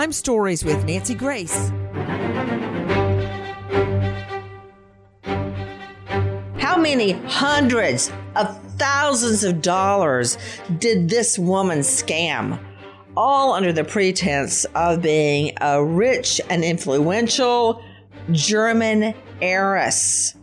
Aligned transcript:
Crime 0.00 0.12
Stories 0.12 0.64
with 0.64 0.82
Nancy 0.86 1.14
Grace. 1.14 1.70
How 6.58 6.78
many 6.78 7.12
hundreds 7.26 8.10
of 8.34 8.58
thousands 8.78 9.44
of 9.44 9.60
dollars 9.60 10.38
did 10.78 11.10
this 11.10 11.38
woman 11.38 11.80
scam? 11.80 12.58
All 13.14 13.52
under 13.52 13.74
the 13.74 13.84
pretense 13.84 14.64
of 14.74 15.02
being 15.02 15.52
a 15.60 15.84
rich 15.84 16.40
and 16.48 16.64
influential 16.64 17.84
German 18.32 19.14
heiress. 19.42 20.34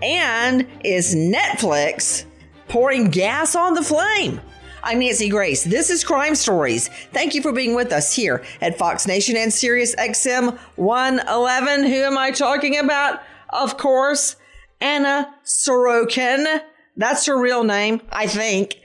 And 0.00 0.66
is 0.82 1.14
Netflix 1.14 2.24
pouring 2.68 3.10
gas 3.10 3.54
on 3.54 3.74
the 3.74 3.82
flame? 3.82 4.40
I'm 4.88 5.00
Nancy 5.00 5.28
Grace. 5.28 5.64
This 5.64 5.90
is 5.90 6.04
Crime 6.04 6.36
Stories. 6.36 6.86
Thank 7.12 7.34
you 7.34 7.42
for 7.42 7.50
being 7.50 7.74
with 7.74 7.90
us 7.90 8.14
here 8.14 8.44
at 8.60 8.78
Fox 8.78 9.04
Nation 9.04 9.36
and 9.36 9.52
Sirius 9.52 9.96
XM 9.96 10.56
111. 10.76 11.86
Who 11.86 11.96
am 12.04 12.16
I 12.16 12.30
talking 12.30 12.78
about? 12.78 13.20
Of 13.50 13.78
course, 13.78 14.36
Anna 14.80 15.34
Sorokin. 15.44 16.60
That's 16.96 17.26
her 17.26 17.36
real 17.36 17.64
name, 17.64 18.00
I 18.12 18.28
think. 18.28 18.76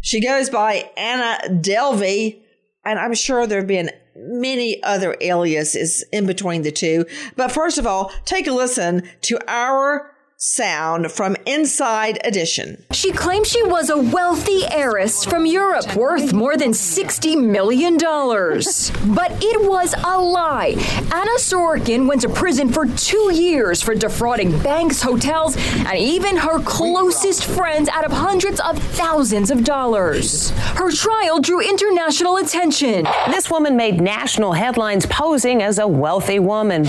She 0.00 0.20
goes 0.20 0.50
by 0.50 0.90
Anna 0.96 1.38
Delvey, 1.62 2.40
and 2.84 2.98
I'm 2.98 3.14
sure 3.14 3.46
there 3.46 3.60
have 3.60 3.68
been 3.68 3.92
many 4.16 4.82
other 4.82 5.16
aliases 5.20 6.04
in 6.12 6.26
between 6.26 6.62
the 6.62 6.72
two. 6.72 7.06
But 7.36 7.52
first 7.52 7.78
of 7.78 7.86
all, 7.86 8.10
take 8.24 8.48
a 8.48 8.52
listen 8.52 9.08
to 9.22 9.38
our 9.46 10.16
sound 10.40 11.10
from 11.10 11.36
Inside 11.46 12.16
Edition. 12.24 12.84
She 12.92 13.10
claimed 13.10 13.44
she 13.44 13.60
was 13.64 13.90
a 13.90 13.98
wealthy 13.98 14.62
heiress 14.70 15.24
from 15.24 15.44
Europe 15.46 15.96
worth 15.96 16.32
more 16.32 16.56
than 16.56 16.70
$60 16.70 17.44
million. 17.44 17.96
but 17.98 19.32
it 19.42 19.68
was 19.68 19.94
a 20.04 20.16
lie. 20.16 20.76
Anna 21.12 21.38
Sorokin 21.38 22.06
went 22.06 22.20
to 22.20 22.28
prison 22.28 22.68
for 22.72 22.86
two 22.86 23.32
years 23.34 23.82
for 23.82 23.96
defrauding 23.96 24.56
banks, 24.62 25.02
hotels, 25.02 25.56
and 25.56 25.98
even 25.98 26.36
her 26.36 26.60
closest 26.60 27.44
friends 27.44 27.88
out 27.88 28.04
of 28.04 28.12
hundreds 28.12 28.60
of 28.60 28.78
thousands 28.78 29.50
of 29.50 29.64
dollars. 29.64 30.50
Her 30.50 30.92
trial 30.92 31.40
drew 31.40 31.60
international 31.68 32.36
attention. 32.36 33.08
This 33.26 33.50
woman 33.50 33.76
made 33.76 34.00
national 34.00 34.52
headlines 34.52 35.04
posing 35.04 35.62
as 35.62 35.80
a 35.80 35.88
wealthy 35.88 36.38
woman. 36.38 36.84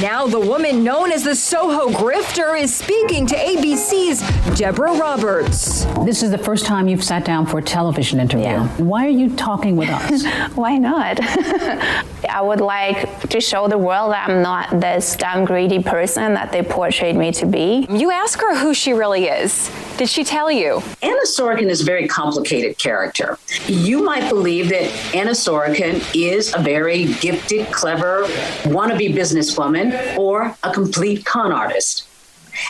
Now, 0.00 0.26
the 0.26 0.40
woman 0.40 0.82
known 0.84 1.10
as 1.12 1.24
the 1.24 1.34
Soho 1.36 1.88
Grifter 1.88 2.43
is 2.52 2.74
speaking 2.74 3.26
to 3.26 3.34
ABC's 3.34 4.20
Deborah 4.58 4.92
Roberts. 4.92 5.84
This 6.04 6.22
is 6.22 6.30
the 6.30 6.38
first 6.38 6.66
time 6.66 6.88
you've 6.88 7.02
sat 7.02 7.24
down 7.24 7.46
for 7.46 7.58
a 7.58 7.62
television 7.62 8.20
interview. 8.20 8.44
Yeah. 8.44 8.68
Why 8.76 9.06
are 9.06 9.10
you 9.10 9.34
talking 9.34 9.76
with 9.76 9.88
us? 9.88 10.24
Why 10.54 10.76
not? 10.76 11.18
I 12.28 12.40
would 12.42 12.60
like 12.60 13.28
to 13.30 13.40
show 13.40 13.66
the 13.66 13.78
world 13.78 14.12
that 14.12 14.28
I'm 14.28 14.42
not 14.42 14.78
this 14.78 15.16
dumb, 15.16 15.44
greedy 15.44 15.82
person 15.82 16.34
that 16.34 16.52
they 16.52 16.62
portrayed 16.62 17.16
me 17.16 17.32
to 17.32 17.46
be. 17.46 17.86
You 17.90 18.10
ask 18.10 18.38
her 18.40 18.56
who 18.56 18.74
she 18.74 18.92
really 18.92 19.24
is. 19.24 19.70
Did 19.96 20.08
she 20.08 20.22
tell 20.22 20.50
you? 20.50 20.82
Anna 21.02 21.24
Sorokin 21.24 21.70
is 21.70 21.80
a 21.80 21.84
very 21.84 22.06
complicated 22.06 22.78
character. 22.78 23.38
You 23.66 24.02
might 24.04 24.28
believe 24.28 24.68
that 24.68 24.90
Anna 25.14 25.30
Sorokin 25.30 26.04
is 26.14 26.54
a 26.54 26.58
very 26.58 27.06
gifted, 27.14 27.72
clever, 27.72 28.24
wannabe 28.64 29.14
businesswoman 29.14 30.18
or 30.18 30.54
a 30.62 30.72
complete 30.72 31.24
con 31.24 31.50
artist. 31.52 32.08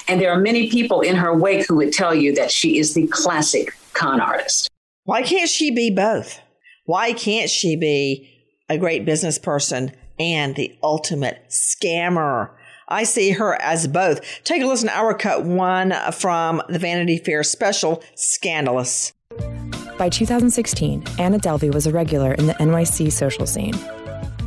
And 0.09 0.21
there 0.21 0.31
are 0.33 0.41
many 0.41 0.71
people 0.71 1.01
in 1.01 1.17
her 1.17 1.37
wake 1.37 1.67
who 1.67 1.77
would 1.77 1.93
tell 1.93 2.15
you 2.15 2.35
that 2.35 2.51
she 2.51 2.79
is 2.79 2.95
the 2.95 3.07
classic 3.09 3.75
con 3.93 4.21
artist. 4.21 4.71
Why 5.05 5.23
can't 5.23 5.51
she 5.51 5.71
be 5.71 5.91
both? 5.91 6.41
Why 6.87 7.13
can't 7.13 7.51
she 7.51 7.77
be 7.77 8.31
a 8.69 8.79
great 8.79 9.05
business 9.05 9.39
person 9.39 9.93
and 10.19 10.55
the 10.55 10.77
ultimate 10.83 11.45
scammer? 11.49 12.51
I 12.89 13.05
see 13.05 13.31
her 13.31 13.61
as 13.61 13.89
both. 13.89 14.21
Take 14.45 14.63
a 14.63 14.67
listen 14.67 14.89
to 14.89 14.97
our 14.97 15.15
cut 15.15 15.45
one 15.45 15.95
from 16.13 16.63
the 16.69 16.79
Vanity 16.79 17.19
Fair 17.19 17.43
special, 17.43 18.03
Scandalous. 18.15 19.13
By 19.97 20.09
2016, 20.09 21.05
Anna 21.19 21.39
Delvey 21.39 21.73
was 21.73 21.87
a 21.87 21.93
regular 21.93 22.35
in 22.35 22.47
the 22.47 22.55
NYC 22.55 23.11
social 23.13 23.47
scene, 23.47 23.75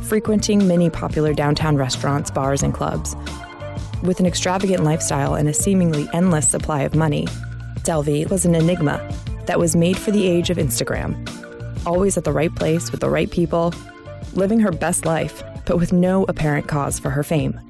frequenting 0.02 0.68
many 0.68 0.90
popular 0.90 1.32
downtown 1.32 1.76
restaurants, 1.76 2.30
bars, 2.30 2.62
and 2.62 2.72
clubs. 2.72 3.16
With 4.02 4.20
an 4.20 4.26
extravagant 4.26 4.84
lifestyle 4.84 5.34
and 5.34 5.48
a 5.48 5.52
seemingly 5.52 6.08
endless 6.12 6.48
supply 6.48 6.82
of 6.82 6.94
money, 6.94 7.26
Delvey 7.82 8.30
was 8.30 8.44
an 8.44 8.54
enigma 8.54 9.12
that 9.46 9.58
was 9.58 9.74
made 9.74 9.98
for 9.98 10.12
the 10.12 10.24
age 10.24 10.50
of 10.50 10.56
Instagram. 10.56 11.16
Always 11.84 12.16
at 12.16 12.22
the 12.22 12.32
right 12.32 12.54
place 12.54 12.92
with 12.92 13.00
the 13.00 13.10
right 13.10 13.28
people, 13.28 13.74
living 14.34 14.60
her 14.60 14.70
best 14.70 15.04
life, 15.04 15.42
but 15.66 15.78
with 15.78 15.92
no 15.92 16.24
apparent 16.28 16.68
cause 16.68 17.00
for 17.00 17.10
her 17.10 17.24
fame. 17.24 17.60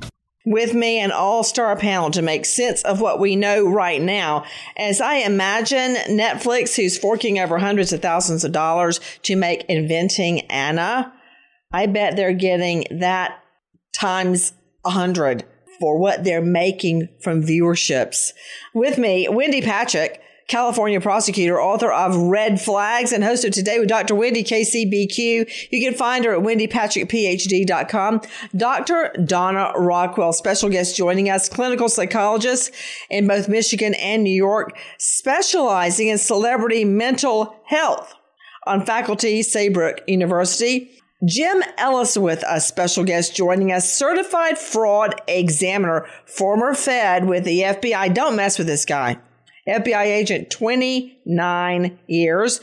With 0.45 0.75
me, 0.75 0.99
an 0.99 1.13
all 1.13 1.43
star 1.45 1.75
panel 1.77 2.11
to 2.11 2.21
make 2.21 2.45
sense 2.45 2.83
of 2.83 3.01
what 3.01 3.19
we 3.19 3.35
know 3.35 3.67
right 3.67 4.01
now. 4.01 4.45
As 4.77 5.01
I 5.01 5.17
imagine 5.17 5.95
Netflix, 6.11 6.77
who's 6.77 6.99
forking 6.99 7.39
over 7.39 7.57
hundreds 7.57 7.95
of 7.95 8.03
thousands 8.03 8.45
of 8.45 8.53
dollars 8.53 9.01
to 9.23 9.35
make 9.35 9.65
Inventing 9.65 10.43
Anna, 10.51 11.11
I 11.73 11.87
bet 11.87 12.17
they're 12.17 12.35
getting 12.35 12.85
that 12.91 13.43
times 13.95 14.53
a 14.85 14.91
hundred 14.91 15.45
for 15.81 15.99
what 15.99 16.25
they're 16.25 16.43
making 16.43 17.09
from 17.21 17.43
viewerships. 17.43 18.33
With 18.75 18.99
me, 18.99 19.29
Wendy 19.29 19.63
Patrick, 19.63 20.21
California 20.49 20.99
prosecutor, 20.99 21.61
author 21.61 21.93
of 21.93 22.17
Red 22.17 22.59
Flags, 22.59 23.13
and 23.13 23.23
host 23.23 23.45
of 23.45 23.53
Today 23.53 23.79
with 23.79 23.89
Dr. 23.89 24.15
Wendy 24.15 24.43
KCBQ. 24.43 25.71
You 25.71 25.85
can 25.85 25.93
find 25.93 26.25
her 26.25 26.35
at 26.35 26.41
wendypatrickphd.com. 26.41 28.23
Dr. 28.57 29.13
Donna 29.27 29.73
Rockwell, 29.77 30.33
special 30.33 30.71
guest 30.71 30.97
joining 30.97 31.29
us, 31.29 31.51
clinical 31.51 31.91
psychologist 31.91 32.73
in 33.11 33.29
both 33.29 33.47
Michigan 33.47 33.95
and 33.95 34.25
New 34.25 34.31
York, 34.31 34.77
specializing 34.97 36.09
in 36.09 36.17
celebrity 36.17 36.83
mental 36.83 37.55
health 37.67 38.15
on 38.67 38.87
faculty, 38.87 39.43
Saybrook 39.43 40.01
University. 40.07 40.98
Jim 41.25 41.65
Ellis 41.77 42.17
with 42.17 42.45
us, 42.45 42.69
special 42.69 43.03
guest 43.03 43.35
joining 43.35 43.73
us, 43.73 43.93
certified 43.93 44.57
fraud 44.57 45.21
examiner, 45.27 46.07
former 46.27 46.75
Fed 46.75 47.27
with 47.27 47.45
the 47.45 47.63
FBI. 47.63 48.15
Don't 48.15 48.37
mess 48.37 48.57
with 48.57 48.69
this 48.69 48.85
guy. 48.85 49.19
FBI 49.67 50.05
agent, 50.05 50.49
29 50.51 51.99
years. 52.07 52.61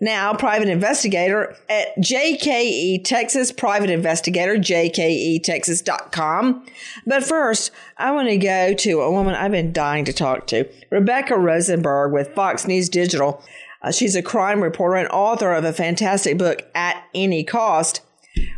Now, 0.00 0.32
private 0.32 0.68
investigator 0.68 1.56
at 1.68 1.96
JKE 1.98 3.02
Texas, 3.04 3.50
private 3.50 3.90
investigator, 3.90 4.56
jketexas.com. 4.56 6.66
But 7.04 7.24
first, 7.24 7.72
I 7.96 8.12
want 8.12 8.28
to 8.28 8.36
go 8.36 8.74
to 8.74 9.00
a 9.00 9.10
woman 9.10 9.34
I've 9.34 9.50
been 9.50 9.72
dying 9.72 10.04
to 10.04 10.12
talk 10.12 10.46
to, 10.48 10.68
Rebecca 10.90 11.36
Rosenberg 11.36 12.12
with 12.12 12.34
Fox 12.34 12.66
News 12.66 12.88
Digital. 12.88 13.42
Uh, 13.80 13.92
she's 13.92 14.16
a 14.16 14.22
crime 14.22 14.62
reporter 14.62 14.96
and 14.96 15.08
author 15.08 15.52
of 15.52 15.64
a 15.64 15.72
fantastic 15.72 16.36
book, 16.36 16.62
At 16.74 17.02
Any 17.14 17.44
Cost. 17.44 18.00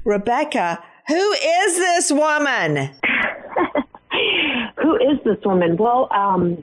Rebecca, 0.05 0.83
who 1.09 1.33
is 1.33 1.77
this 1.77 2.11
woman? 2.11 2.77
who 4.83 4.97
is 4.97 5.19
this 5.25 5.39
woman? 5.45 5.77
Well, 5.77 6.09
um, 6.11 6.63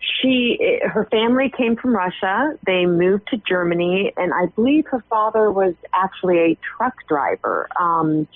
she, 0.00 0.80
her 0.82 1.06
family 1.10 1.50
came 1.56 1.76
from 1.76 1.94
Russia. 1.94 2.58
They 2.66 2.84
moved 2.84 3.28
to 3.28 3.38
Germany, 3.38 4.12
and 4.16 4.34
I 4.34 4.46
believe 4.54 4.86
her 4.88 5.02
father 5.08 5.50
was 5.50 5.74
actually 5.94 6.38
a 6.38 6.58
truck 6.76 6.94
driver. 7.08 7.68
Um, 7.80 8.28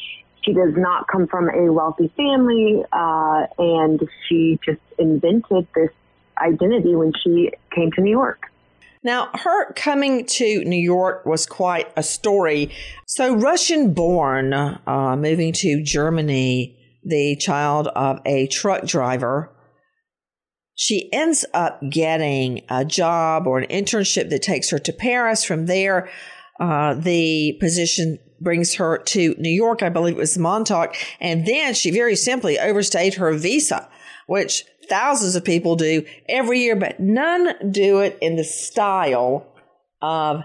she 0.44 0.54
does 0.54 0.72
not 0.76 1.08
come 1.08 1.26
from 1.26 1.50
a 1.50 1.70
wealthy 1.70 2.10
family, 2.16 2.84
uh, 2.92 3.46
and 3.58 4.08
she 4.26 4.58
just 4.64 4.80
invented 4.98 5.66
this 5.74 5.90
identity 6.40 6.94
when 6.94 7.12
she 7.22 7.50
came 7.74 7.92
to 7.92 8.00
New 8.00 8.10
York. 8.10 8.50
Now, 9.08 9.30
her 9.32 9.72
coming 9.72 10.26
to 10.26 10.64
New 10.66 10.76
York 10.76 11.24
was 11.24 11.46
quite 11.46 11.90
a 11.96 12.02
story. 12.02 12.70
So, 13.06 13.34
Russian 13.34 13.94
born, 13.94 14.52
uh, 14.52 15.16
moving 15.16 15.54
to 15.54 15.82
Germany, 15.82 16.78
the 17.02 17.34
child 17.36 17.88
of 17.96 18.20
a 18.26 18.48
truck 18.48 18.84
driver, 18.84 19.50
she 20.74 21.10
ends 21.10 21.46
up 21.54 21.80
getting 21.88 22.66
a 22.68 22.84
job 22.84 23.46
or 23.46 23.58
an 23.58 23.66
internship 23.70 24.28
that 24.28 24.42
takes 24.42 24.68
her 24.68 24.78
to 24.80 24.92
Paris. 24.92 25.42
From 25.42 25.64
there, 25.64 26.10
uh, 26.60 26.92
the 26.92 27.56
position 27.60 28.18
brings 28.42 28.74
her 28.74 28.98
to 28.98 29.34
New 29.38 29.48
York. 29.48 29.82
I 29.82 29.88
believe 29.88 30.16
it 30.16 30.20
was 30.20 30.36
Montauk. 30.36 30.94
And 31.18 31.46
then 31.46 31.72
she 31.72 31.90
very 31.90 32.14
simply 32.14 32.58
overstayed 32.58 33.14
her 33.14 33.32
visa, 33.32 33.88
which 34.26 34.64
thousands 34.88 35.36
of 35.36 35.44
people 35.44 35.76
do 35.76 36.04
every 36.28 36.60
year, 36.60 36.76
but 36.76 37.00
none 37.00 37.54
do 37.70 38.00
it 38.00 38.18
in 38.20 38.36
the 38.36 38.44
style 38.44 39.46
of 40.00 40.42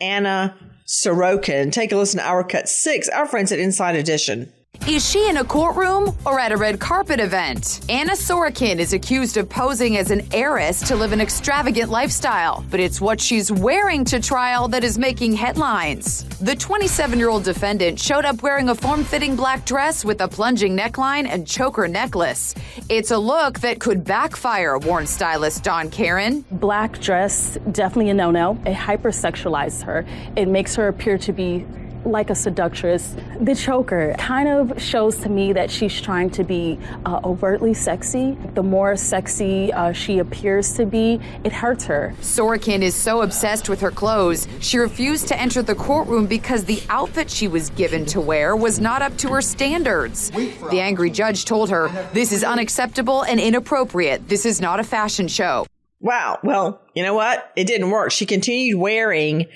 Anna 0.00 0.56
Sorokin. 0.86 1.72
Take 1.72 1.92
a 1.92 1.96
listen 1.96 2.18
to 2.18 2.26
our 2.26 2.44
cut 2.44 2.68
six, 2.68 3.08
our 3.08 3.26
friends 3.26 3.52
at 3.52 3.58
Inside 3.58 3.96
Edition. 3.96 4.52
Is 4.88 5.08
she 5.08 5.28
in 5.28 5.36
a 5.36 5.44
courtroom 5.44 6.12
or 6.26 6.40
at 6.40 6.50
a 6.50 6.56
red 6.56 6.80
carpet 6.80 7.20
event? 7.20 7.82
Anna 7.88 8.14
Sorokin 8.14 8.80
is 8.80 8.92
accused 8.92 9.36
of 9.36 9.48
posing 9.48 9.96
as 9.96 10.10
an 10.10 10.26
heiress 10.34 10.80
to 10.88 10.96
live 10.96 11.12
an 11.12 11.20
extravagant 11.20 11.88
lifestyle, 11.88 12.64
but 12.68 12.80
it's 12.80 13.00
what 13.00 13.20
she's 13.20 13.52
wearing 13.52 14.04
to 14.06 14.18
trial 14.18 14.66
that 14.66 14.82
is 14.82 14.98
making 14.98 15.34
headlines. 15.34 16.24
The 16.40 16.56
27 16.56 17.16
year 17.16 17.28
old 17.28 17.44
defendant 17.44 18.00
showed 18.00 18.24
up 18.24 18.42
wearing 18.42 18.70
a 18.70 18.74
form 18.74 19.04
fitting 19.04 19.36
black 19.36 19.64
dress 19.64 20.04
with 20.04 20.20
a 20.20 20.26
plunging 20.26 20.76
neckline 20.76 21.28
and 21.28 21.46
choker 21.46 21.86
necklace. 21.86 22.52
It's 22.88 23.12
a 23.12 23.18
look 23.18 23.60
that 23.60 23.78
could 23.78 24.02
backfire, 24.02 24.78
warned 24.78 25.08
stylist 25.08 25.62
Dawn 25.62 25.90
Karen. 25.90 26.44
Black 26.50 26.98
dress, 26.98 27.56
definitely 27.70 28.10
a 28.10 28.14
no 28.14 28.32
no. 28.32 28.54
It 28.66 28.74
hypersexualizes 28.74 29.84
her, 29.84 30.04
it 30.34 30.48
makes 30.48 30.74
her 30.74 30.88
appear 30.88 31.18
to 31.18 31.32
be 31.32 31.64
like 32.04 32.30
a 32.30 32.34
seductress. 32.34 33.16
The 33.40 33.54
choker 33.54 34.14
kind 34.18 34.48
of 34.48 34.80
shows 34.80 35.18
to 35.18 35.28
me 35.28 35.52
that 35.52 35.70
she's 35.70 36.00
trying 36.00 36.30
to 36.30 36.44
be 36.44 36.78
uh, 37.06 37.20
overtly 37.24 37.74
sexy. 37.74 38.36
The 38.54 38.62
more 38.62 38.96
sexy 38.96 39.72
uh, 39.72 39.92
she 39.92 40.18
appears 40.18 40.74
to 40.74 40.86
be, 40.86 41.20
it 41.44 41.52
hurts 41.52 41.84
her. 41.84 42.14
Sorokin 42.20 42.82
is 42.82 42.94
so 42.94 43.22
obsessed 43.22 43.68
with 43.68 43.80
her 43.80 43.90
clothes, 43.90 44.48
she 44.60 44.78
refused 44.78 45.28
to 45.28 45.40
enter 45.40 45.62
the 45.62 45.74
courtroom 45.74 46.26
because 46.26 46.64
the 46.64 46.82
outfit 46.88 47.30
she 47.30 47.48
was 47.48 47.70
given 47.70 48.04
to 48.06 48.20
wear 48.20 48.56
was 48.56 48.80
not 48.80 49.02
up 49.02 49.16
to 49.18 49.28
her 49.28 49.42
standards. 49.42 50.30
The 50.30 50.80
angry 50.80 51.10
judge 51.10 51.44
told 51.44 51.70
her, 51.70 51.88
This 52.12 52.32
is 52.32 52.44
unacceptable 52.44 53.22
and 53.22 53.40
inappropriate. 53.40 54.28
This 54.28 54.46
is 54.46 54.60
not 54.60 54.80
a 54.80 54.84
fashion 54.84 55.28
show. 55.28 55.66
Wow. 56.00 56.40
Well, 56.42 56.82
you 56.94 57.04
know 57.04 57.14
what? 57.14 57.52
It 57.54 57.66
didn't 57.66 57.90
work. 57.90 58.10
She 58.10 58.26
continued 58.26 58.78
wearing 58.78 59.46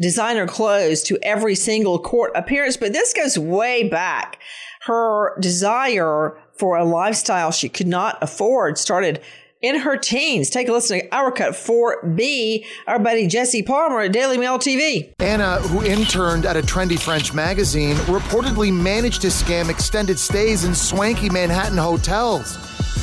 designer 0.00 0.46
clothes 0.46 1.02
to 1.04 1.18
every 1.22 1.54
single 1.54 1.98
court 1.98 2.32
appearance, 2.34 2.76
but 2.76 2.92
this 2.92 3.12
goes 3.12 3.38
way 3.38 3.88
back. 3.88 4.40
Her 4.82 5.38
desire 5.40 6.38
for 6.56 6.76
a 6.76 6.84
lifestyle 6.84 7.50
she 7.50 7.68
could 7.68 7.86
not 7.86 8.18
afford 8.22 8.78
started 8.78 9.20
in 9.64 9.80
her 9.80 9.96
teens. 9.96 10.50
Take 10.50 10.68
a 10.68 10.72
listen 10.72 11.00
to 11.00 11.14
Our 11.14 11.32
Cut 11.32 11.52
4B, 11.52 12.66
our 12.86 12.98
buddy 12.98 13.26
Jesse 13.26 13.62
Palmer 13.62 14.02
at 14.02 14.12
Daily 14.12 14.36
Mail 14.36 14.58
TV. 14.58 15.14
Anna, 15.20 15.58
who 15.60 15.82
interned 15.82 16.44
at 16.44 16.54
a 16.54 16.60
trendy 16.60 16.98
French 16.98 17.32
magazine, 17.32 17.96
reportedly 18.04 18.70
managed 18.70 19.22
to 19.22 19.28
scam 19.28 19.70
extended 19.70 20.18
stays 20.18 20.64
in 20.64 20.74
swanky 20.74 21.30
Manhattan 21.30 21.78
hotels, 21.78 22.58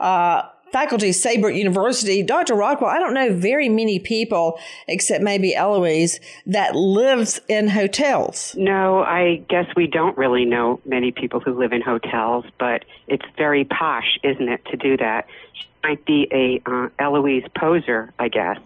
uh, 0.01 0.43
faculty, 0.71 1.11
Saybrook 1.11 1.53
University. 1.53 2.23
Dr. 2.23 2.55
Rockwell, 2.55 2.89
I 2.89 2.99
don't 2.99 3.13
know 3.13 3.33
very 3.33 3.69
many 3.69 3.99
people, 3.99 4.59
except 4.87 5.23
maybe 5.23 5.55
Eloise, 5.55 6.19
that 6.45 6.75
lives 6.75 7.39
in 7.47 7.69
hotels. 7.69 8.55
No, 8.57 9.01
I 9.01 9.43
guess 9.49 9.65
we 9.75 9.87
don't 9.87 10.17
really 10.17 10.45
know 10.45 10.79
many 10.85 11.11
people 11.11 11.39
who 11.39 11.57
live 11.57 11.73
in 11.73 11.81
hotels, 11.81 12.45
but 12.59 12.85
it's 13.07 13.25
very 13.37 13.65
posh, 13.65 14.17
isn't 14.23 14.49
it, 14.49 14.65
to 14.71 14.77
do 14.77 14.97
that? 14.97 15.27
She 15.53 15.67
might 15.83 16.05
be 16.05 16.27
a 16.31 16.61
uh, 16.69 16.89
Eloise 16.99 17.45
poser, 17.57 18.13
I 18.19 18.27
guess. 18.27 18.57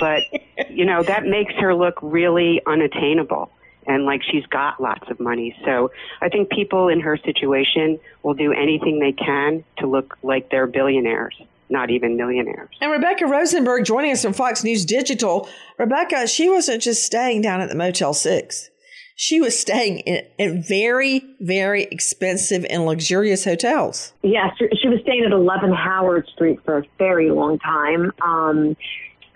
But, 0.00 0.22
you 0.70 0.84
know, 0.84 1.02
that 1.02 1.24
makes 1.24 1.54
her 1.54 1.74
look 1.74 1.98
really 2.02 2.60
unattainable 2.66 3.50
and 3.86 4.04
like 4.04 4.22
she's 4.22 4.46
got 4.46 4.80
lots 4.80 5.08
of 5.10 5.20
money. 5.20 5.56
So 5.64 5.90
I 6.20 6.28
think 6.28 6.50
people 6.50 6.88
in 6.88 7.00
her 7.00 7.16
situation 7.16 7.98
will 8.22 8.34
do 8.34 8.52
anything 8.52 8.98
they 8.98 9.12
can 9.12 9.64
to 9.78 9.86
look 9.86 10.16
like 10.22 10.50
they're 10.50 10.66
billionaires, 10.66 11.40
not 11.70 11.90
even 11.90 12.16
millionaires. 12.16 12.70
And 12.80 12.90
Rebecca 12.90 13.26
Rosenberg 13.26 13.84
joining 13.84 14.12
us 14.12 14.22
from 14.22 14.32
Fox 14.32 14.64
News 14.64 14.84
Digital. 14.84 15.48
Rebecca, 15.78 16.26
she 16.26 16.48
wasn't 16.48 16.82
just 16.82 17.04
staying 17.04 17.42
down 17.42 17.60
at 17.60 17.68
the 17.68 17.74
Motel 17.76 18.14
6. 18.14 18.70
She 19.18 19.40
was 19.40 19.58
staying 19.58 20.00
in, 20.00 20.26
in 20.38 20.62
very, 20.62 21.22
very 21.40 21.84
expensive 21.84 22.66
and 22.68 22.84
luxurious 22.84 23.46
hotels. 23.46 24.12
Yes, 24.22 24.54
she 24.58 24.88
was 24.88 25.00
staying 25.00 25.24
at 25.24 25.32
11 25.32 25.72
Howard 25.72 26.28
Street 26.34 26.58
for 26.66 26.78
a 26.78 26.82
very 26.98 27.30
long 27.30 27.58
time. 27.58 28.12
Um, 28.22 28.76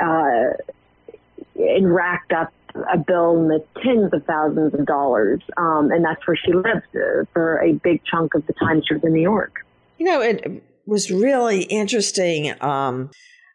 uh, 0.00 0.54
and 1.56 1.94
racked 1.94 2.32
up 2.32 2.52
a 2.92 2.98
bill 2.98 3.36
in 3.36 3.48
the 3.48 3.64
tens 3.82 4.12
of 4.12 4.24
thousands 4.26 4.74
of 4.74 4.86
dollars. 4.86 5.40
Um, 5.56 5.90
and 5.90 6.04
that's 6.04 6.26
where 6.26 6.36
she 6.36 6.52
lived 6.52 6.86
for 7.32 7.58
a 7.58 7.72
big 7.72 8.02
chunk 8.04 8.34
of 8.34 8.46
the 8.46 8.54
time 8.54 8.82
she 8.86 8.94
was 8.94 9.02
in 9.04 9.12
New 9.12 9.22
York. 9.22 9.66
You 9.98 10.06
know, 10.06 10.20
it 10.20 10.62
was 10.86 11.10
really 11.10 11.64
interesting 11.64 12.54
um, 12.62 13.10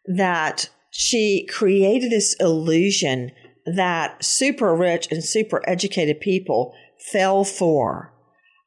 that 0.06 0.68
she 0.90 1.46
created 1.46 2.10
this 2.10 2.36
illusion 2.40 3.32
that 3.66 4.24
super 4.24 4.74
rich 4.74 5.08
and 5.10 5.24
super 5.24 5.60
educated 5.68 6.20
people 6.20 6.72
fell 7.10 7.44
for. 7.44 8.12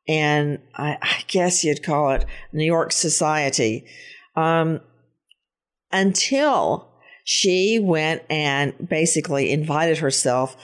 And 0.07 0.59
I, 0.75 0.97
I 1.01 1.23
guess 1.27 1.63
you'd 1.63 1.83
call 1.83 2.11
it 2.11 2.25
New 2.51 2.65
York 2.65 2.91
society. 2.91 3.85
Um, 4.35 4.81
until 5.91 6.88
she 7.31 7.77
went 7.77 8.23
and 8.27 8.73
basically 8.89 9.51
invited 9.51 9.99
herself 9.99 10.57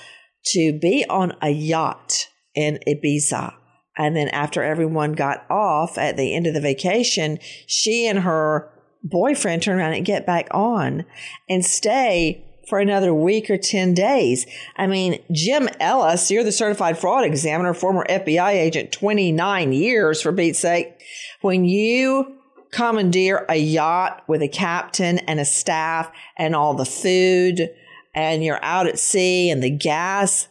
to 0.44 0.73
be 0.73 1.06
on 1.07 1.31
a 1.39 1.51
yacht 1.51 2.27
in 2.56 2.79
Ibiza. 2.88 3.53
And 3.95 4.15
then 4.15 4.29
after 4.29 4.63
everyone 4.63 5.13
got 5.13 5.45
off 5.47 6.00
at 6.00 6.17
the 6.17 6.33
end 6.33 6.47
of 6.47 6.56
the 6.56 6.59
vacation, 6.59 7.38
she 7.67 8.07
and 8.07 8.17
her 8.17 8.67
boyfriend 9.03 9.62
turn 9.62 9.77
around 9.77 9.94
and 9.94 10.03
get 10.03 10.25
back 10.25 10.48
on 10.50 11.05
and 11.48 11.63
stay 11.63 12.43
for 12.67 12.79
another 12.79 13.13
week 13.13 13.48
or 13.51 13.60
10 13.60 13.93
days. 13.93 14.48
I 14.75 14.88
mean, 14.88 15.24
Jim 15.31 15.69
Ellis, 15.79 16.31
you're 16.31 16.43
the 16.43 16.51
certified 16.51 16.98
fraud 16.98 17.25
examiner, 17.25 17.75
former 17.75 18.07
FBI 18.10 18.53
agent, 18.53 18.91
29 18.91 19.72
years 19.72 20.19
for 20.19 20.34
Pete's 20.34 20.57
sake. 20.57 20.95
When 21.41 21.63
you 21.63 22.39
commandeer 22.75 23.46
a 23.48 23.55
yacht 23.55 24.24
with 24.27 24.41
a 24.41 24.48
captain 24.50 25.20
and 25.20 25.39
a 25.39 25.46
staff 25.46 26.12
and 26.38 26.53
all 26.55 26.74
the 26.74 26.86
food 26.86 27.70
and 28.13 28.44
you're 28.44 28.63
out 28.63 28.86
at 28.86 29.00
sea 29.00 29.50
and 29.50 29.63
the 29.63 29.70
gas, 29.70 30.50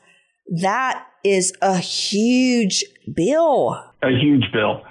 that 0.60 1.06
is 1.22 1.52
a 1.60 1.76
huge 1.76 2.84
bill. 3.14 3.82
A 4.02 4.10
huge 4.10 4.44
bill. 4.52 4.82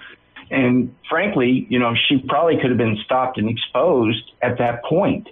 And 0.52 0.96
frankly, 1.10 1.66
you 1.70 1.80
know, 1.80 1.94
she 2.08 2.20
probably 2.28 2.58
could 2.62 2.70
have 2.70 2.78
been 2.78 2.98
stopped 3.04 3.40
and 3.40 3.50
exposed 3.50 4.32
at 4.42 4.60
that 4.60 4.84
point. 4.84 5.28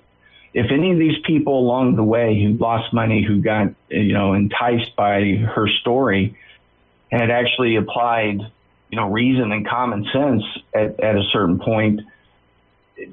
If 0.53 0.72
any 0.72 0.91
of 0.91 0.98
these 0.98 1.17
people 1.25 1.60
along 1.60 1.96
the 1.96 2.03
way 2.03 2.41
who 2.41 2.58
lost 2.58 2.93
money, 2.93 3.24
who 3.25 3.41
got, 3.41 3.67
you 3.89 4.13
know, 4.13 4.34
enticed 4.34 4.96
by 4.98 5.36
her 5.55 5.67
story, 5.81 6.36
had 7.12 7.29
actually 7.29 7.75
applied 7.75 8.39
you 8.91 9.00
know, 9.00 9.10
reason 9.10 9.51
and 9.51 9.67
common 9.67 10.05
sense 10.13 10.43
at, 10.75 11.00
at 11.00 11.15
a 11.15 11.24
certain 11.31 11.60
point, 11.60 12.01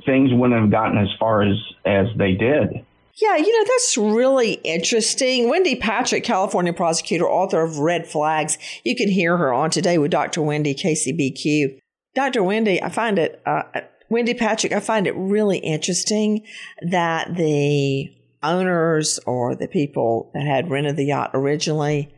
things 0.04 0.30
wouldn't 0.32 0.60
have 0.60 0.70
gotten 0.70 0.98
as 0.98 1.08
far 1.18 1.42
as, 1.42 1.56
as 1.86 2.06
they 2.16 2.32
did. 2.32 2.84
Yeah, 3.20 3.36
you 3.36 3.58
know, 3.58 3.64
that's 3.66 3.96
really 3.96 4.54
interesting. 4.64 5.48
Wendy 5.48 5.76
Patrick, 5.76 6.24
California 6.24 6.72
prosecutor, 6.72 7.28
author 7.28 7.62
of 7.62 7.78
Red 7.78 8.06
Flags. 8.06 8.58
You 8.84 8.94
can 8.94 9.08
hear 9.08 9.36
her 9.36 9.52
on 9.52 9.70
today 9.70 9.98
with 9.98 10.10
Dr. 10.10 10.42
Wendy, 10.42 10.74
KCBQ. 10.74 11.78
Dr. 12.14 12.42
Wendy, 12.42 12.82
I 12.82 12.88
find 12.90 13.18
it, 13.18 13.40
uh, 13.46 13.62
Wendy 14.08 14.34
Patrick, 14.34 14.72
I 14.72 14.80
find 14.80 15.06
it 15.06 15.14
really 15.16 15.58
interesting 15.58 16.44
that 16.90 17.34
the 17.34 18.08
owners 18.42 19.18
or 19.26 19.54
the 19.56 19.68
people 19.68 20.30
that 20.34 20.46
had 20.46 20.70
rented 20.70 20.96
the 20.96 21.06
yacht 21.06 21.30
originally 21.34 22.14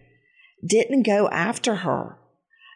didn't 0.67 1.05
go 1.05 1.29
after 1.29 1.77
her 1.77 2.20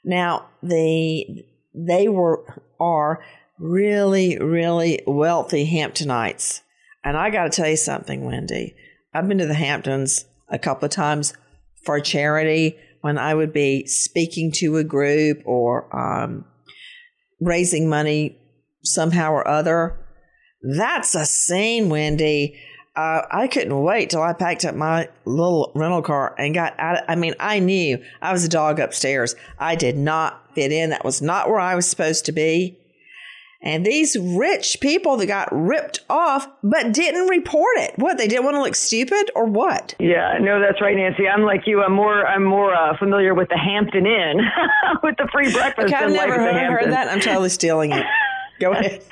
now 0.04 0.46
they 0.62 1.46
they 1.74 2.08
were 2.08 2.62
are 2.78 3.24
really 3.58 4.38
really 4.38 5.00
wealthy 5.06 5.70
Hamptonites, 5.70 6.60
and 7.02 7.16
I 7.16 7.30
got 7.30 7.44
to 7.44 7.50
tell 7.50 7.68
you 7.68 7.76
something, 7.76 8.24
Wendy. 8.24 8.74
I've 9.12 9.28
been 9.28 9.38
to 9.38 9.46
the 9.46 9.54
Hamptons 9.54 10.24
a 10.48 10.58
couple 10.58 10.86
of 10.86 10.92
times 10.92 11.34
for 11.84 12.00
charity 12.00 12.76
when 13.00 13.18
I 13.18 13.34
would 13.34 13.52
be 13.52 13.86
speaking 13.86 14.50
to 14.52 14.76
a 14.76 14.84
group 14.84 15.42
or 15.44 15.94
um, 15.94 16.44
raising 17.40 17.88
money 17.88 18.38
somehow 18.82 19.32
or 19.32 19.46
other. 19.46 19.98
That's 20.62 21.14
a 21.14 21.26
scene, 21.26 21.90
Wendy. 21.90 22.58
Uh, 22.96 23.22
I 23.28 23.48
couldn't 23.48 23.76
wait 23.82 24.10
till 24.10 24.22
I 24.22 24.32
packed 24.32 24.64
up 24.64 24.76
my 24.76 25.08
little 25.24 25.72
rental 25.74 26.02
car 26.02 26.34
and 26.38 26.54
got 26.54 26.78
out. 26.78 26.98
Of, 26.98 27.04
I 27.08 27.16
mean, 27.16 27.34
I 27.40 27.58
knew 27.58 28.02
I 28.22 28.32
was 28.32 28.44
a 28.44 28.48
dog 28.48 28.78
upstairs. 28.78 29.34
I 29.58 29.74
did 29.74 29.96
not 29.96 30.54
fit 30.54 30.70
in. 30.70 30.90
That 30.90 31.04
was 31.04 31.20
not 31.20 31.48
where 31.48 31.58
I 31.58 31.74
was 31.74 31.88
supposed 31.88 32.24
to 32.26 32.32
be. 32.32 32.78
And 33.64 33.84
these 33.84 34.14
rich 34.20 34.76
people 34.80 35.16
that 35.16 35.26
got 35.26 35.48
ripped 35.50 36.00
off 36.10 36.46
but 36.62 36.92
didn't 36.92 37.28
report 37.28 37.78
it. 37.78 37.94
What? 37.96 38.18
They 38.18 38.28
didn't 38.28 38.44
want 38.44 38.56
to 38.56 38.60
look 38.60 38.74
stupid 38.74 39.30
or 39.34 39.46
what? 39.46 39.94
Yeah, 39.98 40.36
no, 40.38 40.60
that's 40.60 40.82
right, 40.82 40.94
Nancy. 40.94 41.26
I'm 41.26 41.44
like 41.44 41.62
you. 41.66 41.82
I'm 41.82 41.94
more 41.94 42.26
I'm 42.26 42.44
more 42.44 42.74
uh, 42.74 42.96
familiar 42.98 43.34
with 43.34 43.48
the 43.48 43.56
Hampton 43.56 44.06
Inn 44.06 44.40
with 45.02 45.16
the 45.16 45.28
free 45.32 45.50
breakfast. 45.50 45.86
Okay, 45.86 45.96
I've 45.96 46.12
never 46.12 46.34
heard, 46.34 46.54
heard 46.54 46.92
that. 46.92 47.08
I'm 47.08 47.20
totally 47.20 47.48
stealing 47.48 47.92
it. 47.92 48.04
Go 48.60 48.72
ahead. 48.72 49.02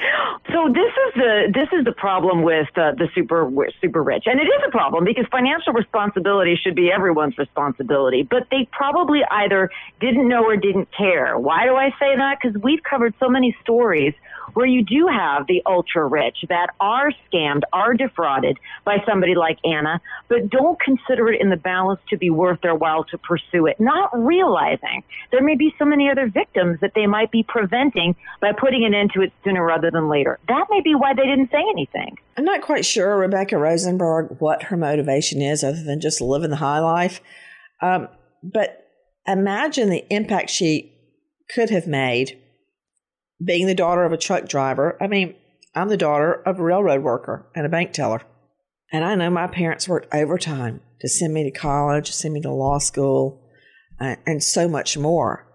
So 0.53 0.69
this 0.69 0.93
is 1.07 1.15
the 1.15 1.53
this 1.53 1.69
is 1.73 1.85
the 1.85 1.93
problem 1.93 2.43
with 2.43 2.69
uh, 2.77 2.93
the 2.93 3.09
super 3.15 3.51
super 3.81 4.03
rich, 4.03 4.25
and 4.27 4.41
it 4.41 4.45
is 4.45 4.63
a 4.67 4.71
problem 4.71 5.05
because 5.05 5.25
financial 5.31 5.73
responsibility 5.73 6.59
should 6.63 6.75
be 6.75 6.91
everyone's 6.91 7.39
responsibility. 7.39 8.23
But 8.23 8.49
they 8.51 8.69
probably 8.71 9.21
either 9.31 9.71
didn't 10.01 10.29
know 10.29 10.45
or 10.45 10.57
didn't 10.57 10.89
care. 10.97 11.39
Why 11.39 11.67
do 11.67 11.75
I 11.75 11.91
say 11.99 12.17
that? 12.17 12.39
Because 12.43 12.61
we've 12.61 12.83
covered 12.83 13.15
so 13.19 13.29
many 13.29 13.57
stories 13.63 14.15
where 14.54 14.66
you 14.66 14.85
do 14.85 15.09
have 15.09 15.47
the 15.47 15.62
ultra 15.66 16.06
rich 16.06 16.38
that 16.49 16.68
are 16.80 17.11
scammed, 17.30 17.62
are 17.73 17.94
defrauded 17.94 18.59
by 18.85 18.97
somebody 19.09 19.35
like 19.35 19.59
Anna, 19.64 20.00
but 20.28 20.50
don't 20.50 20.80
consider 20.80 21.28
it 21.28 21.40
in 21.40 21.50
the 21.50 21.56
balance 21.56 22.00
to 22.11 22.16
be 22.16 22.30
worth 22.30 22.61
their 22.61 22.75
while 22.75 23.04
to 23.04 23.18
pursue 23.18 23.66
it, 23.66 23.78
not 23.80 24.11
realizing 24.12 25.02
there 25.30 25.42
may 25.42 25.56
be 25.56 25.75
so 25.78 25.85
many 25.85 26.11
other 26.11 26.28
victims 26.28 26.78
that 26.80 26.92
they 26.94 27.06
might 27.06 27.30
be 27.30 27.44
preventing 27.47 28.14
by 28.40 28.52
putting 28.52 28.85
an 28.85 28.94
end 28.94 29.11
to 29.14 29.23
it 29.23 29.32
sooner 29.44 29.64
rather 29.64 29.90
than 29.90 30.09
later. 30.09 30.38
That 30.49 30.66
may 30.71 30.80
be 30.80 30.94
why 30.94 31.14
they 31.14 31.23
didn't 31.23 31.50
say 31.50 31.62
anything. 31.71 32.16
I'm 32.37 32.44
not 32.44 32.62
quite 32.62 32.85
sure, 32.85 33.16
Rebecca 33.16 33.59
Rosenberg, 33.59 34.37
what 34.38 34.64
her 34.64 34.76
motivation 34.76 35.40
is 35.42 35.62
other 35.62 35.82
than 35.82 36.00
just 36.00 36.21
living 36.21 36.50
the 36.50 36.56
high 36.56 36.80
life. 36.80 37.21
Um, 37.80 38.09
but 38.42 38.87
imagine 39.26 39.90
the 39.90 40.04
impact 40.12 40.50
she 40.50 40.92
could 41.54 41.71
have 41.71 41.87
made 41.87 42.42
being 43.45 43.67
the 43.67 43.75
daughter 43.75 44.05
of 44.05 44.13
a 44.13 44.17
truck 44.17 44.49
driver, 44.49 44.97
I 45.01 45.07
mean, 45.07 45.35
I'm 45.75 45.89
the 45.89 45.97
daughter 45.97 46.33
of 46.33 46.59
a 46.59 46.63
railroad 46.63 47.03
worker 47.03 47.47
and 47.55 47.67
a 47.67 47.69
bank 47.69 47.93
teller. 47.93 48.23
And 48.93 49.05
I 49.05 49.15
know 49.15 49.31
my 49.31 49.47
parents 49.47 49.89
worked 49.89 50.15
overtime 50.15 50.81
to 51.01 51.09
send 51.09 51.33
me 51.33 51.45
to 51.45 51.51
college, 51.51 52.13
send 52.13 52.35
me 52.35 52.41
to 52.43 52.53
law 52.53 52.79
school, 52.79 53.43
uh, 54.01 54.17
and 54.27 54.43
so 54.43 54.69
much 54.69 54.99
more. 54.99 55.47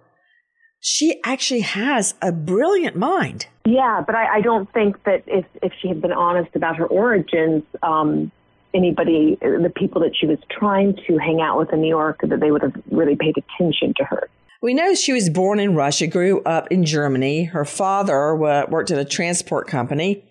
She 0.80 1.20
actually 1.24 1.62
has 1.62 2.16
a 2.22 2.32
brilliant 2.32 2.96
mind. 2.96 3.48
Yeah, 3.66 4.02
but 4.06 4.16
I, 4.16 4.38
I 4.38 4.42
don't 4.42 4.72
think 4.74 5.04
that 5.04 5.24
if, 5.28 5.46
if 5.62 5.72
she 5.82 5.88
had 5.88 6.02
been 6.02 6.12
honest 6.12 6.56
about 6.56 6.78
her 6.78 6.86
origins, 6.86 7.64
um, 7.84 8.32
anybody, 8.74 9.38
the 9.42 9.72
people 9.76 10.02
that 10.02 10.16
she 10.16 10.26
was 10.26 10.38
trying 10.52 10.96
to 11.08 11.18
hang 11.18 11.42
out 11.42 11.58
with 11.58 11.74
in 11.74 11.82
New 11.82 11.90
York, 11.90 12.22
that 12.22 12.40
they 12.40 12.52
would 12.52 12.62
have 12.62 12.74
really 12.92 13.16
paid 13.16 13.36
attention 13.38 13.94
to 13.98 14.04
her. 14.04 14.30
We 14.62 14.74
know 14.74 14.96
she 14.96 15.14
was 15.14 15.30
born 15.30 15.60
in 15.60 15.76
Russia, 15.76 16.08
grew 16.08 16.42
up 16.42 16.68
in 16.72 16.84
Germany. 16.84 17.46
Her 17.46 17.66
father 17.66 18.36
worked 18.36 18.92
at 18.92 18.98
a 18.98 19.06
transport 19.06 19.68
company. 19.68 20.24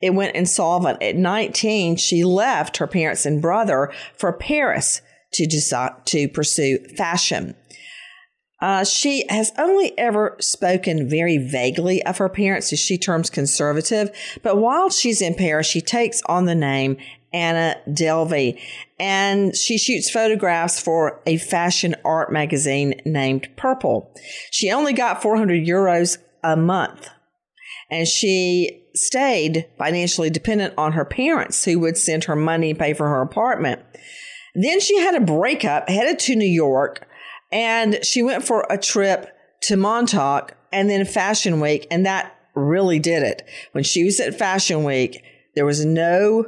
It 0.00 0.14
went 0.14 0.36
insolvent. 0.36 1.02
At 1.02 1.16
19, 1.16 1.96
she 1.96 2.24
left 2.24 2.76
her 2.76 2.86
parents 2.86 3.26
and 3.26 3.42
brother 3.42 3.92
for 4.16 4.32
Paris 4.32 5.00
to 5.34 5.46
decide 5.46 6.06
to 6.06 6.28
pursue 6.28 6.78
fashion. 6.96 7.56
Uh, 8.60 8.84
she 8.84 9.24
has 9.28 9.50
only 9.58 9.96
ever 9.98 10.36
spoken 10.38 11.08
very 11.08 11.36
vaguely 11.36 12.00
of 12.04 12.18
her 12.18 12.28
parents, 12.28 12.72
as 12.72 12.78
she 12.78 12.96
terms 12.96 13.28
conservative. 13.28 14.10
But 14.42 14.58
while 14.58 14.88
she's 14.88 15.20
in 15.20 15.34
Paris, 15.34 15.66
she 15.66 15.80
takes 15.80 16.22
on 16.26 16.44
the 16.44 16.54
name 16.54 16.96
Anna 17.32 17.76
Delvey, 17.88 18.60
and 18.98 19.56
she 19.56 19.78
shoots 19.78 20.10
photographs 20.10 20.80
for 20.80 21.20
a 21.26 21.36
fashion 21.38 21.94
art 22.04 22.32
magazine 22.32 22.94
named 23.04 23.48
Purple. 23.56 24.14
She 24.50 24.70
only 24.70 24.92
got 24.92 25.22
400 25.22 25.66
euros 25.66 26.18
a 26.44 26.56
month, 26.56 27.08
and 27.90 28.06
she 28.06 28.86
stayed 28.94 29.66
financially 29.78 30.30
dependent 30.30 30.74
on 30.76 30.92
her 30.92 31.04
parents 31.04 31.64
who 31.64 31.78
would 31.80 31.96
send 31.96 32.24
her 32.24 32.36
money 32.36 32.70
and 32.70 32.78
pay 32.78 32.92
for 32.92 33.08
her 33.08 33.22
apartment. 33.22 33.80
Then 34.54 34.80
she 34.80 34.98
had 34.98 35.14
a 35.14 35.20
breakup, 35.20 35.88
headed 35.88 36.18
to 36.20 36.36
New 36.36 36.44
York, 36.44 37.08
and 37.50 38.04
she 38.04 38.22
went 38.22 38.44
for 38.44 38.66
a 38.68 38.78
trip 38.78 39.28
to 39.62 39.76
Montauk 39.76 40.54
and 40.72 40.90
then 40.90 41.04
Fashion 41.04 41.60
Week, 41.60 41.86
and 41.90 42.04
that 42.04 42.34
really 42.54 42.98
did 42.98 43.22
it. 43.22 43.46
When 43.72 43.84
she 43.84 44.04
was 44.04 44.20
at 44.20 44.38
Fashion 44.38 44.84
Week, 44.84 45.22
there 45.54 45.66
was 45.66 45.84
no 45.84 46.46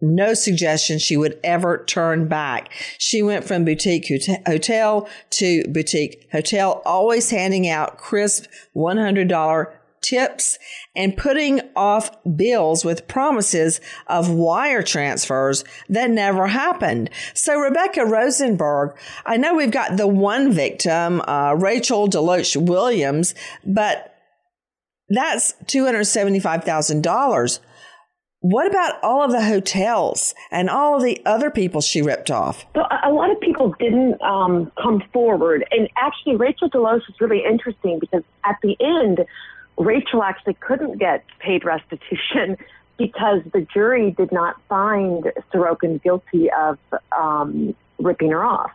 no 0.00 0.34
suggestion 0.34 0.98
she 0.98 1.16
would 1.16 1.38
ever 1.44 1.84
turn 1.84 2.28
back. 2.28 2.72
She 2.98 3.22
went 3.22 3.44
from 3.44 3.64
boutique 3.64 4.10
hotel 4.46 5.08
to 5.30 5.64
boutique 5.64 6.28
hotel, 6.32 6.82
always 6.84 7.30
handing 7.30 7.68
out 7.68 7.98
crisp 7.98 8.46
$100 8.74 9.72
tips 10.00 10.58
and 10.96 11.16
putting 11.16 11.60
off 11.76 12.10
bills 12.36 12.84
with 12.84 13.06
promises 13.06 13.80
of 14.06 14.30
wire 14.30 14.82
transfers 14.82 15.64
that 15.88 16.10
never 16.10 16.46
happened. 16.48 17.10
So 17.34 17.58
Rebecca 17.58 18.04
Rosenberg, 18.06 18.96
I 19.26 19.36
know 19.36 19.54
we've 19.54 19.70
got 19.70 19.96
the 19.96 20.06
one 20.06 20.52
victim, 20.52 21.20
uh, 21.22 21.54
Rachel 21.58 22.08
DeLoache 22.08 22.56
Williams, 22.56 23.34
but 23.64 24.14
that's 25.08 25.54
$275,000. 25.66 27.60
What 28.40 28.66
about 28.66 29.02
all 29.02 29.22
of 29.22 29.32
the 29.32 29.44
hotels 29.44 30.34
and 30.50 30.70
all 30.70 30.96
of 30.96 31.02
the 31.02 31.20
other 31.26 31.50
people 31.50 31.82
she 31.82 32.00
ripped 32.00 32.30
off? 32.30 32.64
So 32.74 32.86
a 33.04 33.12
lot 33.12 33.30
of 33.30 33.38
people 33.40 33.74
didn't 33.78 34.20
um, 34.22 34.72
come 34.80 35.02
forward. 35.12 35.66
And 35.70 35.90
actually, 35.96 36.36
Rachel 36.36 36.70
DeLoache 36.70 37.08
is 37.08 37.20
really 37.20 37.44
interesting 37.44 37.98
because 37.98 38.22
at 38.44 38.56
the 38.62 38.76
end, 38.80 39.26
Rachel 39.76 40.22
actually 40.22 40.54
couldn't 40.54 40.98
get 40.98 41.22
paid 41.38 41.66
restitution 41.66 42.56
because 42.98 43.42
the 43.52 43.66
jury 43.72 44.12
did 44.12 44.32
not 44.32 44.56
find 44.68 45.24
Sorokin 45.52 46.02
guilty 46.02 46.50
of 46.50 46.78
um, 47.18 47.74
ripping 47.98 48.30
her 48.30 48.42
off. 48.42 48.72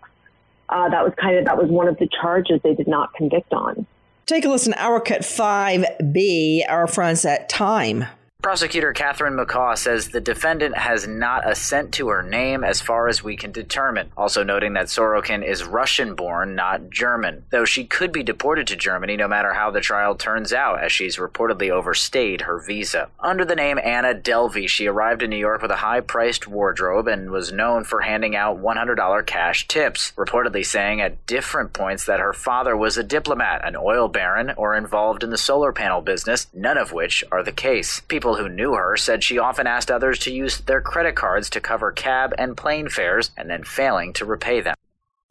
Uh, 0.70 0.90
that 0.90 1.04
was 1.04 1.14
kind 1.20 1.38
of 1.38 1.46
that 1.46 1.58
was 1.58 1.70
one 1.70 1.88
of 1.88 1.98
the 1.98 2.08
charges 2.22 2.60
they 2.64 2.74
did 2.74 2.88
not 2.88 3.14
convict 3.14 3.52
on. 3.54 3.86
Take 4.26 4.46
a 4.46 4.50
listen. 4.50 4.74
Our 4.74 5.00
cut 5.00 5.24
five 5.24 5.86
B. 6.12 6.66
Our 6.68 6.88
friends 6.88 7.26
at 7.26 7.50
Time. 7.50 8.06
Prosecutor 8.46 8.94
Catherine 8.94 9.34
McCaw 9.34 9.76
says 9.76 10.10
the 10.10 10.22
defendant 10.22 10.78
has 10.78 11.08
not 11.08 11.50
a 11.50 11.56
cent 11.56 11.96
to 11.96 12.10
her 12.10 12.22
name 12.22 12.64
as 12.64 12.80
far 12.80 13.08
as 13.08 13.24
we 13.24 13.36
can 13.36 13.52
determine, 13.52 14.12
also 14.16 14.44
noting 14.44 14.74
that 14.74 14.86
Sorokin 14.86 15.44
is 15.44 15.64
Russian 15.64 16.14
born, 16.14 16.54
not 16.54 16.92
German, 16.92 17.46
though 17.50 17.66
she 17.66 17.86
could 17.86 18.12
be 18.12 18.22
deported 18.22 18.68
to 18.68 18.76
Germany 18.76 19.18
no 19.18 19.28
matter 19.28 19.54
how 19.54 19.72
the 19.72 19.82
trial 19.82 20.14
turns 20.14 20.54
out, 20.54 20.84
as 20.84 20.92
she's 20.92 21.18
reportedly 21.18 21.72
overstayed 21.72 22.42
her 22.42 22.60
visa. 22.60 23.10
Under 23.20 23.46
the 23.46 23.56
name 23.56 23.80
Anna 23.84 24.14
Delvey, 24.14 24.70
she 24.70 24.86
arrived 24.86 25.24
in 25.24 25.32
New 25.32 25.38
York 25.38 25.64
with 25.64 25.72
a 25.72 25.78
high 25.78 26.02
priced 26.02 26.48
wardrobe 26.48 27.08
and 27.08 27.32
was 27.32 27.52
known 27.52 27.84
for 27.84 28.02
handing 28.02 28.36
out 28.36 28.62
$100 28.62 29.26
cash 29.26 29.68
tips, 29.68 30.14
reportedly 30.16 30.64
saying 30.64 31.02
at 31.02 31.26
different 31.26 31.74
points 31.74 32.06
that 32.06 32.20
her 32.20 32.32
father 32.32 32.78
was 32.78 32.96
a 32.96 33.04
diplomat, 33.04 33.68
an 33.68 33.76
oil 33.76 34.08
baron, 34.08 34.52
or 34.56 34.76
involved 34.76 35.24
in 35.24 35.32
the 35.32 35.36
solar 35.36 35.74
panel 35.74 36.02
business, 36.02 36.46
none 36.54 36.78
of 36.78 36.92
which 36.92 37.24
are 37.32 37.42
the 37.42 37.52
case. 37.52 38.04
People 38.08 38.35
who 38.36 38.50
knew 38.50 38.74
her 38.74 38.98
said 38.98 39.24
she 39.24 39.38
often 39.38 39.68
asked 39.68 39.92
others 39.92 40.20
to 40.20 40.34
use 40.34 40.60
their 40.60 40.82
credit 40.82 41.16
cards 41.16 41.50
to 41.52 41.62
cover 41.62 41.92
cab 41.92 42.34
and 42.38 42.58
plane 42.58 42.90
fares 42.90 43.32
and 43.38 43.50
then 43.50 43.64
failing 43.64 44.14
to 44.14 44.26
repay 44.26 44.62
them. 44.62 44.76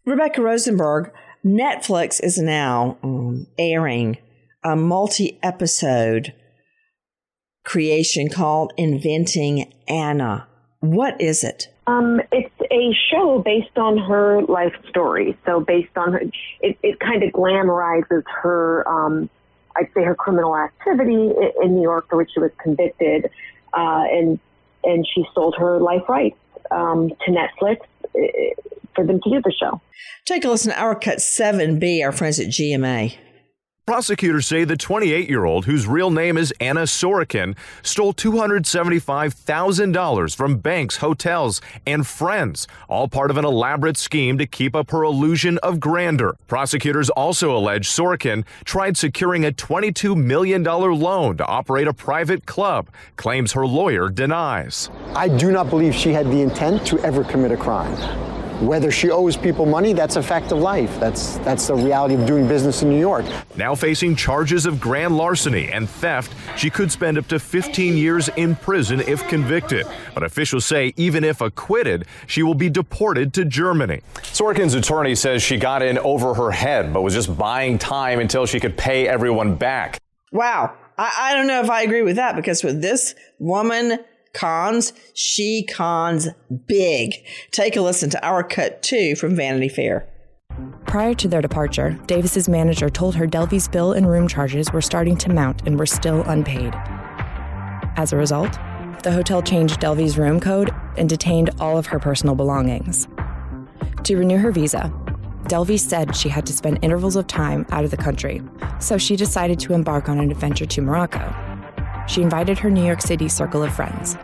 Rebecca 0.05 0.43
Rosenberg, 0.43 1.11
Netflix 1.45 2.23
is 2.23 2.39
now 2.39 2.99
um, 3.03 3.47
airing 3.59 4.19
a 4.63 4.77
multi 4.77 5.39
episode 5.43 6.33
creation 7.65 8.29
called 8.29 8.73
Inventing 8.77 9.73
Anna. 9.89 10.47
What 10.81 11.21
is 11.21 11.45
it? 11.45 11.69
Um, 11.87 12.21
it's 12.33 12.55
a 12.71 12.95
show 13.11 13.43
based 13.45 13.77
on 13.77 13.99
her 13.99 14.43
life 14.43 14.75
story. 14.89 15.37
So 15.45 15.61
based 15.61 15.97
on 15.97 16.13
her, 16.15 16.23
it, 16.61 16.79
it 16.83 17.01
kind 17.01 17.23
of 17.23 17.31
glamorizes 17.31 18.23
her 18.43 18.87
um, 18.89 19.29
I'd 19.77 19.93
say 19.95 20.05
her 20.05 20.15
criminal 20.15 20.57
activity 20.57 21.33
in 21.63 21.75
New 21.75 21.83
York 21.83 22.09
for 22.09 22.17
which 22.17 22.31
she 22.33 22.41
was 22.41 22.51
convicted, 22.59 23.31
uh, 23.73 24.05
and 24.11 24.39
and 24.85 25.07
she 25.07 25.25
sold 25.35 25.55
her 25.59 25.81
life 25.81 26.09
rights 26.09 26.39
um, 26.71 27.09
to 27.09 27.31
Netflix 27.31 27.79
for 28.95 29.05
them 29.05 29.21
to 29.23 29.31
do 29.31 29.41
the 29.43 29.53
show. 29.53 29.81
Take 30.25 30.45
a 30.45 30.49
listen 30.49 30.73
to 30.73 30.81
our 30.81 30.95
cut 30.95 31.19
7B, 31.19 32.05
our 32.05 32.13
friends 32.13 32.39
at 32.39 32.49
GMA. 32.49 33.17
Prosecutors 33.87 34.47
say 34.47 34.65
the 34.65 34.79
28 34.79 35.29
year 35.29 35.45
old, 35.45 35.67
whose 35.67 35.87
real 35.87 36.11
name 36.11 36.39
is 36.39 36.55
Anna 36.59 36.85
Sorokin, 36.85 37.55
stole 37.83 38.15
$275,000 38.15 40.35
from 40.35 40.57
banks, 40.57 40.97
hotels, 40.97 41.61
and 41.87 42.07
friends, 42.07 42.67
all 42.89 43.09
part 43.09 43.31
of 43.31 43.37
an 43.37 43.45
elaborate 43.45 43.99
scheme 43.99 44.39
to 44.39 44.47
keep 44.47 44.75
up 44.75 44.91
her 44.91 45.03
illusion 45.03 45.59
of 45.59 45.81
grandeur. 45.81 46.35
Prosecutors 46.49 47.11
also 47.11 47.55
allege 47.55 47.87
Sorokin 47.87 48.47
tried 48.65 48.97
securing 48.97 49.45
a 49.45 49.53
$22 49.53 50.17
million 50.17 50.63
loan 50.63 51.37
to 51.37 51.45
operate 51.45 51.87
a 51.87 51.93
private 51.93 52.47
club, 52.47 52.89
claims 53.17 53.53
her 53.53 53.67
lawyer 53.67 54.09
denies. 54.09 54.89
I 55.15 55.29
do 55.29 55.53
not 55.53 55.69
believe 55.69 55.95
she 55.95 56.15
had 56.15 56.25
the 56.29 56.41
intent 56.41 56.87
to 56.87 56.99
ever 57.01 57.23
commit 57.23 57.53
a 57.53 57.57
crime. 57.59 58.34
Whether 58.65 58.91
she 58.91 59.11
owes 59.11 59.37
people 59.37 59.67
money, 59.67 59.93
that's 59.93 60.17
a 60.17 60.23
fact 60.23 60.51
of 60.51 60.59
life. 60.59 60.99
That's 60.99 61.37
that's 61.39 61.67
the 61.67 61.75
reality 61.75 62.15
of 62.15 62.25
doing 62.25 62.49
business 62.49 62.83
in 62.83 62.89
New 62.89 62.99
York. 62.99 63.27
Now 63.57 63.75
facing 63.75 64.17
charges 64.17 64.65
of 64.65 64.81
grand 64.81 65.19
larceny 65.19 65.71
and 65.71 65.87
theft, 65.87 66.35
she 66.57 66.71
could 66.71 66.91
spend 66.91 67.19
up 67.19 67.29
to 67.29 67.39
15 67.39 67.95
years 67.95 68.31
in 68.37 68.57
prison 68.57 69.01
if 69.01 69.27
convicted. 69.29 69.87
But 70.15 70.23
officials 70.23 70.65
say 70.65 70.95
even 70.97 71.25
if 71.25 71.43
acquitted, 71.43 72.07
she 72.27 72.43
will 72.43 72.55
be 72.55 72.71
deported 72.71 73.35
to 73.35 73.45
Germany. 73.45 74.01
Sorokin's 74.23 74.73
attorney 74.73 75.15
says 75.15 75.43
she 75.43 75.59
got 75.59 75.83
in 75.83 75.99
over 75.99 76.33
her 76.33 76.51
head, 76.51 76.95
but 76.95 77.03
was 77.03 77.13
just 77.13 77.37
buying 77.37 77.77
time 77.77 78.19
until 78.19 78.47
she 78.47 78.61
could 78.61 78.79
pay 78.79 79.07
everyone 79.07 79.57
back. 79.57 79.99
Wow. 80.33 80.75
I, 80.97 81.13
I 81.19 81.35
don't 81.35 81.49
know 81.49 81.61
if 81.61 81.69
I 81.69 81.83
agree 81.83 82.03
with 82.03 82.17
that 82.17 82.35
because 82.35 82.65
with 82.65 82.81
this 82.81 83.15
woman, 83.39 83.99
cons, 84.35 84.93
she 85.15 85.65
cons 85.65 86.29
big. 86.67 87.15
Take 87.51 87.77
a 87.77 87.81
listen 87.81 88.11
to 88.11 88.27
our 88.27 88.43
cut 88.43 88.83
two 88.83 89.17
from 89.17 89.35
Vanity 89.35 89.69
Fair. 89.69 90.09
Prior 90.87 91.15
to 91.15 91.27
their 91.27 91.43
departure, 91.43 91.99
Davis's 92.07 92.49
manager 92.49 92.89
told 92.89 93.17
her 93.17 93.27
Delvey's 93.27 93.67
bill 93.67 93.93
and 93.93 94.09
room 94.09 94.29
charges 94.29 94.73
were 94.73 94.83
starting 94.83 95.17
to 95.17 95.33
mount 95.33 95.67
and 95.67 95.79
were 95.79 95.87
still 95.87 96.23
unpaid. 96.25 96.75
As 97.97 98.13
a 98.13 98.17
result, 98.17 98.53
the 99.03 99.13
hotel 99.13 99.43
changed 99.43 99.81
Delvey's 99.81 100.19
room 100.19 100.41
code 100.41 100.71
and 100.97 101.09
detained 101.09 101.51
all 101.59 101.77
of 101.77 101.87
her 101.87 101.99
personal 101.99 102.35
belongings. 102.35 103.09
To 104.05 104.17
renew 104.17 104.39
her 104.39 104.53
visa, 104.53 104.93
Delvey 105.45 105.79
said 105.79 106.17
she 106.17 106.29
had 106.29 106.47
to 106.47 106.53
spend 106.53 106.79
intervals 106.83 107.17
of 107.17 107.27
time 107.27 107.67
out 107.71 107.85
of 107.85 107.91
the 107.91 107.97
country, 107.97 108.43
so 108.81 108.97
she 108.97 109.17
decided 109.17 109.59
to 109.61 109.75
embark 109.75 110.09
on 110.09 110.19
an 110.19 110.31
adventure 110.31 110.67
to 110.67 110.81
Morocco. 110.81 111.35
She 112.07 112.23
invited 112.23 112.59
her 112.59 112.71
New 112.71 112.85
York 112.85 113.01
City 113.01 113.29
circle 113.29 113.63
of 113.63 113.75
friends. 113.75 114.17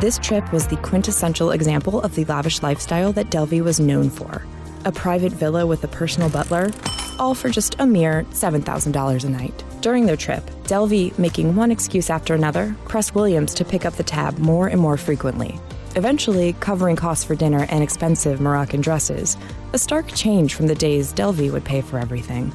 This 0.00 0.18
trip 0.18 0.52
was 0.52 0.66
the 0.66 0.76
quintessential 0.76 1.50
example 1.50 2.00
of 2.02 2.14
the 2.14 2.24
lavish 2.26 2.62
lifestyle 2.62 3.12
that 3.14 3.30
Delvey 3.30 3.62
was 3.62 3.80
known 3.80 4.10
for 4.10 4.44
a 4.84 4.92
private 4.92 5.32
villa 5.32 5.66
with 5.66 5.82
a 5.84 5.88
personal 5.88 6.30
butler, 6.30 6.70
all 7.18 7.34
for 7.34 7.48
just 7.48 7.74
a 7.80 7.86
mere 7.86 8.22
$7,000 8.30 9.24
a 9.24 9.28
night. 9.28 9.64
During 9.80 10.06
their 10.06 10.16
trip, 10.16 10.44
Delvey, 10.64 11.18
making 11.18 11.56
one 11.56 11.70
excuse 11.70 12.10
after 12.10 12.34
another, 12.34 12.74
pressed 12.86 13.14
Williams 13.14 13.54
to 13.54 13.64
pick 13.64 13.84
up 13.84 13.94
the 13.94 14.02
tab 14.04 14.38
more 14.38 14.68
and 14.68 14.80
more 14.80 14.96
frequently, 14.96 15.58
eventually 15.96 16.52
covering 16.60 16.96
costs 16.96 17.24
for 17.24 17.34
dinner 17.34 17.66
and 17.70 17.82
expensive 17.82 18.40
Moroccan 18.40 18.80
dresses, 18.80 19.36
a 19.72 19.78
stark 19.78 20.06
change 20.14 20.54
from 20.54 20.68
the 20.68 20.74
days 20.74 21.12
Delvey 21.12 21.52
would 21.52 21.64
pay 21.64 21.80
for 21.80 21.98
everything. 21.98 22.52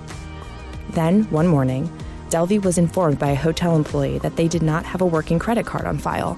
Then, 0.92 1.24
one 1.26 1.48
morning, 1.48 1.92
Delvey 2.34 2.64
was 2.64 2.80
informed 2.80 3.20
by 3.20 3.30
a 3.30 3.36
hotel 3.36 3.76
employee 3.76 4.18
that 4.18 4.38
they 4.38 4.48
did 4.48 4.64
not 4.64 4.86
have 4.86 5.02
a 5.02 5.06
working 5.06 5.38
credit 5.38 5.68
card 5.68 5.86
on 5.86 6.00
file. 6.00 6.36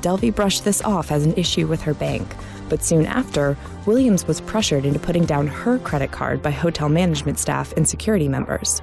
Delvey 0.00 0.34
brushed 0.34 0.64
this 0.64 0.82
off 0.82 1.12
as 1.12 1.24
an 1.24 1.34
issue 1.34 1.68
with 1.68 1.80
her 1.82 1.94
bank, 1.94 2.34
but 2.68 2.82
soon 2.82 3.06
after, 3.06 3.56
Williams 3.86 4.26
was 4.26 4.40
pressured 4.40 4.84
into 4.84 4.98
putting 4.98 5.24
down 5.24 5.46
her 5.46 5.78
credit 5.78 6.10
card 6.10 6.42
by 6.42 6.50
hotel 6.50 6.88
management 6.88 7.38
staff 7.38 7.72
and 7.76 7.88
security 7.88 8.26
members. 8.26 8.82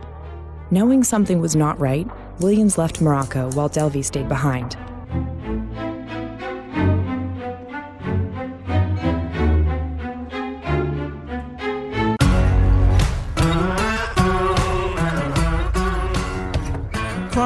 Knowing 0.72 1.04
something 1.04 1.42
was 1.42 1.54
not 1.54 1.78
right, 1.82 2.08
Williams 2.40 2.78
left 2.78 3.02
Morocco 3.02 3.52
while 3.52 3.70
Delvey 3.70 4.02
stayed 4.02 4.30
behind. 4.30 4.78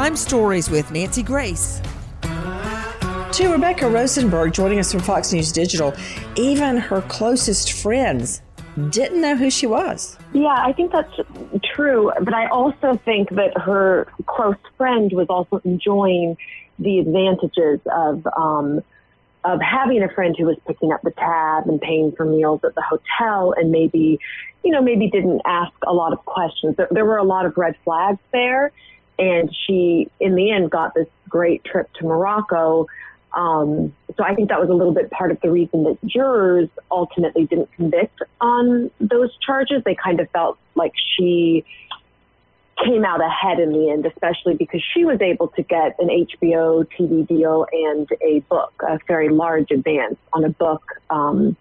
Crime 0.08 0.16
Stories 0.16 0.70
with 0.70 0.90
Nancy 0.90 1.22
Grace. 1.22 1.82
To 2.22 3.50
Rebecca 3.52 3.90
Rosenberg 3.90 4.54
joining 4.54 4.80
us 4.80 4.90
from 4.90 5.02
Fox 5.02 5.34
News 5.34 5.52
Digital, 5.52 5.94
even 6.38 6.77
her 6.77 7.01
closest 7.01 7.74
friends 7.74 8.42
didn't 8.90 9.20
know 9.20 9.36
who 9.36 9.51
she 9.51 9.68
was. 9.68 10.18
Yeah, 10.31 10.55
I 10.66 10.72
think 10.72 10.94
that's 10.94 11.14
true. 11.75 12.10
But 12.22 12.34
I 12.34 12.48
also 12.48 12.96
think 13.03 13.31
that 13.31 13.58
her 13.58 14.08
close 14.27 14.55
friend 14.77 15.12
was 15.12 15.27
also 15.27 15.60
enjoying 15.66 16.38
the 16.79 17.00
advantages 17.00 17.81
of 17.94 18.25
um, 18.38 18.81
of 19.44 19.60
having 19.62 20.03
a 20.03 20.10
friend 20.10 20.38
who 20.38 20.46
was 20.46 20.58
picking 20.66 20.94
up 20.94 21.01
the 21.01 21.12
tab 21.12 21.68
and 21.68 21.81
paying 21.81 22.14
for 22.14 22.24
meals 22.24 22.62
at 22.64 22.75
the 22.75 22.81
hotel, 22.81 23.53
and 23.58 23.72
maybe, 23.72 24.20
you 24.64 24.72
know, 24.72 24.81
maybe 24.81 25.10
didn't 25.10 25.42
ask 25.46 25.74
a 25.86 25.92
lot 25.92 26.14
of 26.14 26.24
questions. 26.24 26.77
There, 26.77 26.88
there 26.92 27.03
were 27.03 27.18
a 27.18 27.25
lot 27.25 27.46
of 27.46 27.58
red 27.58 27.75
flags 27.84 28.20
there, 28.31 28.72
and 29.20 29.56
she, 29.66 30.10
in 30.20 30.36
the 30.36 30.51
end, 30.51 30.72
got 30.72 30.94
this 30.94 31.08
great 31.30 31.64
trip 31.64 31.92
to 31.94 32.06
Morocco. 32.06 32.88
Um, 33.34 33.94
so 34.16 34.24
I 34.24 34.34
think 34.36 34.50
that 34.50 34.60
was 34.60 34.70
a 34.70 34.74
little 34.74 34.94
bit 34.94 35.12
part 35.12 35.32
of 35.32 35.40
the 35.42 35.51
reason 35.51 35.84
that 35.84 35.98
jurors 36.06 36.70
ultimately 36.90 37.46
didn't 37.46 37.72
convict 37.74 38.20
on 38.42 38.90
those 39.00 39.36
charges. 39.46 39.84
They 39.84 39.96
kind 39.96 40.20
of 40.20 40.30
felt 40.32 40.58
like 40.75 40.94
she 41.16 41.66
came 42.84 43.03
out 43.03 43.22
ahead 43.24 43.60
in 43.60 43.72
the 43.72 43.90
end, 43.90 44.06
especially 44.06 44.56
because 44.56 44.84
she 44.94 45.03
was 45.03 45.20
able 45.22 45.48
to 45.50 45.64
get 45.64 45.96
an 46.00 46.08
HBO 46.10 46.88
TV 46.98 47.27
deal 47.27 47.66
and 47.72 48.10
a 48.22 48.40
book, 48.42 48.74
a 48.88 49.00
very 49.08 49.30
large 49.30 49.72
advance 49.72 50.18
on 50.34 50.44
a 50.44 50.50
book 50.50 50.84
um, 51.10 51.58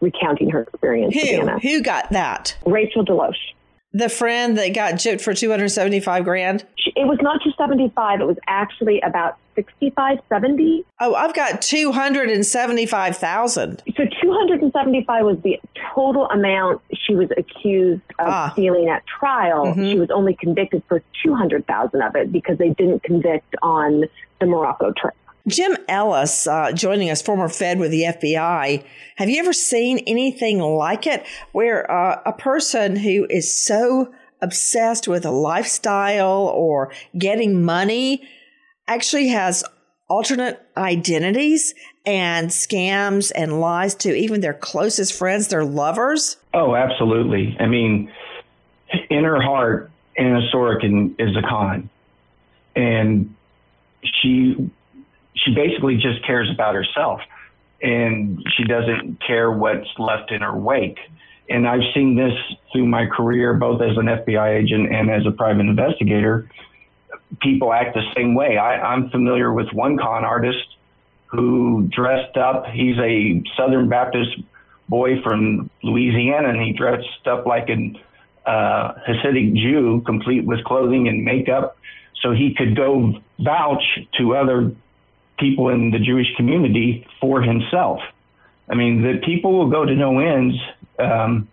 recounting 0.00 0.50
her 0.50 0.62
experience. 0.62 1.14
Who? 1.14 1.46
Who 1.58 1.82
got 1.82 2.10
that? 2.10 2.56
Rachel 2.66 3.04
DeLoache. 3.04 3.54
The 3.92 4.08
friend 4.10 4.58
that 4.58 4.74
got 4.74 4.94
gypped 4.94 5.22
for 5.22 5.32
275 5.32 6.24
grand? 6.24 6.64
It 6.94 7.06
was 7.06 7.18
not 7.22 7.40
just 7.42 7.56
75, 7.56 8.20
it 8.20 8.26
was 8.26 8.36
actually 8.46 9.00
about 9.00 9.38
65, 9.54 10.18
70. 10.28 10.84
Oh, 11.00 11.14
I've 11.14 11.32
got 11.34 11.62
275,000. 11.62 13.82
So 13.96 14.04
275 14.22 15.24
was 15.24 15.38
the 15.42 15.58
total 15.94 16.26
amount 16.28 16.82
she 16.94 17.14
was 17.14 17.30
accused 17.36 18.02
of 18.18 18.28
Ah. 18.28 18.50
stealing 18.52 18.88
at 18.88 19.04
trial. 19.06 19.66
Mhm. 19.66 19.90
She 19.92 19.98
was 19.98 20.10
only 20.10 20.34
convicted 20.34 20.82
for 20.88 21.02
200,000 21.24 22.02
of 22.02 22.14
it 22.14 22.30
because 22.30 22.58
they 22.58 22.68
didn't 22.70 23.02
convict 23.02 23.54
on 23.62 24.04
the 24.40 24.46
Morocco 24.46 24.92
trip. 24.92 25.14
Jim 25.48 25.76
Ellis, 25.88 26.46
uh, 26.46 26.72
joining 26.72 27.10
us, 27.10 27.22
former 27.22 27.48
Fed 27.48 27.78
with 27.78 27.90
the 27.90 28.02
FBI. 28.02 28.84
Have 29.16 29.28
you 29.28 29.38
ever 29.40 29.52
seen 29.52 29.98
anything 30.06 30.60
like 30.60 31.06
it 31.06 31.24
where 31.52 31.90
uh, 31.90 32.20
a 32.24 32.32
person 32.32 32.96
who 32.96 33.26
is 33.28 33.64
so 33.64 34.12
obsessed 34.40 35.08
with 35.08 35.24
a 35.24 35.30
lifestyle 35.30 36.52
or 36.54 36.92
getting 37.18 37.64
money 37.64 38.22
actually 38.86 39.28
has 39.28 39.64
alternate 40.08 40.60
identities 40.76 41.74
and 42.06 42.48
scams 42.48 43.30
and 43.34 43.60
lies 43.60 43.94
to 43.94 44.14
even 44.14 44.40
their 44.40 44.54
closest 44.54 45.12
friends, 45.12 45.48
their 45.48 45.64
lovers? 45.64 46.36
Oh, 46.54 46.74
absolutely. 46.74 47.56
I 47.60 47.66
mean, 47.66 48.10
in 49.10 49.24
her 49.24 49.42
heart, 49.42 49.90
Anna 50.16 50.40
Sorokin 50.52 51.14
is 51.18 51.36
a 51.36 51.42
con, 51.42 51.90
and 52.74 53.34
she 54.02 54.70
she 55.44 55.54
basically 55.54 55.96
just 55.96 56.24
cares 56.26 56.50
about 56.50 56.74
herself, 56.74 57.20
and 57.82 58.44
she 58.56 58.64
doesn't 58.64 59.22
care 59.24 59.50
what's 59.50 59.88
left 59.98 60.30
in 60.30 60.42
her 60.42 60.56
wake. 60.56 60.98
And 61.48 61.66
I've 61.66 61.82
seen 61.94 62.14
this 62.16 62.32
through 62.72 62.86
my 62.86 63.06
career, 63.06 63.54
both 63.54 63.80
as 63.80 63.96
an 63.96 64.06
FBI 64.06 64.62
agent 64.62 64.92
and 64.92 65.10
as 65.10 65.24
a 65.26 65.30
private 65.30 65.66
investigator. 65.66 66.50
People 67.40 67.72
act 67.72 67.94
the 67.94 68.02
same 68.14 68.34
way. 68.34 68.58
I, 68.58 68.80
I'm 68.80 69.10
familiar 69.10 69.52
with 69.52 69.68
one 69.72 69.96
con 69.96 70.24
artist 70.24 70.76
who 71.26 71.88
dressed 71.90 72.36
up. 72.36 72.66
He's 72.66 72.96
a 72.98 73.42
Southern 73.56 73.88
Baptist 73.88 74.30
boy 74.88 75.20
from 75.22 75.70
Louisiana, 75.82 76.48
and 76.48 76.60
he 76.60 76.72
dressed 76.72 77.26
up 77.26 77.46
like 77.46 77.68
an 77.68 77.98
uh, 78.46 78.94
Hasidic 79.06 79.54
Jew, 79.54 80.02
complete 80.06 80.44
with 80.44 80.64
clothing 80.64 81.08
and 81.08 81.24
makeup, 81.24 81.76
so 82.22 82.32
he 82.32 82.54
could 82.54 82.74
go 82.74 83.14
vouch 83.38 83.98
to 84.18 84.34
other 84.34 84.72
people 85.38 85.68
in 85.68 85.90
the 85.90 85.98
Jewish 85.98 86.26
community 86.36 87.06
for 87.20 87.42
himself. 87.42 88.00
I 88.70 88.74
mean, 88.74 89.02
the 89.02 89.20
people 89.24 89.56
will 89.58 89.70
go 89.70 89.84
to 89.84 89.94
no 89.94 90.18
ends 90.18 90.54
um, 90.98 91.48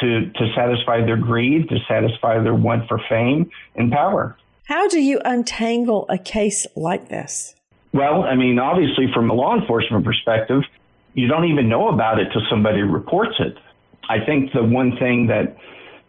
to 0.00 0.30
to 0.30 0.52
satisfy 0.54 1.04
their 1.04 1.16
greed, 1.16 1.68
to 1.68 1.78
satisfy 1.88 2.42
their 2.42 2.54
want 2.54 2.88
for 2.88 3.00
fame 3.08 3.50
and 3.74 3.90
power. 3.90 4.36
How 4.64 4.88
do 4.88 5.00
you 5.00 5.20
untangle 5.24 6.06
a 6.08 6.18
case 6.18 6.66
like 6.76 7.08
this? 7.08 7.54
Well, 7.92 8.22
I 8.22 8.36
mean, 8.36 8.58
obviously, 8.58 9.06
from 9.12 9.30
a 9.30 9.34
law 9.34 9.58
enforcement 9.58 10.04
perspective, 10.04 10.62
you 11.14 11.28
don't 11.28 11.44
even 11.44 11.68
know 11.68 11.88
about 11.88 12.18
it 12.20 12.28
till 12.32 12.42
somebody 12.48 12.82
reports 12.82 13.36
it. 13.38 13.56
I 14.08 14.24
think 14.24 14.52
the 14.52 14.62
one 14.62 14.96
thing 14.98 15.26
that 15.28 15.56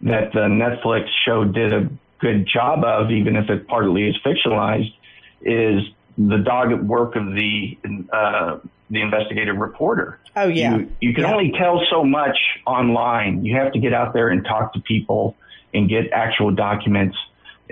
that 0.02 0.34
the 0.34 0.48
Netflix 0.48 1.08
show 1.26 1.46
did 1.46 1.74
a 1.74 1.90
good 2.20 2.48
job 2.48 2.84
of, 2.84 3.12
even 3.12 3.36
if 3.36 3.50
it 3.50 3.68
partly 3.68 4.08
is 4.08 4.16
fictionalized, 4.26 4.94
is 5.42 5.82
the 6.18 6.38
dogged 6.38 6.88
work 6.88 7.16
of 7.16 7.26
the 7.34 7.78
uh, 8.12 8.60
the 8.90 9.02
investigative 9.02 9.58
reporter. 9.58 10.20
Oh 10.36 10.48
yeah, 10.48 10.78
you, 10.78 10.92
you 11.02 11.14
can 11.14 11.24
yeah. 11.24 11.34
only 11.34 11.52
tell 11.58 11.82
so 11.90 12.04
much 12.04 12.38
online. 12.66 13.46
You 13.46 13.58
have 13.58 13.74
to 13.74 13.80
get 13.80 13.94
out 13.94 14.14
there 14.14 14.30
and 14.30 14.44
talk 14.44 14.74
to 14.74 14.80
people 14.82 15.36
and 15.74 15.90
get 15.90 16.12
actual 16.12 16.52
documents, 16.52 17.18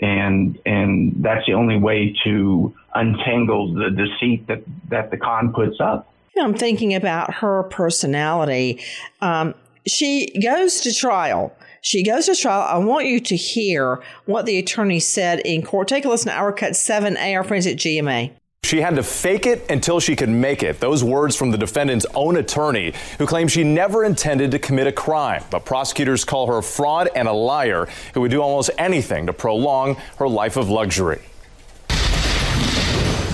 and 0.02 0.60
and 0.66 1.16
that's 1.24 1.46
the 1.46 1.54
only 1.54 1.78
way 1.78 2.16
to 2.24 2.74
untangle 2.94 3.74
the 3.74 3.90
deceit 3.90 4.48
that 4.48 4.64
that 4.90 5.12
the 5.12 5.18
con 5.18 5.54
puts 5.54 5.80
up. 5.80 6.08
I'm 6.40 6.54
thinking 6.54 6.96
about 6.96 7.36
her 7.36 7.64
personality. 7.64 8.82
Um, 9.22 9.54
she 9.88 10.40
goes 10.42 10.82
to 10.82 10.94
trial. 10.94 11.56
She 11.82 12.04
goes 12.04 12.28
to 12.28 12.36
trial. 12.36 12.62
I 12.62 12.78
want 12.78 13.08
you 13.08 13.20
to 13.20 13.36
hear 13.36 14.04
what 14.26 14.46
the 14.46 14.60
attorney 14.60 15.00
said 15.00 15.40
in 15.40 15.64
court. 15.64 15.88
Take 15.88 16.06
a 16.06 16.10
listen 16.10 16.32
to 16.32 16.38
our 16.38 16.54
cut 16.54 16.74
7A, 16.74 17.36
our 17.36 17.44
friends 17.44 17.66
at 17.66 17.78
GMA. 17.78 18.32
She 18.64 18.80
had 18.80 18.96
to 18.96 19.04
fake 19.04 19.48
it 19.48 19.70
until 19.70 20.00
she 20.00 20.16
could 20.16 20.30
make 20.30 20.62
it. 20.62 20.80
Those 20.80 21.04
words 21.04 21.36
from 21.36 21.50
the 21.50 21.58
defendant's 21.58 22.06
own 22.14 22.38
attorney, 22.38 22.94
who 23.18 23.26
claims 23.26 23.52
she 23.52 23.64
never 23.64 24.06
intended 24.06 24.52
to 24.52 24.60
commit 24.60 24.86
a 24.86 24.92
crime. 24.92 25.44
But 25.50 25.66
prosecutors 25.66 26.24
call 26.24 26.48
her 26.48 26.60
a 26.60 26.64
fraud 26.64 27.10
and 27.16 27.28
a 27.28 27.34
liar 27.34 27.88
who 28.14 28.22
would 28.22 28.32
do 28.32 28.42
almost 28.42 28.70
anything 28.78 29.26
to 29.26 29.34
prolong 29.34 29.96
her 30.18 30.28
life 30.30 30.58
of 30.58 30.70
luxury. 30.70 31.22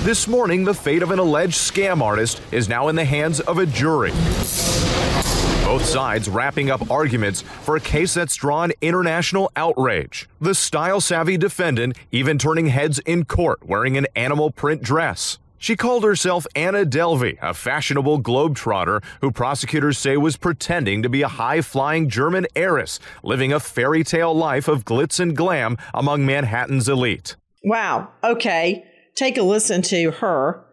This 0.03 0.25
morning, 0.25 0.63
the 0.63 0.73
fate 0.73 1.03
of 1.03 1.11
an 1.11 1.19
alleged 1.19 1.57
scam 1.57 2.01
artist 2.01 2.41
is 2.53 2.69
now 2.69 2.87
in 2.87 2.95
the 2.95 3.03
hands 3.03 3.41
of 3.41 3.57
a 3.57 3.65
jury. 3.65 4.13
Both 5.67 5.83
sides 5.83 6.29
wrapping 6.29 6.71
up 6.71 6.89
arguments 6.89 7.41
for 7.41 7.75
a 7.75 7.81
case 7.81 8.13
that's 8.13 8.37
drawn 8.37 8.71
international 8.79 9.51
outrage. 9.57 10.29
The 10.39 10.55
style 10.55 11.01
savvy 11.01 11.35
defendant 11.35 11.97
even 12.09 12.37
turning 12.37 12.67
heads 12.67 12.99
in 12.99 13.25
court 13.25 13.67
wearing 13.67 13.97
an 13.97 14.07
animal 14.15 14.49
print 14.49 14.81
dress. 14.81 15.39
She 15.57 15.75
called 15.75 16.05
herself 16.05 16.47
Anna 16.55 16.85
Delvey, 16.85 17.37
a 17.41 17.53
fashionable 17.53 18.21
globetrotter 18.21 19.03
who 19.19 19.29
prosecutors 19.29 19.97
say 19.97 20.15
was 20.15 20.37
pretending 20.37 21.03
to 21.03 21.09
be 21.09 21.21
a 21.21 21.27
high 21.27 21.59
flying 21.59 22.07
German 22.07 22.47
heiress, 22.55 23.01
living 23.21 23.51
a 23.51 23.59
fairy 23.59 24.05
tale 24.05 24.33
life 24.33 24.69
of 24.69 24.85
glitz 24.85 25.19
and 25.19 25.35
glam 25.35 25.75
among 25.93 26.25
Manhattan's 26.25 26.87
elite. 26.87 27.35
Wow. 27.65 28.07
Okay. 28.23 28.85
Take 29.15 29.37
a 29.37 29.43
listen 29.43 29.81
to 29.81 30.11
her 30.11 30.63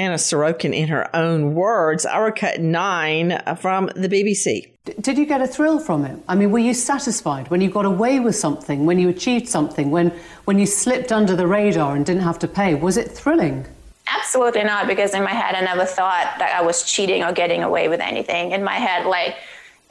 Anna 0.00 0.14
Sorokin 0.14 0.74
in 0.74 0.88
her 0.88 1.14
own 1.14 1.54
words. 1.54 2.06
Our 2.06 2.32
cut 2.32 2.60
nine 2.60 3.32
uh, 3.32 3.54
from 3.54 3.90
the 3.94 4.08
BBC. 4.08 4.70
Did 5.00 5.18
you 5.18 5.26
get 5.26 5.42
a 5.42 5.46
thrill 5.46 5.78
from 5.78 6.06
it? 6.06 6.18
I 6.26 6.34
mean, 6.34 6.50
were 6.50 6.58
you 6.58 6.72
satisfied 6.72 7.50
when 7.50 7.60
you 7.60 7.68
got 7.68 7.84
away 7.84 8.18
with 8.18 8.34
something, 8.34 8.86
when 8.86 8.98
you 8.98 9.10
achieved 9.10 9.46
something, 9.46 9.90
when, 9.90 10.10
when 10.46 10.58
you 10.58 10.64
slipped 10.64 11.12
under 11.12 11.36
the 11.36 11.46
radar 11.46 11.94
and 11.94 12.06
didn't 12.06 12.22
have 12.22 12.38
to 12.38 12.48
pay? 12.48 12.74
Was 12.74 12.96
it 12.96 13.10
thrilling? 13.10 13.66
Absolutely 14.06 14.64
not, 14.64 14.86
because 14.86 15.12
in 15.12 15.22
my 15.22 15.32
head, 15.34 15.54
I 15.54 15.60
never 15.60 15.84
thought 15.84 16.34
that 16.38 16.56
I 16.56 16.62
was 16.62 16.82
cheating 16.82 17.22
or 17.22 17.32
getting 17.32 17.62
away 17.62 17.88
with 17.88 18.00
anything. 18.00 18.52
In 18.52 18.64
my 18.64 18.76
head, 18.76 19.06
like, 19.06 19.36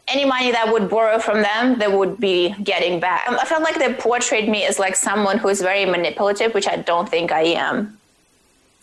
any 0.08 0.26
money 0.26 0.52
that 0.52 0.74
would 0.74 0.90
borrow 0.90 1.20
from 1.20 1.44
them, 1.44 1.78
they 1.78 1.88
would 1.88 2.20
be 2.20 2.56
getting 2.64 3.00
back. 3.00 3.28
Um, 3.28 3.38
I 3.40 3.46
felt 3.46 3.62
like 3.62 3.78
they 3.78 3.94
portrayed 3.94 4.50
me 4.50 4.66
as 4.66 4.80
like 4.80 4.96
someone 4.96 5.38
who 5.38 5.50
is 5.50 5.62
very 5.62 5.86
manipulative, 5.86 6.56
which 6.56 6.68
I 6.68 6.78
don't 6.78 7.08
think 7.08 7.32
I 7.32 7.42
am 7.42 7.99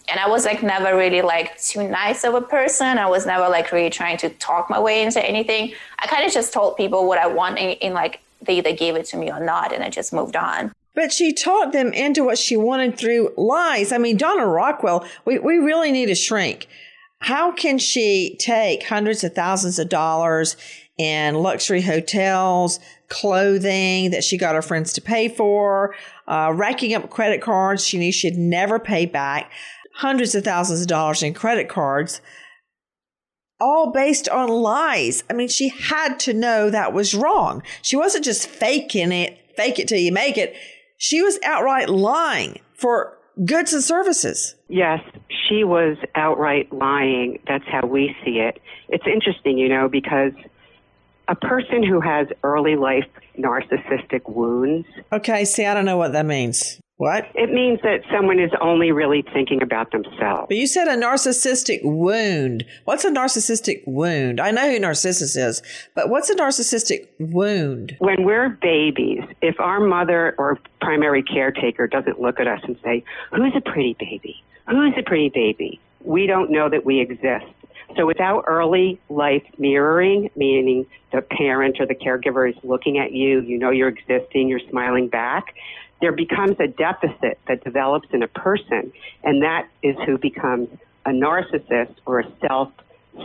and 0.08 0.20
I 0.20 0.28
was 0.28 0.44
like 0.44 0.62
never 0.62 0.96
really 0.96 1.22
like 1.22 1.60
too 1.60 1.88
nice 1.88 2.24
of 2.24 2.34
a 2.34 2.40
person. 2.40 2.98
I 2.98 3.08
was 3.08 3.26
never 3.26 3.48
like 3.48 3.72
really 3.72 3.90
trying 3.90 4.16
to 4.18 4.30
talk 4.30 4.70
my 4.70 4.78
way 4.78 5.02
into 5.02 5.24
anything. 5.24 5.72
I 5.98 6.06
kind 6.06 6.24
of 6.24 6.32
just 6.32 6.52
told 6.52 6.76
people 6.76 7.08
what 7.08 7.18
I 7.18 7.26
want 7.26 7.58
and, 7.58 7.76
in 7.80 7.92
like 7.92 8.20
they 8.42 8.58
either 8.58 8.72
gave 8.72 8.96
it 8.96 9.06
to 9.06 9.16
me 9.16 9.30
or 9.30 9.40
not, 9.40 9.72
and 9.72 9.82
I 9.82 9.88
just 9.88 10.12
moved 10.12 10.36
on. 10.36 10.72
But 10.94 11.12
she 11.12 11.32
taught 11.32 11.72
them 11.72 11.92
into 11.92 12.24
what 12.24 12.38
she 12.38 12.56
wanted 12.56 12.96
through 12.96 13.32
lies. 13.36 13.92
I 13.92 13.98
mean, 13.98 14.16
Donna 14.16 14.46
Rockwell, 14.46 15.06
we, 15.24 15.38
we 15.38 15.56
really 15.56 15.92
need 15.92 16.08
a 16.08 16.14
shrink. 16.14 16.68
How 17.20 17.52
can 17.52 17.78
she 17.78 18.36
take 18.38 18.86
hundreds 18.86 19.24
of 19.24 19.34
thousands 19.34 19.78
of 19.78 19.88
dollars 19.88 20.56
in 20.96 21.34
luxury 21.34 21.82
hotels, 21.82 22.80
clothing 23.08 24.10
that 24.10 24.24
she 24.24 24.38
got 24.38 24.54
her 24.54 24.62
friends 24.62 24.92
to 24.94 25.00
pay 25.00 25.28
for, 25.28 25.94
uh, 26.26 26.52
racking 26.54 26.94
up 26.94 27.10
credit 27.10 27.42
cards 27.42 27.86
she 27.86 27.98
knew 27.98 28.10
she'd 28.10 28.38
never 28.38 28.78
pay 28.78 29.04
back, 29.06 29.50
hundreds 29.96 30.35
of 30.35 30.44
thousands 30.44 30.82
of 30.82 30.87
dollars 30.87 31.22
in 31.22 31.35
credit 31.35 31.68
cards, 31.68 32.20
all 33.61 33.92
based 33.92 34.28
on 34.28 34.48
lies. 34.48 35.24
I 35.30 35.32
mean, 35.32 35.48
she 35.48 35.68
had 35.68 36.20
to 36.20 36.35
know 36.35 36.70
that 36.70 36.92
was 36.92 37.14
wrong. 37.14 37.62
She 37.82 37.96
wasn't 37.96 38.24
just 38.24 38.46
faking 38.46 39.12
it, 39.12 39.38
fake 39.56 39.78
it 39.78 39.88
till 39.88 39.98
you 39.98 40.12
make 40.12 40.37
it. 40.37 40.54
She 40.98 41.22
was 41.22 41.38
outright 41.44 41.88
lying 41.88 42.61
for 42.74 43.16
goods 43.44 43.72
and 43.72 43.82
services. 43.82 44.54
Yes, 44.68 45.00
she 45.48 45.64
was 45.64 45.96
outright 46.14 46.72
lying. 46.72 47.38
That's 47.46 47.64
how 47.66 47.87
we 47.87 48.14
see 48.24 48.38
it. 48.38 48.61
It's 48.88 49.06
interesting, 49.06 49.59
you 49.59 49.68
know, 49.68 49.88
because 49.88 50.32
a 51.28 51.35
person 51.35 51.82
who 51.82 52.00
has 52.00 52.28
early 52.42 52.76
life 52.76 53.04
narcissistic 53.38 54.28
wounds. 54.28 54.87
Okay, 55.12 55.44
see, 55.44 55.64
I 55.66 55.74
don't 55.74 55.85
know 55.85 55.96
what 55.96 56.12
that 56.12 56.26
means. 56.26 56.80
What? 56.98 57.26
It 57.35 57.52
means 57.52 57.80
that 57.82 58.00
someone 58.11 58.38
is 58.38 58.50
only 58.62 58.90
really 58.90 59.22
thinking 59.35 59.62
about 59.62 59.92
themselves. 59.92 60.46
But 60.48 60.56
you 60.56 60.66
said 60.66 60.88
a 60.88 60.96
narcissistic 60.96 61.80
wound. 61.85 62.64
What's 62.85 63.04
a 63.04 63.11
narcissistic 63.11 63.82
wound? 63.87 64.40
I 64.40 64.50
know 64.50 64.70
who 64.70 64.78
Narcissus 64.78 65.37
is, 65.37 65.62
but 65.94 66.09
what's 66.09 66.30
a 66.30 66.35
narcissistic 66.35 67.09
wound? 67.18 67.96
When 67.98 68.24
we're 68.24 68.48
babies, 68.48 69.20
if 69.42 69.61
our 69.61 69.78
mother 69.78 70.35
or 70.38 70.59
primary 70.80 71.22
caretaker 71.22 71.87
doesn't 71.87 72.18
look 72.18 72.40
at 72.40 72.46
us 72.46 72.61
and 72.64 72.78
say, 72.82 73.04
Who's 73.30 73.52
a 73.54 73.61
pretty 73.61 73.94
baby? 73.98 74.42
Who's 74.66 74.94
a 74.96 75.02
pretty 75.02 75.28
baby? 75.28 75.80
We 76.02 76.26
don't 76.26 76.50
know 76.50 76.70
that 76.70 76.87
we 76.87 77.00
exist. 77.00 77.44
So 77.96 78.06
without 78.06 78.44
early 78.46 78.98
life 79.09 79.42
mirroring, 79.59 80.30
meaning 80.35 80.87
the 81.12 81.22
parent 81.22 81.76
or 81.78 81.87
the 81.87 81.94
caregiver 81.94 82.48
is 82.48 82.56
looking 82.62 82.98
at 82.98 83.12
you, 83.12 83.40
you 83.40 83.59
know 83.59 83.70
you're 83.70 83.88
existing, 83.88 84.48
you're 84.48 84.61
smiling 84.70 85.09
back, 85.09 85.54
there 86.00 86.12
becomes 86.12 86.56
a 86.61 86.66
deficit 86.66 87.38
that 87.48 87.64
develops 87.64 88.09
in 88.12 88.22
a 88.22 88.28
person, 88.28 88.92
and 89.24 89.42
that 89.42 89.68
is 89.82 89.96
who 90.04 90.18
becomes 90.18 90.68
a 91.04 91.11
narcissist 91.11 91.94
or 92.04 92.20
a 92.20 92.32
self 92.46 92.70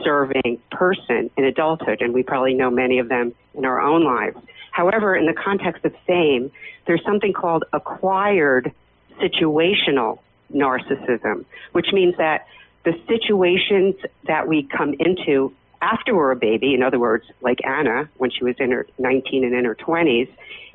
serving 0.04 0.60
person 0.72 1.30
in 1.36 1.44
adulthood. 1.44 2.02
And 2.02 2.14
we 2.14 2.24
probably 2.24 2.54
know 2.54 2.70
many 2.70 3.00
of 3.00 3.10
them 3.10 3.34
in 3.56 3.66
our 3.66 3.82
own 3.82 4.04
lives. 4.06 4.38
However, 4.72 5.16
in 5.16 5.26
the 5.26 5.34
context 5.34 5.84
of 5.84 5.94
fame, 6.08 6.50
there's 6.88 7.04
something 7.04 7.34
called 7.34 7.66
acquired 7.74 8.72
situational 9.20 10.20
narcissism, 10.54 11.46
which 11.74 11.88
means 11.92 12.16
that 12.18 12.48
the 12.86 12.94
situations 13.08 13.96
that 14.28 14.48
we 14.48 14.64
come 14.64 14.96
into 15.00 15.54
after 15.82 16.16
we're 16.16 16.32
a 16.32 16.36
baby, 16.36 16.74
in 16.74 16.84
other 16.84 17.00
words, 17.00 17.26
like 17.42 17.60
Anna, 17.66 18.10
when 18.18 18.30
she 18.30 18.44
was 18.44 18.56
in 18.60 18.72
her 18.72 18.86
19 19.00 19.44
and 19.44 19.54
in 19.54 19.66
her 19.66 19.76
20s, 19.76 20.30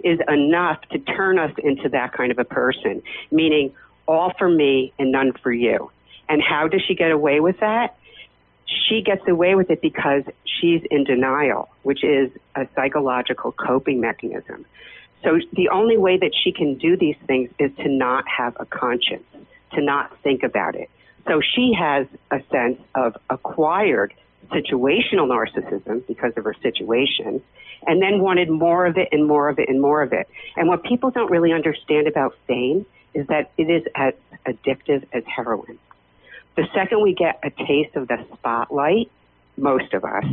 is 0.05 0.19
enough 0.29 0.81
to 0.91 0.99
turn 0.99 1.39
us 1.39 1.53
into 1.59 1.89
that 1.91 2.13
kind 2.13 2.33
of 2.33 2.39
a 2.39 2.45
person, 2.45 3.03
meaning 3.31 3.73
all 4.07 4.33
for 4.39 4.49
me 4.49 4.93
and 4.99 5.13
none 5.13 5.33
for 5.43 5.53
you. 5.53 5.91
And 6.29 6.43
how 6.43 6.69
does 6.69 6.83
she 6.87 6.95
get 6.95 7.11
away 7.11 7.41
with 7.41 7.61
that? 7.61 7.97
She 8.67 9.01
gets 9.01 9.27
away 9.29 9.55
with 9.55 9.71
it 9.71 9.81
because 9.81 10.25
she's 10.45 10.83
in 10.91 11.05
denial, 11.05 11.69
which 11.83 12.03
is 12.03 12.31
a 12.57 12.67
psychological 12.75 13.53
coping 13.53 14.01
mechanism. 14.01 14.67
So 15.23 15.39
the 15.53 15.69
only 15.69 15.97
way 15.97 16.19
that 16.19 16.33
she 16.35 16.53
can 16.53 16.75
do 16.75 16.97
these 16.97 17.17
things 17.27 17.51
is 17.59 17.71
to 17.77 17.89
not 17.89 18.25
have 18.29 18.57
a 18.59 18.67
conscience, 18.67 19.25
to 19.73 19.81
not 19.81 20.17
think 20.23 20.43
about 20.43 20.75
it. 20.75 20.91
So 21.27 21.41
she 21.41 21.73
has 21.79 22.07
a 22.31 22.41
sense 22.51 22.81
of 22.95 23.17
acquired 23.31 24.15
situational 24.51 25.27
narcissism 25.29 26.07
because 26.07 26.33
of 26.37 26.45
her 26.45 26.55
situation, 26.63 27.43
and 27.87 28.03
then 28.03 28.21
wanted 28.21 28.51
more 28.51 28.87
of 28.87 28.97
it 28.97 29.09
and 29.13 29.27
more 29.27 29.49
of 29.49 29.59
it 29.59 29.69
and 29.69 29.81
more 29.81 30.03
of 30.03 30.13
it. 30.13 30.29
And 30.57 30.69
what 30.69 30.83
people 30.83 31.11
don't 31.11 31.31
really 31.31 31.53
understand 31.53 32.07
about 32.07 32.35
fame 32.47 32.87
is 33.15 33.27
that 33.29 33.51
it 33.57 33.71
is 33.71 33.83
as 33.95 34.15
addictive 34.47 35.05
as 35.13 35.25
heroin. 35.27 35.79
The 36.57 36.67
second 36.75 37.03
we 37.03 37.15
get 37.15 37.39
a 37.43 37.51
taste 37.51 37.97
of 37.97 38.09
the 38.09 38.25
spotlight, 38.35 39.11
most 39.57 39.93
of 39.95 40.05
us, 40.05 40.25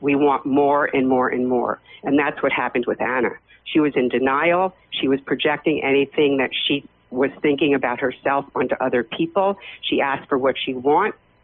we 0.00 0.14
want 0.14 0.46
more 0.46 0.84
and 0.84 1.08
more 1.08 1.28
and 1.28 1.48
more. 1.48 1.80
And 2.02 2.18
that's 2.18 2.42
what 2.42 2.52
happened 2.52 2.86
with 2.86 3.00
Anna. 3.00 3.30
She 3.64 3.80
was 3.80 3.94
in 3.96 4.08
denial. 4.08 4.74
She 4.90 5.08
was 5.08 5.20
projecting 5.20 5.82
anything 5.82 6.38
that 6.38 6.50
she 6.66 6.84
was 7.10 7.30
thinking 7.42 7.74
about 7.74 8.00
herself 8.00 8.46
onto 8.54 8.74
other 8.76 9.02
people. 9.02 9.58
She 9.82 10.00
asked 10.00 10.28
for 10.28 10.38
what 10.38 10.56
she 10.58 10.74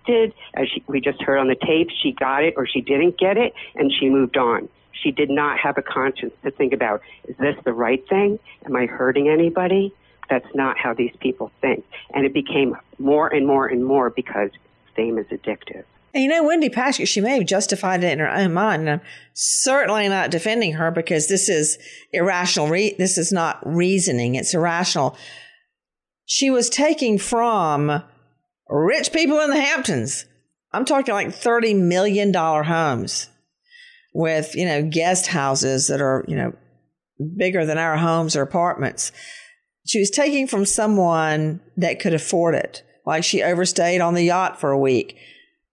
As 0.08 0.68
she, 0.68 0.82
we 0.86 1.00
just 1.00 1.22
heard 1.22 1.38
on 1.38 1.48
the 1.48 1.54
tape, 1.54 1.88
she 2.02 2.12
got 2.12 2.44
it 2.44 2.54
or 2.56 2.66
she 2.66 2.80
didn't 2.80 3.18
get 3.18 3.36
it, 3.36 3.54
and 3.74 3.92
she 3.92 4.08
moved 4.08 4.36
on. 4.36 4.68
She 4.92 5.10
did 5.10 5.30
not 5.30 5.58
have 5.58 5.76
a 5.76 5.82
conscience 5.82 6.32
to 6.44 6.50
think 6.50 6.72
about, 6.72 7.02
is 7.28 7.36
this 7.36 7.56
the 7.64 7.72
right 7.72 8.06
thing? 8.08 8.38
Am 8.64 8.76
I 8.76 8.86
hurting 8.86 9.28
anybody? 9.28 9.92
That's 10.30 10.46
not 10.54 10.78
how 10.78 10.94
these 10.94 11.14
people 11.20 11.50
think. 11.60 11.84
And 12.14 12.24
it 12.24 12.32
became 12.32 12.76
more 12.98 13.28
and 13.28 13.46
more 13.46 13.66
and 13.66 13.84
more 13.84 14.10
because 14.10 14.50
fame 14.96 15.18
is 15.18 15.26
addictive. 15.26 15.84
And 16.14 16.22
you 16.22 16.28
know, 16.28 16.44
Wendy 16.44 16.70
Patrick, 16.70 17.08
she 17.08 17.20
may 17.20 17.34
have 17.36 17.46
justified 17.46 18.04
it 18.04 18.12
in 18.12 18.20
her 18.20 18.30
own 18.30 18.54
mind. 18.54 18.82
And 18.82 18.90
I'm 18.90 19.00
certainly 19.32 20.08
not 20.08 20.30
defending 20.30 20.74
her 20.74 20.92
because 20.92 21.26
this 21.26 21.48
is 21.48 21.76
irrational. 22.12 22.68
Re- 22.68 22.94
this 22.96 23.18
is 23.18 23.32
not 23.32 23.58
reasoning. 23.66 24.36
It's 24.36 24.54
irrational. 24.54 25.16
She 26.24 26.50
was 26.50 26.70
taking 26.70 27.18
from 27.18 28.02
rich 28.68 29.12
people 29.12 29.40
in 29.40 29.50
the 29.50 29.60
Hamptons. 29.60 30.26
I'm 30.72 30.84
talking 30.84 31.14
like 31.14 31.28
$30 31.28 31.78
million 31.80 32.32
homes 32.34 33.28
with, 34.12 34.54
you 34.54 34.66
know, 34.66 34.82
guest 34.82 35.28
houses 35.28 35.86
that 35.88 36.00
are, 36.00 36.24
you 36.26 36.36
know, 36.36 36.52
bigger 37.36 37.64
than 37.64 37.78
our 37.78 37.96
homes 37.96 38.34
or 38.34 38.42
apartments. 38.42 39.12
She 39.86 40.00
was 40.00 40.10
taking 40.10 40.46
from 40.46 40.64
someone 40.64 41.60
that 41.76 42.00
could 42.00 42.14
afford 42.14 42.54
it. 42.54 42.82
Like 43.06 43.22
she 43.22 43.42
overstayed 43.42 44.00
on 44.00 44.14
the 44.14 44.24
yacht 44.24 44.60
for 44.60 44.70
a 44.70 44.78
week 44.78 45.16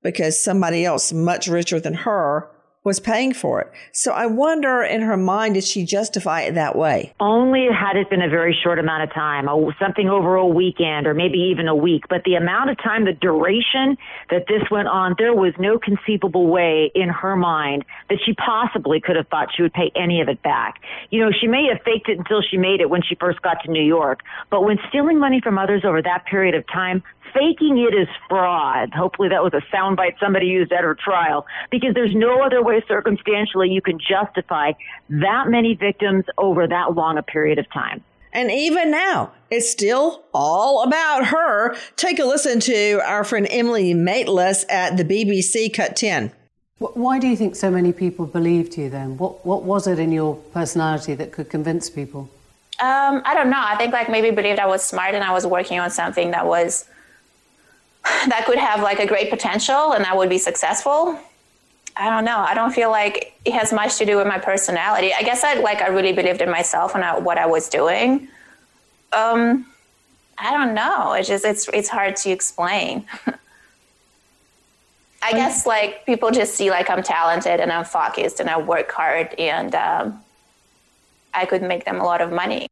because 0.03 0.43
somebody 0.43 0.85
else 0.85 1.13
much 1.13 1.47
richer 1.47 1.79
than 1.79 1.93
her 1.93 2.51
was 2.83 2.99
paying 2.99 3.33
for 3.33 3.61
it. 3.61 3.71
So 3.91 4.11
I 4.11 4.25
wonder 4.25 4.81
in 4.81 5.01
her 5.01 5.17
mind, 5.17 5.53
did 5.53 5.63
she 5.63 5.85
justify 5.85 6.41
it 6.41 6.55
that 6.55 6.75
way? 6.75 7.13
Only 7.19 7.67
had 7.71 7.95
it 7.95 8.09
been 8.09 8.23
a 8.23 8.29
very 8.29 8.57
short 8.63 8.79
amount 8.79 9.03
of 9.03 9.13
time, 9.13 9.47
something 9.79 10.09
over 10.09 10.35
a 10.35 10.47
weekend 10.47 11.05
or 11.05 11.13
maybe 11.13 11.37
even 11.37 11.67
a 11.67 11.75
week. 11.75 12.05
But 12.09 12.23
the 12.23 12.35
amount 12.35 12.71
of 12.71 12.77
time, 12.81 13.05
the 13.05 13.13
duration 13.13 13.97
that 14.31 14.45
this 14.47 14.63
went 14.71 14.87
on, 14.87 15.15
there 15.19 15.33
was 15.33 15.53
no 15.59 15.77
conceivable 15.77 16.47
way 16.47 16.91
in 16.95 17.09
her 17.09 17.35
mind 17.35 17.85
that 18.09 18.17
she 18.25 18.33
possibly 18.33 18.99
could 18.99 19.15
have 19.15 19.27
thought 19.27 19.49
she 19.55 19.61
would 19.61 19.73
pay 19.73 19.91
any 19.95 20.19
of 20.21 20.27
it 20.27 20.41
back. 20.41 20.81
You 21.11 21.23
know, 21.23 21.31
she 21.31 21.47
may 21.47 21.67
have 21.71 21.83
faked 21.85 22.09
it 22.09 22.17
until 22.17 22.41
she 22.41 22.57
made 22.57 22.81
it 22.81 22.89
when 22.89 23.03
she 23.03 23.15
first 23.15 23.41
got 23.43 23.57
to 23.63 23.71
New 23.71 23.83
York. 23.83 24.21
But 24.49 24.63
when 24.63 24.79
stealing 24.89 25.19
money 25.19 25.39
from 25.39 25.59
others 25.59 25.83
over 25.85 26.01
that 26.01 26.25
period 26.25 26.55
of 26.55 26.65
time, 26.67 27.03
faking 27.33 27.77
it 27.77 27.95
is 27.95 28.07
fraud. 28.27 28.93
Hopefully 28.93 29.29
that 29.29 29.43
was 29.43 29.53
a 29.53 29.61
soundbite 29.75 30.19
somebody 30.19 30.47
used 30.47 30.71
at 30.71 30.83
her 30.83 30.95
trial 30.95 31.45
because 31.69 31.93
there's 31.93 32.15
no 32.15 32.41
other 32.41 32.63
way 32.63 32.83
circumstantially 32.87 33.69
you 33.69 33.81
can 33.81 33.99
justify 33.99 34.71
that 35.09 35.47
many 35.47 35.75
victims 35.75 36.25
over 36.37 36.67
that 36.67 36.95
long 36.95 37.17
a 37.17 37.23
period 37.23 37.59
of 37.59 37.71
time. 37.71 38.03
And 38.33 38.49
even 38.49 38.91
now, 38.91 39.31
it's 39.49 39.69
still 39.69 40.23
all 40.33 40.83
about 40.83 41.27
her. 41.27 41.75
Take 41.97 42.17
a 42.19 42.25
listen 42.25 42.59
to 42.61 43.01
our 43.05 43.23
friend 43.23 43.45
Emily 43.49 43.93
Maitlis 43.93 44.63
at 44.69 44.95
the 44.95 45.03
BBC 45.03 45.73
Cut 45.73 45.95
10. 45.97 46.31
Why 46.79 47.19
do 47.19 47.27
you 47.27 47.35
think 47.35 47.55
so 47.55 47.69
many 47.69 47.91
people 47.91 48.25
believed 48.25 48.77
you 48.77 48.89
then? 48.89 49.17
What, 49.17 49.45
what 49.45 49.63
was 49.63 49.85
it 49.85 49.99
in 49.99 50.11
your 50.11 50.35
personality 50.35 51.13
that 51.15 51.31
could 51.31 51.49
convince 51.49 51.89
people? 51.89 52.29
Um, 52.79 53.21
I 53.25 53.35
don't 53.35 53.51
know. 53.51 53.61
I 53.61 53.75
think 53.75 53.93
like 53.93 54.09
maybe 54.09 54.31
believed 54.31 54.59
I 54.59 54.65
was 54.65 54.83
smart 54.83 55.13
and 55.13 55.23
I 55.23 55.31
was 55.31 55.45
working 55.45 55.79
on 55.79 55.91
something 55.91 56.31
that 56.31 56.47
was 56.47 56.85
that 58.27 58.43
could 58.45 58.57
have 58.57 58.81
like 58.81 58.99
a 58.99 59.05
great 59.07 59.29
potential 59.29 59.93
and 59.93 60.03
that 60.05 60.15
would 60.15 60.29
be 60.29 60.37
successful. 60.37 61.19
I 61.95 62.09
don't 62.09 62.23
know. 62.25 62.37
I 62.37 62.53
don't 62.53 62.71
feel 62.71 62.89
like 62.89 63.33
it 63.43 63.53
has 63.53 63.73
much 63.73 63.97
to 63.97 64.05
do 64.05 64.17
with 64.17 64.27
my 64.27 64.39
personality. 64.39 65.13
I 65.13 65.23
guess 65.23 65.43
I 65.43 65.55
like 65.55 65.81
I 65.81 65.87
really 65.87 66.13
believed 66.13 66.41
in 66.41 66.49
myself 66.49 66.95
and 66.95 67.03
I, 67.03 67.19
what 67.19 67.37
I 67.37 67.45
was 67.45 67.67
doing. 67.67 68.27
Um, 69.11 69.65
I 70.37 70.51
don't 70.51 70.73
know. 70.73 71.13
It's 71.13 71.27
just 71.27 71.43
it's 71.45 71.67
it's 71.73 71.89
hard 71.89 72.15
to 72.17 72.29
explain. 72.31 73.05
I 75.23 75.33
guess 75.33 75.67
like 75.67 76.05
people 76.05 76.31
just 76.31 76.55
see 76.55 76.71
like 76.71 76.89
I'm 76.89 77.03
talented 77.03 77.59
and 77.59 77.71
I'm 77.71 77.85
focused 77.85 78.39
and 78.39 78.49
I 78.49 78.57
work 78.57 78.91
hard 78.91 79.35
and 79.37 79.75
um, 79.75 80.23
I 81.33 81.45
could 81.45 81.61
make 81.61 81.85
them 81.85 81.99
a 81.99 82.03
lot 82.03 82.21
of 82.21 82.31
money. 82.31 82.67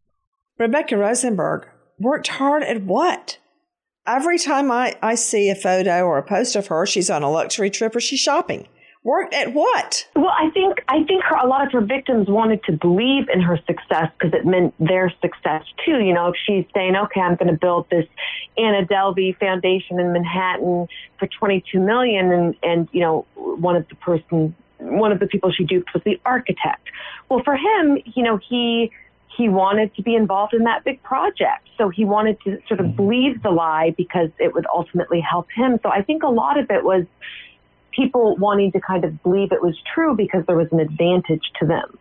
Rebecca 0.58 0.98
Rosenberg 0.98 1.68
worked 2.00 2.28
hard 2.28 2.64
at 2.64 2.82
what? 2.82 3.38
Every 4.10 4.40
time 4.40 4.72
I, 4.72 4.96
I 5.04 5.14
see 5.14 5.52
a 5.52 5.56
photo 5.56 6.02
or 6.02 6.18
a 6.18 6.24
post 6.24 6.56
of 6.56 6.66
her, 6.68 6.88
she's 6.88 7.12
on 7.12 7.22
a 7.22 7.30
luxury 7.30 7.70
trip 7.70 7.96
or 7.96 8.00
she's 8.00 8.20
shopping. 8.20 8.68
Worked 9.04 9.36
at 9.36 9.54
what? 9.54 10.08
Well, 10.16 10.34
I 10.36 10.50
think 10.50 10.80
I 10.88 11.04
think 11.04 11.24
her, 11.26 11.36
a 11.36 11.48
lot 11.48 11.64
of 11.64 11.72
her 11.74 11.82
victims 11.82 12.28
wanted 12.28 12.64
to 12.64 12.72
believe 12.72 13.30
in 13.32 13.40
her 13.40 13.58
success 13.68 14.12
because 14.18 14.34
it 14.34 14.48
meant 14.48 14.74
their 14.80 15.14
success 15.22 15.64
too. 15.86 16.00
You 16.00 16.14
know, 16.14 16.30
if 16.30 16.36
she's 16.44 16.66
saying, 16.74 16.96
"Okay, 16.96 17.22
I'm 17.22 17.36
going 17.36 17.52
to 17.54 17.58
build 17.58 17.88
this 17.92 18.06
Anna 18.58 18.86
Delvey 18.86 19.38
Foundation 19.38 20.00
in 20.00 20.12
Manhattan 20.12 20.88
for 21.18 21.28
22 21.28 21.80
million," 21.80 22.32
and 22.32 22.56
and 22.62 22.90
you 22.92 23.02
know, 23.02 23.26
one 23.36 23.78
of 23.78 23.88
the 23.88 23.96
person, 23.96 24.54
one 24.80 25.12
of 25.12 25.20
the 25.20 25.28
people 25.28 25.52
she 25.52 25.64
duped 25.64 25.94
was 25.94 26.04
the 26.04 26.20
architect. 26.26 26.90
Well, 27.30 27.42
for 27.46 27.56
him, 27.56 28.00
you 28.04 28.24
know, 28.24 28.38
he 28.50 28.92
he 29.38 29.48
wanted 29.48 29.96
to 29.96 30.02
be 30.02 30.16
involved 30.16 30.54
in 30.54 30.64
that 30.64 30.84
big 30.84 31.02
project. 31.04 31.68
So 31.78 31.90
he 31.90 32.04
wanted 32.06 32.40
to 32.42 32.60
sort 32.68 32.80
of 32.80 32.88
mm-hmm. 32.88 32.96
believe 32.96 33.44
the 33.44 33.52
lie 33.52 33.94
because 33.96 34.30
it 34.40 34.54
would 34.54 34.66
ultimately 34.74 35.22
help 35.22 35.48
him. 35.56 35.80
So 35.82 35.90
I 35.90 36.02
think 36.02 36.24
a 36.24 36.30
lot 36.30 36.60
of 36.60 36.70
it 36.70 36.84
was 36.84 37.06
people 37.96 38.36
wanting 38.38 38.72
to 38.74 38.82
kind 38.82 39.04
of 39.04 39.22
believe 39.24 39.52
it 39.52 39.62
was 39.62 39.76
true 39.94 40.16
because 40.16 40.44
there 40.48 40.58
was 40.58 40.68
an 40.72 40.80
advantage 40.80 41.44
to 41.60 41.66
them. 41.66 41.98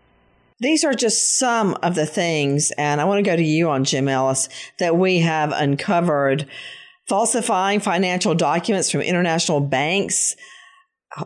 These 0.60 0.82
are 0.84 0.94
just 0.94 1.38
some 1.38 1.76
of 1.82 1.94
the 1.94 2.06
things, 2.06 2.72
and 2.72 3.00
I 3.00 3.04
want 3.04 3.24
to 3.24 3.30
go 3.30 3.36
to 3.36 3.42
you 3.42 3.70
on 3.70 3.84
Jim 3.84 4.08
Ellis, 4.08 4.48
that 4.80 4.96
we 4.96 5.20
have 5.20 5.52
uncovered. 5.52 6.48
Falsifying 7.06 7.80
financial 7.80 8.34
documents 8.34 8.90
from 8.90 9.00
international 9.00 9.60
banks, 9.60 10.34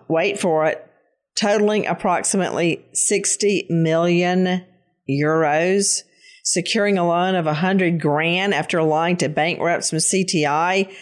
wait 0.06 0.38
for 0.38 0.66
it, 0.66 0.86
totaling 1.34 1.86
approximately 1.86 2.84
60 2.92 3.66
million 3.70 4.64
euros, 5.08 6.02
securing 6.44 6.98
a 6.98 7.06
loan 7.06 7.34
of 7.34 7.46
a 7.46 7.54
hundred 7.54 8.00
grand 8.00 8.54
after 8.54 8.82
lying 8.82 9.16
to 9.18 9.28
bank 9.28 9.60
reps 9.60 9.90
from 9.90 9.98
CTI, 9.98 10.92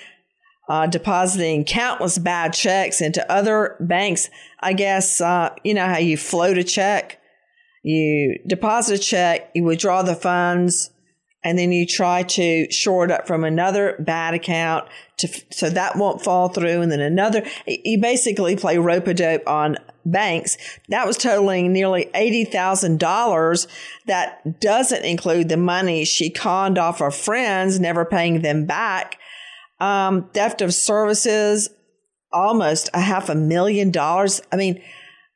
uh, 0.68 0.86
depositing 0.86 1.64
countless 1.64 2.18
bad 2.18 2.52
checks 2.52 3.00
into 3.00 3.30
other 3.30 3.76
banks. 3.80 4.30
I 4.60 4.72
guess, 4.72 5.20
uh, 5.20 5.54
you 5.64 5.74
know 5.74 5.86
how 5.86 5.98
you 5.98 6.16
float 6.16 6.58
a 6.58 6.64
check? 6.64 7.20
You 7.82 8.38
deposit 8.46 8.94
a 8.94 8.98
check, 8.98 9.50
you 9.54 9.64
withdraw 9.64 10.02
the 10.02 10.14
funds, 10.14 10.90
and 11.42 11.58
then 11.58 11.72
you 11.72 11.86
try 11.86 12.22
to 12.22 12.70
shore 12.70 13.04
it 13.04 13.10
up 13.10 13.26
from 13.26 13.44
another 13.44 13.96
bad 13.98 14.34
account 14.34 14.86
to, 15.18 15.28
so 15.50 15.70
that 15.70 15.96
won't 15.96 16.22
fall 16.22 16.48
through. 16.50 16.82
And 16.82 16.92
then 16.92 17.00
another, 17.00 17.44
you 17.66 18.00
basically 18.00 18.56
play 18.56 18.78
rope 18.78 19.06
a 19.06 19.14
dope 19.14 19.48
on 19.48 19.76
banks. 20.04 20.56
That 20.88 21.06
was 21.06 21.16
totaling 21.16 21.72
nearly 21.72 22.10
$80,000. 22.14 23.66
That 24.06 24.60
doesn't 24.60 25.04
include 25.04 25.48
the 25.48 25.56
money 25.56 26.04
she 26.04 26.30
conned 26.30 26.78
off 26.78 26.98
her 26.98 27.10
friends, 27.10 27.80
never 27.80 28.04
paying 28.04 28.42
them 28.42 28.66
back. 28.66 29.18
Um, 29.78 30.28
theft 30.34 30.60
of 30.60 30.74
services, 30.74 31.70
almost 32.32 32.90
a 32.92 33.00
half 33.00 33.28
a 33.28 33.34
million 33.34 33.90
dollars. 33.90 34.42
I 34.52 34.56
mean, 34.56 34.82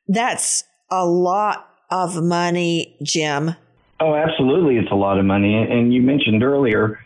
that's 0.07 0.63
a 0.91 1.05
lot 1.05 1.67
of 1.89 2.21
money, 2.21 2.97
Jim. 3.03 3.55
Oh, 3.99 4.13
absolutely. 4.13 4.77
It's 4.77 4.91
a 4.91 4.95
lot 4.95 5.19
of 5.19 5.25
money. 5.25 5.55
And 5.55 5.93
you 5.93 6.01
mentioned 6.01 6.43
earlier, 6.43 6.99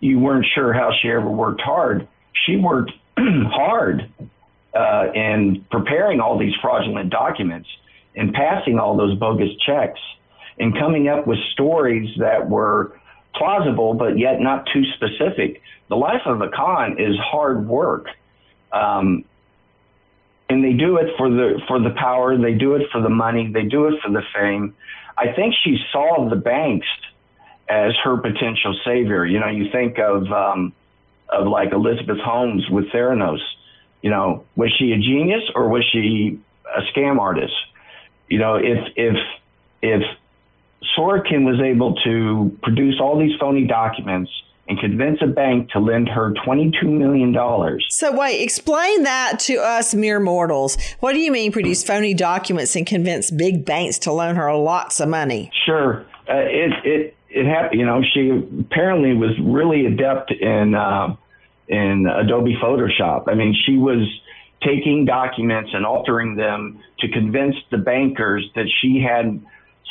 you 0.00 0.18
weren't 0.18 0.46
sure 0.54 0.72
how 0.72 0.90
she 1.00 1.08
ever 1.08 1.28
worked 1.28 1.60
hard. 1.60 2.08
She 2.46 2.56
worked 2.56 2.92
hard 3.18 4.10
uh, 4.74 5.12
in 5.14 5.64
preparing 5.70 6.20
all 6.20 6.38
these 6.38 6.54
fraudulent 6.60 7.10
documents 7.10 7.68
and 8.16 8.32
passing 8.32 8.78
all 8.78 8.96
those 8.96 9.18
bogus 9.18 9.50
checks 9.64 10.00
and 10.58 10.78
coming 10.78 11.08
up 11.08 11.26
with 11.26 11.38
stories 11.52 12.10
that 12.18 12.48
were 12.48 12.98
plausible 13.34 13.94
but 13.94 14.18
yet 14.18 14.40
not 14.40 14.66
too 14.72 14.84
specific. 14.94 15.62
The 15.88 15.96
life 15.96 16.22
of 16.26 16.40
a 16.40 16.48
con 16.48 16.98
is 16.98 17.16
hard 17.18 17.66
work. 17.66 18.06
Um, 18.72 19.24
and 20.48 20.62
they 20.62 20.72
do 20.72 20.98
it 20.98 21.16
for 21.16 21.30
the 21.30 21.60
for 21.66 21.80
the 21.80 21.94
power, 21.96 22.36
they 22.36 22.52
do 22.52 22.74
it 22.74 22.90
for 22.90 23.00
the 23.00 23.08
money, 23.08 23.50
they 23.52 23.64
do 23.64 23.86
it 23.86 24.00
for 24.02 24.10
the 24.10 24.22
fame. 24.34 24.74
I 25.16 25.32
think 25.32 25.54
she 25.62 25.78
saw 25.90 26.28
the 26.28 26.36
banks 26.36 26.86
as 27.68 27.92
her 28.04 28.18
potential 28.18 28.78
savior. 28.84 29.24
You 29.24 29.40
know, 29.40 29.48
you 29.48 29.70
think 29.70 29.98
of 29.98 30.30
um, 30.30 30.74
of 31.30 31.46
like 31.46 31.72
Elizabeth 31.72 32.18
Holmes 32.18 32.68
with 32.70 32.86
Theranos 32.86 33.40
you 34.02 34.10
know, 34.10 34.44
was 34.56 34.70
she 34.78 34.92
a 34.92 34.98
genius 34.98 35.42
or 35.54 35.68
was 35.68 35.84
she 35.92 36.38
a 36.66 36.80
scam 36.92 37.18
artist? 37.18 37.54
You 38.28 38.38
know, 38.38 38.56
if 38.56 38.78
if 38.96 39.16
if 39.80 40.02
Sorokin 40.96 41.44
was 41.44 41.60
able 41.60 41.94
to 42.04 42.56
produce 42.62 43.00
all 43.00 43.18
these 43.18 43.38
phony 43.38 43.66
documents 43.66 44.30
and 44.68 44.78
convince 44.78 45.18
a 45.22 45.26
bank 45.26 45.70
to 45.70 45.80
lend 45.80 46.08
her 46.08 46.32
$22 46.46 46.84
million. 46.84 47.34
So, 47.90 48.16
wait, 48.16 48.40
explain 48.42 49.02
that 49.02 49.40
to 49.40 49.56
us 49.56 49.94
mere 49.94 50.20
mortals. 50.20 50.78
What 51.00 51.12
do 51.12 51.18
you 51.18 51.32
mean 51.32 51.50
produce 51.52 51.82
phony 51.82 52.14
documents 52.14 52.76
and 52.76 52.86
convince 52.86 53.30
big 53.30 53.64
banks 53.64 53.98
to 54.00 54.12
loan 54.12 54.36
her 54.36 54.54
lots 54.54 55.00
of 55.00 55.08
money? 55.08 55.50
Sure. 55.66 56.04
Uh, 56.28 56.36
it, 56.36 56.72
it, 56.84 57.16
it 57.28 57.46
happened, 57.46 57.80
you 57.80 57.86
know, 57.86 58.02
she 58.14 58.30
apparently 58.60 59.14
was 59.14 59.32
really 59.42 59.86
adept 59.86 60.30
in 60.30 60.74
uh, 60.74 61.16
in 61.68 62.06
Adobe 62.06 62.56
Photoshop. 62.62 63.28
I 63.28 63.34
mean, 63.34 63.54
she 63.66 63.76
was 63.76 64.02
taking 64.62 65.04
documents 65.04 65.70
and 65.74 65.84
altering 65.84 66.36
them 66.36 66.80
to 67.00 67.08
convince 67.08 67.56
the 67.70 67.78
bankers 67.78 68.48
that 68.54 68.66
she 68.80 69.00
had 69.00 69.40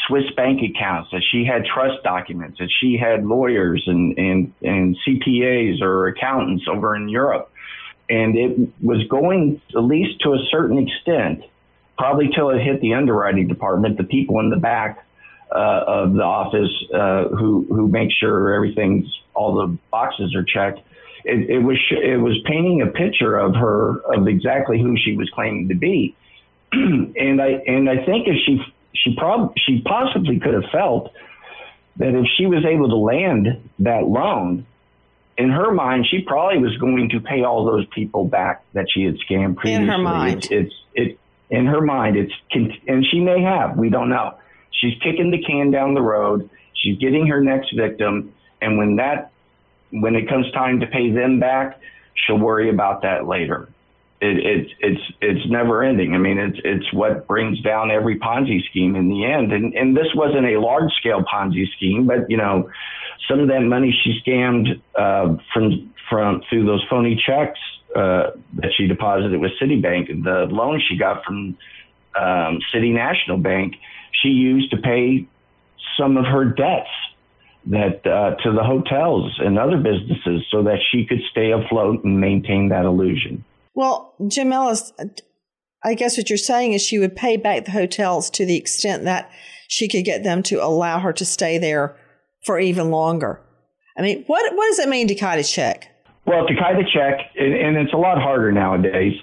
Swiss 0.08 0.24
bank 0.36 0.62
accounts, 0.64 1.12
that 1.12 1.24
she 1.32 1.46
had 1.46 1.66
trust 1.66 2.04
documents, 2.04 2.58
that 2.60 2.70
she 2.80 2.98
had 2.98 3.26
lawyers 3.26 3.84
and, 3.86 4.18
and, 4.18 4.54
and 4.62 4.98
CPAs 5.08 5.82
or 5.82 6.08
accountants 6.08 6.66
over 6.68 6.96
in 6.96 7.10
Europe. 7.10 7.52
and 8.12 8.38
it 8.38 8.70
was 8.82 9.08
going 9.10 9.62
at 9.76 9.84
least 9.84 10.20
to 10.22 10.34
a 10.34 10.40
certain 10.52 10.78
extent, 10.78 11.44
probably 11.98 12.30
till 12.36 12.50
it 12.50 12.62
hit 12.62 12.82
the 12.82 12.94
underwriting 12.94 13.48
department, 13.48 13.98
the 13.98 14.04
people 14.04 14.40
in 14.40 14.50
the 14.50 14.58
back 14.58 15.06
uh, 15.54 15.84
of 15.88 16.14
the 16.14 16.24
office 16.24 16.72
uh, 16.94 17.28
who 17.30 17.66
who 17.70 17.88
make 17.88 18.10
sure 18.12 18.54
everything's 18.54 19.06
all 19.34 19.56
the 19.56 19.78
boxes 19.92 20.36
are 20.36 20.44
checked. 20.44 20.80
It, 21.24 21.50
it 21.50 21.60
was 21.60 21.78
it 21.92 22.20
was 22.20 22.38
painting 22.46 22.82
a 22.82 22.88
picture 22.88 23.38
of 23.38 23.56
her 23.56 24.00
of 24.14 24.28
exactly 24.28 24.82
who 24.82 24.96
she 24.98 25.16
was 25.16 25.30
claiming 25.30 25.70
to 25.70 25.76
be, 25.76 26.16
and 26.72 27.42
I 27.42 27.62
and 27.68 27.90
I 27.90 28.06
think 28.06 28.28
if 28.28 28.36
she 28.46 28.62
she 28.94 29.16
prob 29.16 29.54
she 29.58 29.82
possibly 29.82 30.40
could 30.40 30.54
have 30.54 30.70
felt 30.72 31.14
that 31.98 32.16
if 32.16 32.26
she 32.38 32.46
was 32.46 32.66
able 32.66 32.90
to 32.90 32.96
land 32.96 33.70
that 33.80 34.06
loan, 34.06 34.66
in 35.38 35.50
her 35.50 35.72
mind, 35.72 36.08
she 36.10 36.22
probably 36.22 36.60
was 36.60 36.76
going 36.78 37.10
to 37.10 37.20
pay 37.20 37.44
all 37.44 37.66
those 37.66 37.86
people 37.88 38.26
back 38.26 38.64
that 38.74 38.88
she 38.90 39.04
had 39.04 39.16
scammed 39.18 39.58
previously. 39.58 39.84
In 39.84 39.90
her 39.90 39.98
mind. 39.98 40.46
It's, 40.46 40.48
it's 40.52 40.74
it 40.94 41.20
in 41.50 41.66
her 41.66 41.82
mind. 41.82 42.18
It's 42.18 42.34
and 42.88 43.06
she 43.12 43.20
may 43.20 43.42
have. 43.42 43.78
We 43.78 43.90
don't 43.90 44.10
know. 44.10 44.38
She's 44.72 44.94
kicking 45.02 45.32
the 45.32 45.44
can 45.44 45.72
down 45.72 45.94
the 45.94 46.02
road. 46.02 46.50
She's 46.74 46.98
getting 46.98 47.28
her 47.28 47.42
next 47.42 47.76
victim, 47.76 48.34
and 48.62 48.78
when 48.78 48.96
that 48.96 49.31
when 49.92 50.16
it 50.16 50.28
comes 50.28 50.52
time 50.52 50.80
to 50.80 50.88
pay 50.88 51.12
them 51.12 51.40
back, 51.40 51.80
she'll 52.16 52.40
worry 52.40 52.70
about 52.70 53.02
that 53.04 53.28
later. 53.28 53.70
It, 54.22 54.38
it, 54.38 54.68
it's 54.80 55.02
it's 55.20 55.50
never 55.50 55.84
ending. 55.84 56.14
I 56.14 56.20
mean, 56.20 56.38
it's 56.38 56.60
it's 56.64 56.94
what 56.94 57.28
brings 57.28 57.60
down 57.62 57.90
every 57.90 58.20
Ponzi 58.20 58.64
scheme 58.70 58.96
in 58.96 59.10
the 59.10 59.26
end. 59.26 59.52
And 59.52 59.74
and 59.74 59.98
this 59.98 60.08
wasn't 60.14 60.46
a 60.46 60.60
large 60.60 60.92
scale 61.00 61.24
Ponzi 61.24 61.66
scheme, 61.76 62.06
but 62.06 62.30
you 62.30 62.38
know, 62.38 62.70
some 63.28 63.40
of 63.40 63.48
that 63.48 63.62
money 63.62 63.98
she 64.04 64.22
scammed 64.24 64.80
uh, 64.96 65.38
from 65.52 65.92
from 66.08 66.44
through 66.50 66.66
those 66.66 66.86
phony 66.88 67.22
checks 67.26 67.60
uh, 67.96 68.32
that 68.56 68.72
she 68.78 68.88
deposited 68.88 69.40
with 69.40 69.52
Citibank, 69.62 70.24
the 70.24 70.48
loan 70.54 70.82
she 70.88 70.98
got 70.98 71.24
from 71.24 71.58
um, 72.16 72.60
City 72.74 72.92
National 72.92 73.38
Bank, 73.38 73.76
she 74.22 74.30
used 74.30 74.72
to 74.72 74.78
pay 74.78 75.26
some 75.98 76.18
of 76.18 76.26
her 76.26 76.46
debts 76.46 76.90
that 77.68 78.06
uh, 78.06 78.36
to 78.44 78.52
the 78.52 78.64
hotels 78.64 79.40
and 79.40 79.60
other 79.60 79.78
businesses 79.78 80.46
so 80.52 80.64
that 80.64 80.80
she 80.92 81.06
could 81.06 81.22
stay 81.30 81.52
afloat 81.52 82.04
and 82.04 82.20
maintain 82.20 82.70
that 82.70 82.86
illusion. 82.86 83.44
Well, 83.74 84.14
Jim 84.28 84.52
Ellis, 84.52 84.92
I 85.84 85.94
guess 85.94 86.18
what 86.18 86.30
you're 86.30 86.38
saying 86.38 86.74
is 86.74 86.82
she 86.82 87.00
would 87.00 87.16
pay 87.16 87.38
back 87.38 87.66
the 87.66 87.72
hotels 87.72 88.30
to 88.32 88.46
the 88.46 88.58
extent 88.58 89.04
that 89.06 89.32
she 89.68 89.88
could 89.88 90.06
get 90.06 90.24
them 90.24 90.44
to 90.44 90.64
allow 90.64 91.00
her 91.00 91.14
to 91.14 91.26
stay 91.26 91.58
there 91.58 91.96
for 92.46 92.60
even 92.60 92.90
longer. 92.90 93.42
I 93.98 94.02
mean, 94.02 94.24
what 94.26 94.56
what 94.56 94.68
does 94.70 94.80
it 94.80 94.90
mean 94.90 95.08
to 95.08 95.16
kite 95.16 95.40
a 95.40 95.44
check? 95.44 95.88
Well, 96.26 96.48
to 96.48 96.56
kite 96.56 96.78
a 96.78 96.84
check, 96.84 97.20
and, 97.36 97.54
and 97.54 97.78
it's 97.78 97.94
a 97.94 97.98
lot 97.98 98.22
harder 98.22 98.52
nowadays 98.52 99.14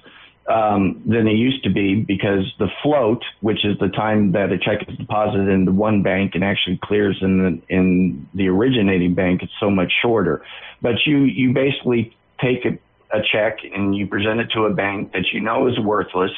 um, 0.48 1.02
than 1.04 1.28
it 1.28 1.34
used 1.34 1.62
to 1.64 1.70
be 1.70 1.96
because 1.96 2.52
the 2.58 2.68
float, 2.82 3.22
which 3.40 3.64
is 3.64 3.78
the 3.78 3.88
time 3.88 4.32
that 4.32 4.50
a 4.50 4.58
check 4.58 4.88
is 4.88 4.96
deposited 4.96 5.48
in 5.48 5.66
the 5.66 5.72
one 5.72 6.02
bank 6.02 6.34
and 6.34 6.42
actually 6.42 6.78
clears 6.82 7.18
in 7.20 7.38
the 7.38 7.74
in 7.74 8.26
the 8.34 8.48
originating 8.48 9.14
bank, 9.14 9.42
it's 9.42 9.52
so 9.60 9.70
much 9.70 9.92
shorter. 10.00 10.42
But 10.80 10.94
you 11.04 11.18
you 11.24 11.52
basically 11.52 12.16
take 12.40 12.64
a, 12.64 12.78
a 13.16 13.22
check 13.30 13.58
and 13.62 13.94
you 13.94 14.06
present 14.06 14.40
it 14.40 14.50
to 14.54 14.64
a 14.64 14.72
bank 14.72 15.12
that 15.12 15.26
you 15.32 15.40
know 15.40 15.68
is 15.68 15.78
worthless. 15.78 16.32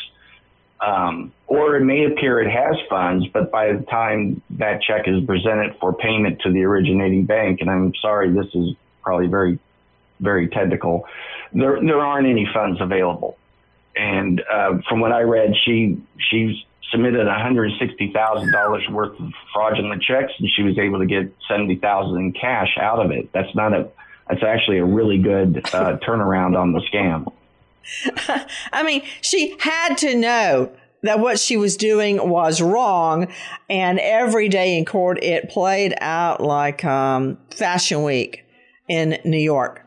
Um, 0.85 1.33
or 1.47 1.77
it 1.77 1.85
may 1.85 2.07
appear 2.07 2.41
it 2.41 2.51
has 2.51 2.75
funds, 2.89 3.27
but 3.35 3.53
by 3.53 3.73
the 3.73 3.83
time 3.83 4.41
that 4.53 4.81
check 4.81 5.07
is 5.07 5.23
presented 5.27 5.77
for 5.79 5.93
payment 5.93 6.41
to 6.41 6.51
the 6.51 6.65
originating 6.65 7.27
bank, 7.27 7.61
and 7.61 7.69
I'm 7.69 7.93
sorry, 8.01 8.33
this 8.33 8.47
is 8.55 8.75
probably 9.03 9.27
very, 9.27 9.59
very 10.21 10.49
technical, 10.49 11.05
there, 11.53 11.79
there 11.85 12.01
aren't 12.01 12.27
any 12.27 12.49
funds 12.55 12.81
available. 12.81 13.37
And 13.97 14.43
uh, 14.51 14.79
from 14.89 15.01
what 15.01 15.13
I 15.13 15.23
read, 15.23 15.55
she 15.65 16.01
she 16.31 16.65
submitted 16.91 17.27
$160,000 17.27 18.91
worth 18.93 19.21
of 19.21 19.33
fraudulent 19.55 20.03
checks, 20.03 20.33
and 20.39 20.49
she 20.57 20.63
was 20.63 20.77
able 20.79 20.99
to 20.99 21.07
get 21.07 21.33
70,000 21.49 22.19
in 22.19 22.33
cash 22.33 22.77
out 22.81 23.05
of 23.05 23.11
it. 23.13 23.31
That's 23.33 23.55
not 23.55 23.73
a 23.73 23.89
that's 24.29 24.43
actually 24.45 24.79
a 24.79 24.85
really 24.85 25.19
good 25.19 25.59
uh, 25.73 25.99
turnaround 26.07 26.57
on 26.57 26.73
the 26.73 26.81
scam. 26.93 27.33
I 28.73 28.85
mean, 28.85 29.03
she 29.21 29.57
had 29.59 29.97
to 29.99 30.15
know 30.15 30.73
that 31.03 31.19
what 31.19 31.41
she 31.41 31.57
was 31.57 31.77
doing 31.77 32.29
was 32.29 32.61
wrong, 32.61 33.27
and 33.69 33.99
every 33.99 34.49
day 34.49 34.77
in 34.79 34.85
court 34.85 35.23
it 35.23 35.49
played 35.49 35.95
out 36.01 36.41
like 36.41 36.85
um, 36.85 37.39
Fashion 37.51 38.05
Week 38.05 38.45
in 38.89 39.19
New 39.25 39.39
York. 39.39 39.85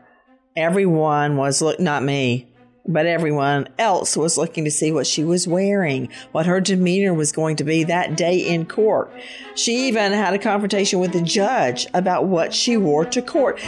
Everyone 0.56 1.36
was 1.36 1.62
look 1.62 1.80
not 1.80 2.02
me, 2.02 2.52
but 2.86 3.06
everyone 3.06 3.68
else 3.78 4.16
was 4.16 4.36
looking 4.36 4.64
to 4.64 4.70
see 4.70 4.92
what 4.92 5.06
she 5.06 5.24
was 5.24 5.48
wearing, 5.48 6.08
what 6.32 6.46
her 6.46 6.60
demeanor 6.60 7.14
was 7.14 7.32
going 7.32 7.56
to 7.56 7.64
be 7.64 7.84
that 7.84 8.16
day 8.16 8.38
in 8.38 8.66
court. 8.66 9.10
She 9.54 9.88
even 9.88 10.12
had 10.12 10.34
a 10.34 10.38
confrontation 10.38 11.00
with 11.00 11.12
the 11.12 11.22
judge 11.22 11.86
about 11.94 12.26
what 12.26 12.52
she 12.52 12.76
wore 12.76 13.04
to 13.06 13.22
court. 13.22 13.58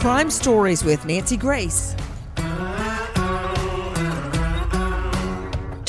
Crime 0.00 0.30
Stories 0.30 0.82
with 0.82 1.04
Nancy 1.04 1.36
Grace. 1.36 1.94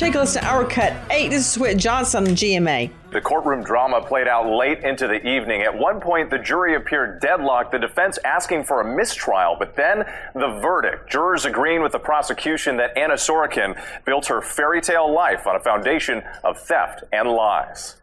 Take 0.01 0.15
a 0.15 0.19
listen 0.21 0.41
to 0.41 0.47
our 0.47 0.65
cut 0.65 0.95
eight. 1.11 1.29
This 1.29 1.51
is 1.51 1.59
Whit 1.59 1.77
Johnson 1.77 2.25
GMA. 2.25 2.89
The 3.11 3.21
courtroom 3.21 3.63
drama 3.63 4.01
played 4.01 4.27
out 4.27 4.51
late 4.51 4.79
into 4.79 5.07
the 5.07 5.23
evening. 5.23 5.61
At 5.61 5.77
one 5.77 6.01
point, 6.01 6.31
the 6.31 6.39
jury 6.39 6.73
appeared 6.73 7.21
deadlocked, 7.21 7.71
the 7.71 7.77
defense 7.77 8.17
asking 8.25 8.63
for 8.63 8.81
a 8.81 8.95
mistrial, 8.95 9.57
but 9.59 9.75
then 9.75 9.99
the 10.33 10.59
verdict. 10.59 11.07
Jurors 11.07 11.45
agreeing 11.45 11.83
with 11.83 11.91
the 11.91 11.99
prosecution 11.99 12.77
that 12.77 12.97
Anna 12.97 13.13
Sorokin 13.13 13.79
built 14.03 14.25
her 14.25 14.41
fairy 14.41 14.81
tale 14.81 15.13
life 15.13 15.45
on 15.45 15.55
a 15.55 15.59
foundation 15.59 16.23
of 16.43 16.59
theft 16.59 17.03
and 17.13 17.29
lies. 17.29 18.00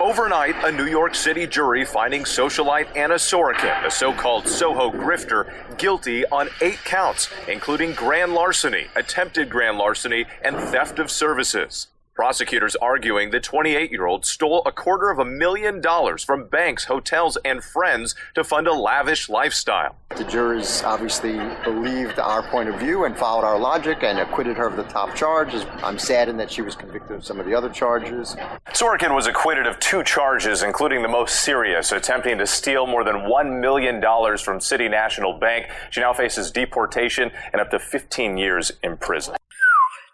Overnight, 0.00 0.54
a 0.64 0.70
New 0.70 0.86
York 0.86 1.14
City 1.14 1.46
jury 1.46 1.84
finding 1.84 2.22
socialite 2.22 2.96
Anna 2.96 3.14
Sorokin, 3.14 3.82
the 3.82 3.90
so 3.90 4.12
called 4.12 4.48
Soho 4.48 4.90
grifter, 4.90 5.52
guilty 5.76 6.24
on 6.26 6.48
eight 6.60 6.78
counts, 6.84 7.28
including 7.48 7.92
grand 7.94 8.32
larceny, 8.32 8.86
attempted 8.94 9.50
grand 9.50 9.76
larceny, 9.76 10.26
and 10.42 10.56
theft 10.56 10.98
of 10.98 11.10
services. 11.10 11.88
Prosecutors 12.18 12.74
arguing 12.74 13.30
the 13.30 13.38
28 13.38 13.92
year 13.92 14.06
old 14.06 14.26
stole 14.26 14.62
a 14.66 14.72
quarter 14.72 15.08
of 15.08 15.20
a 15.20 15.24
million 15.24 15.80
dollars 15.80 16.24
from 16.24 16.48
banks, 16.48 16.86
hotels, 16.86 17.38
and 17.44 17.62
friends 17.62 18.16
to 18.34 18.42
fund 18.42 18.66
a 18.66 18.72
lavish 18.72 19.28
lifestyle. 19.28 19.94
The 20.16 20.24
jurors 20.24 20.82
obviously 20.82 21.38
believed 21.62 22.18
our 22.18 22.42
point 22.50 22.70
of 22.70 22.80
view 22.80 23.04
and 23.04 23.16
followed 23.16 23.44
our 23.44 23.56
logic 23.56 24.02
and 24.02 24.18
acquitted 24.18 24.56
her 24.56 24.66
of 24.66 24.76
the 24.76 24.82
top 24.82 25.14
charges. 25.14 25.64
I'm 25.84 25.96
saddened 25.96 26.40
that 26.40 26.50
she 26.50 26.60
was 26.60 26.74
convicted 26.74 27.12
of 27.12 27.24
some 27.24 27.38
of 27.38 27.46
the 27.46 27.54
other 27.54 27.68
charges. 27.68 28.34
Sorokin 28.70 29.14
was 29.14 29.28
acquitted 29.28 29.68
of 29.68 29.78
two 29.78 30.02
charges, 30.02 30.64
including 30.64 31.02
the 31.02 31.08
most 31.08 31.44
serious, 31.44 31.92
attempting 31.92 32.38
to 32.38 32.48
steal 32.48 32.88
more 32.88 33.04
than 33.04 33.14
$1 33.14 33.60
million 33.60 34.02
from 34.38 34.60
City 34.60 34.88
National 34.88 35.34
Bank. 35.34 35.66
She 35.90 36.00
now 36.00 36.12
faces 36.14 36.50
deportation 36.50 37.30
and 37.52 37.60
up 37.60 37.70
to 37.70 37.78
15 37.78 38.36
years 38.36 38.72
in 38.82 38.96
prison. 38.96 39.36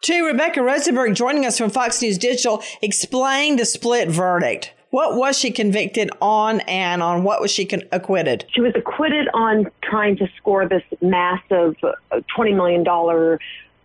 To 0.05 0.27
Rebecca 0.27 0.63
Rosenberg 0.63 1.15
joining 1.15 1.47
us 1.47 1.57
from 1.57 1.71
Fox 1.71 2.03
News 2.03 2.19
Digital, 2.19 2.63
explain 2.83 3.57
the 3.57 3.65
split 3.65 4.11
verdict. 4.11 4.75
What 4.91 5.17
was 5.17 5.39
she 5.39 5.51
convicted 5.51 6.11
on, 6.21 6.61
and 6.69 7.03
on 7.03 7.23
what 7.23 7.41
was 7.41 7.51
she 7.51 7.65
con- 7.65 7.85
acquitted? 7.91 8.45
She 8.55 8.61
was 8.61 8.75
acquitted 8.77 9.29
on 9.33 9.65
trying 9.83 10.19
to 10.19 10.29
score 10.37 10.69
this 10.69 10.83
massive 11.01 11.77
uh, 11.83 12.21
$20 12.37 12.55
million 12.55 13.39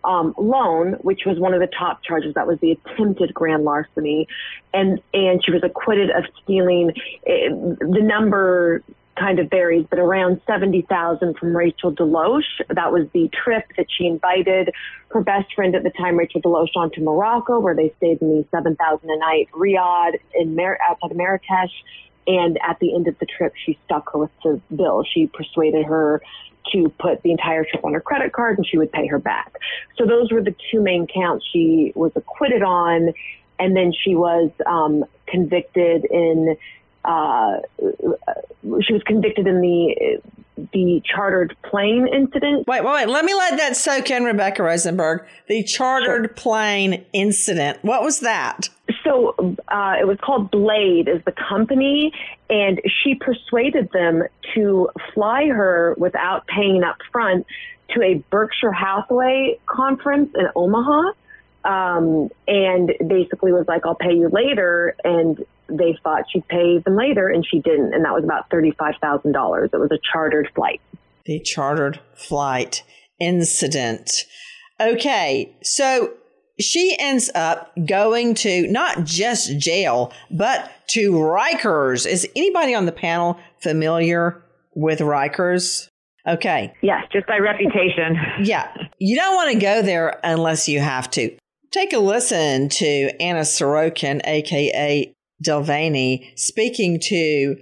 um, 0.04 0.34
loan, 0.36 0.92
which 1.00 1.22
was 1.24 1.38
one 1.38 1.54
of 1.54 1.60
the 1.60 1.68
top 1.68 2.02
charges. 2.04 2.34
That 2.34 2.46
was 2.46 2.58
the 2.60 2.72
attempted 2.72 3.32
grand 3.32 3.64
larceny. 3.64 4.28
And, 4.74 5.00
and 5.14 5.42
she 5.42 5.52
was 5.52 5.62
acquitted 5.64 6.10
of 6.10 6.24
stealing 6.42 6.92
eh, 7.26 7.48
the 7.48 8.02
number 8.02 8.82
kind 9.20 9.38
of 9.38 9.50
varies, 9.50 9.86
but 9.90 9.98
around 9.98 10.40
70,000 10.46 11.36
from 11.36 11.54
Rachel 11.54 11.92
DeLoache. 11.92 12.42
That 12.70 12.90
was 12.90 13.06
the 13.12 13.28
trip 13.44 13.64
that 13.76 13.86
she 13.96 14.06
invited 14.06 14.70
her 15.08 15.20
best 15.20 15.54
friend 15.54 15.74
at 15.74 15.82
the 15.82 15.90
time, 15.90 16.16
Rachel 16.16 16.40
DeLoache, 16.40 16.76
on 16.76 16.90
to 16.92 17.00
Morocco, 17.02 17.60
where 17.60 17.74
they 17.74 17.92
stayed 17.98 18.22
in 18.22 18.28
the 18.28 18.46
7,000 18.50 19.10
a 19.10 19.18
night 19.18 19.48
Riad 19.52 20.18
in 20.34 20.56
Mar- 20.56 20.78
outside 20.88 21.10
of 21.10 21.16
Marrakesh. 21.16 21.72
And 22.26 22.58
at 22.66 22.78
the 22.80 22.94
end 22.94 23.08
of 23.08 23.18
the 23.18 23.26
trip, 23.26 23.52
she 23.64 23.78
stuck 23.84 24.12
her 24.12 24.18
with 24.20 24.30
the 24.42 24.60
bill. 24.74 25.04
She 25.04 25.26
persuaded 25.26 25.84
her 25.84 26.22
to 26.72 26.88
put 26.98 27.22
the 27.22 27.30
entire 27.30 27.64
trip 27.64 27.84
on 27.84 27.94
her 27.94 28.00
credit 28.00 28.32
card 28.32 28.58
and 28.58 28.66
she 28.66 28.78
would 28.78 28.92
pay 28.92 29.06
her 29.06 29.18
back. 29.18 29.52
So 29.96 30.06
those 30.06 30.30
were 30.30 30.42
the 30.42 30.54
two 30.70 30.80
main 30.80 31.06
counts 31.06 31.44
she 31.52 31.92
was 31.94 32.12
acquitted 32.14 32.62
on. 32.62 33.12
And 33.58 33.76
then 33.76 33.92
she 33.92 34.14
was 34.14 34.50
um, 34.66 35.04
convicted 35.26 36.06
in 36.10 36.56
uh, 37.04 37.58
she 38.82 38.92
was 38.92 39.02
convicted 39.06 39.46
in 39.46 39.60
the 39.60 40.20
the 40.72 41.02
chartered 41.04 41.56
plane 41.62 42.06
incident. 42.06 42.66
Wait, 42.66 42.84
wait, 42.84 42.92
wait. 42.92 43.08
Let 43.08 43.24
me 43.24 43.32
let 43.34 43.56
that 43.58 43.76
soak 43.76 44.10
in, 44.10 44.24
Rebecca 44.24 44.62
Rosenberg. 44.62 45.24
The 45.48 45.62
chartered 45.62 46.36
plane 46.36 47.04
incident. 47.12 47.78
What 47.82 48.02
was 48.02 48.20
that? 48.20 48.68
So 49.04 49.34
uh, 49.68 49.94
it 49.98 50.06
was 50.06 50.18
called 50.22 50.50
Blade, 50.50 51.08
is 51.08 51.22
the 51.24 51.32
company, 51.32 52.12
and 52.50 52.80
she 53.02 53.14
persuaded 53.14 53.90
them 53.92 54.24
to 54.54 54.90
fly 55.14 55.46
her 55.46 55.94
without 55.96 56.46
paying 56.46 56.82
up 56.82 56.96
front 57.10 57.46
to 57.90 58.02
a 58.02 58.22
Berkshire 58.30 58.72
Hathaway 58.72 59.58
conference 59.66 60.30
in 60.36 60.48
Omaha. 60.54 61.12
Um, 61.62 62.30
and 62.48 62.92
basically 63.06 63.52
was 63.52 63.68
like, 63.68 63.84
I'll 63.84 63.94
pay 63.94 64.14
you 64.14 64.30
later. 64.30 64.96
And 65.04 65.44
they 65.70 65.96
thought 66.02 66.24
she'd 66.32 66.46
pay 66.48 66.78
them 66.78 66.96
later, 66.96 67.28
and 67.28 67.44
she 67.48 67.60
didn't. 67.60 67.94
And 67.94 68.04
that 68.04 68.12
was 68.12 68.24
about 68.24 68.50
$35,000. 68.50 69.64
It 69.64 69.78
was 69.78 69.90
a 69.90 69.98
chartered 70.12 70.48
flight. 70.54 70.80
The 71.26 71.40
chartered 71.40 72.00
flight 72.14 72.82
incident. 73.18 74.24
Okay, 74.80 75.54
so 75.62 76.14
she 76.58 76.96
ends 76.98 77.30
up 77.34 77.72
going 77.86 78.34
to 78.34 78.66
not 78.68 79.04
just 79.04 79.58
jail, 79.58 80.12
but 80.30 80.70
to 80.88 81.12
Rikers. 81.12 82.06
Is 82.06 82.28
anybody 82.34 82.74
on 82.74 82.86
the 82.86 82.92
panel 82.92 83.38
familiar 83.62 84.42
with 84.74 85.00
Rikers? 85.00 85.88
Okay. 86.26 86.72
Yes, 86.82 87.04
just 87.12 87.26
by 87.26 87.38
reputation. 87.38 88.16
Yeah. 88.42 88.70
You 88.98 89.16
don't 89.16 89.34
want 89.34 89.52
to 89.52 89.58
go 89.58 89.82
there 89.82 90.20
unless 90.22 90.68
you 90.68 90.80
have 90.80 91.10
to. 91.12 91.36
Take 91.70 91.92
a 91.92 91.98
listen 91.98 92.68
to 92.68 93.10
Anna 93.22 93.40
Sorokin, 93.40 94.20
aka 94.24 95.14
Delvany, 95.42 96.32
speaking 96.36 97.00
to 97.04 97.56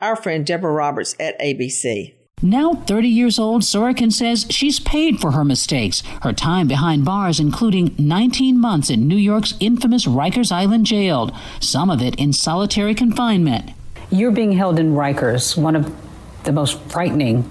our 0.00 0.16
friend 0.16 0.46
Deborah 0.46 0.72
Roberts 0.72 1.14
at 1.18 1.38
ABC. 1.40 2.14
Now 2.40 2.74
30 2.74 3.08
years 3.08 3.38
old, 3.38 3.62
Sorokin 3.62 4.12
says 4.12 4.46
she's 4.48 4.78
paid 4.78 5.18
for 5.18 5.32
her 5.32 5.44
mistakes, 5.44 6.04
her 6.22 6.32
time 6.32 6.68
behind 6.68 7.04
bars, 7.04 7.40
including 7.40 7.96
19 7.98 8.60
months 8.60 8.90
in 8.90 9.08
New 9.08 9.16
York's 9.16 9.54
infamous 9.58 10.06
Rikers 10.06 10.52
Island 10.52 10.86
jail, 10.86 11.36
some 11.58 11.90
of 11.90 12.00
it 12.00 12.14
in 12.14 12.32
solitary 12.32 12.94
confinement. 12.94 13.72
You're 14.10 14.30
being 14.30 14.52
held 14.52 14.78
in 14.78 14.94
Rikers, 14.94 15.56
one 15.60 15.74
of 15.74 15.92
the 16.44 16.52
most 16.52 16.80
frightening 16.82 17.50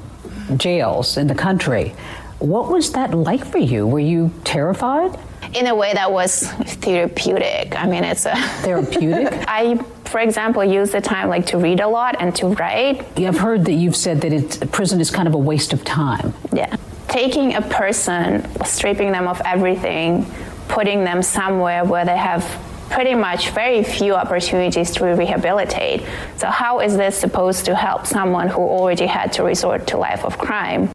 jails 0.56 1.18
in 1.18 1.28
the 1.28 1.36
country. 1.36 1.94
What 2.40 2.72
was 2.72 2.94
that 2.94 3.14
like 3.14 3.46
for 3.46 3.58
you? 3.58 3.86
Were 3.86 4.00
you 4.00 4.32
terrified? 4.46 5.20
In 5.54 5.68
a 5.68 5.76
way 5.76 5.94
that 5.94 6.12
was 6.12 6.48
therapeutic. 6.82 7.76
I 7.76 7.86
mean, 7.88 8.04
it's 8.04 8.26
a 8.26 8.36
therapeutic. 8.62 9.34
I, 9.48 9.78
for 10.06 10.20
example, 10.20 10.64
use 10.64 10.92
the 10.92 11.02
time 11.02 11.30
like 11.30 11.46
to 11.48 11.58
read 11.58 11.80
a 11.80 11.88
lot 11.88 12.16
and 12.20 12.36
to 12.36 12.48
write. 12.48 13.06
I've 13.18 13.38
heard 13.38 13.66
that 13.66 13.74
you've 13.74 13.96
said 13.96 14.22
that 14.22 14.34
it, 14.34 14.72
prison 14.72 15.00
is 15.00 15.12
kind 15.12 15.28
of 15.28 15.34
a 15.34 15.40
waste 15.40 15.74
of 15.74 15.84
time. 15.84 16.34
Yeah, 16.52 16.76
taking 17.08 17.56
a 17.56 17.62
person, 17.62 18.46
stripping 18.66 19.12
them 19.12 19.28
of 19.28 19.42
everything, 19.46 20.26
putting 20.68 21.04
them 21.04 21.22
somewhere 21.24 21.84
where 21.84 22.06
they 22.06 22.18
have 22.18 22.44
pretty 22.90 23.16
much 23.16 23.50
very 23.50 23.84
few 23.84 24.16
opportunities 24.16 24.92
to 24.92 25.06
rehabilitate. 25.06 26.04
So 26.38 26.48
how 26.48 26.80
is 26.80 26.96
this 26.96 27.18
supposed 27.18 27.66
to 27.66 27.76
help 27.76 28.06
someone 28.06 28.48
who 28.48 28.62
already 28.62 29.06
had 29.06 29.34
to 29.34 29.44
resort 29.44 29.88
to 29.88 29.98
life 29.98 30.24
of 30.24 30.38
crime? 30.38 30.92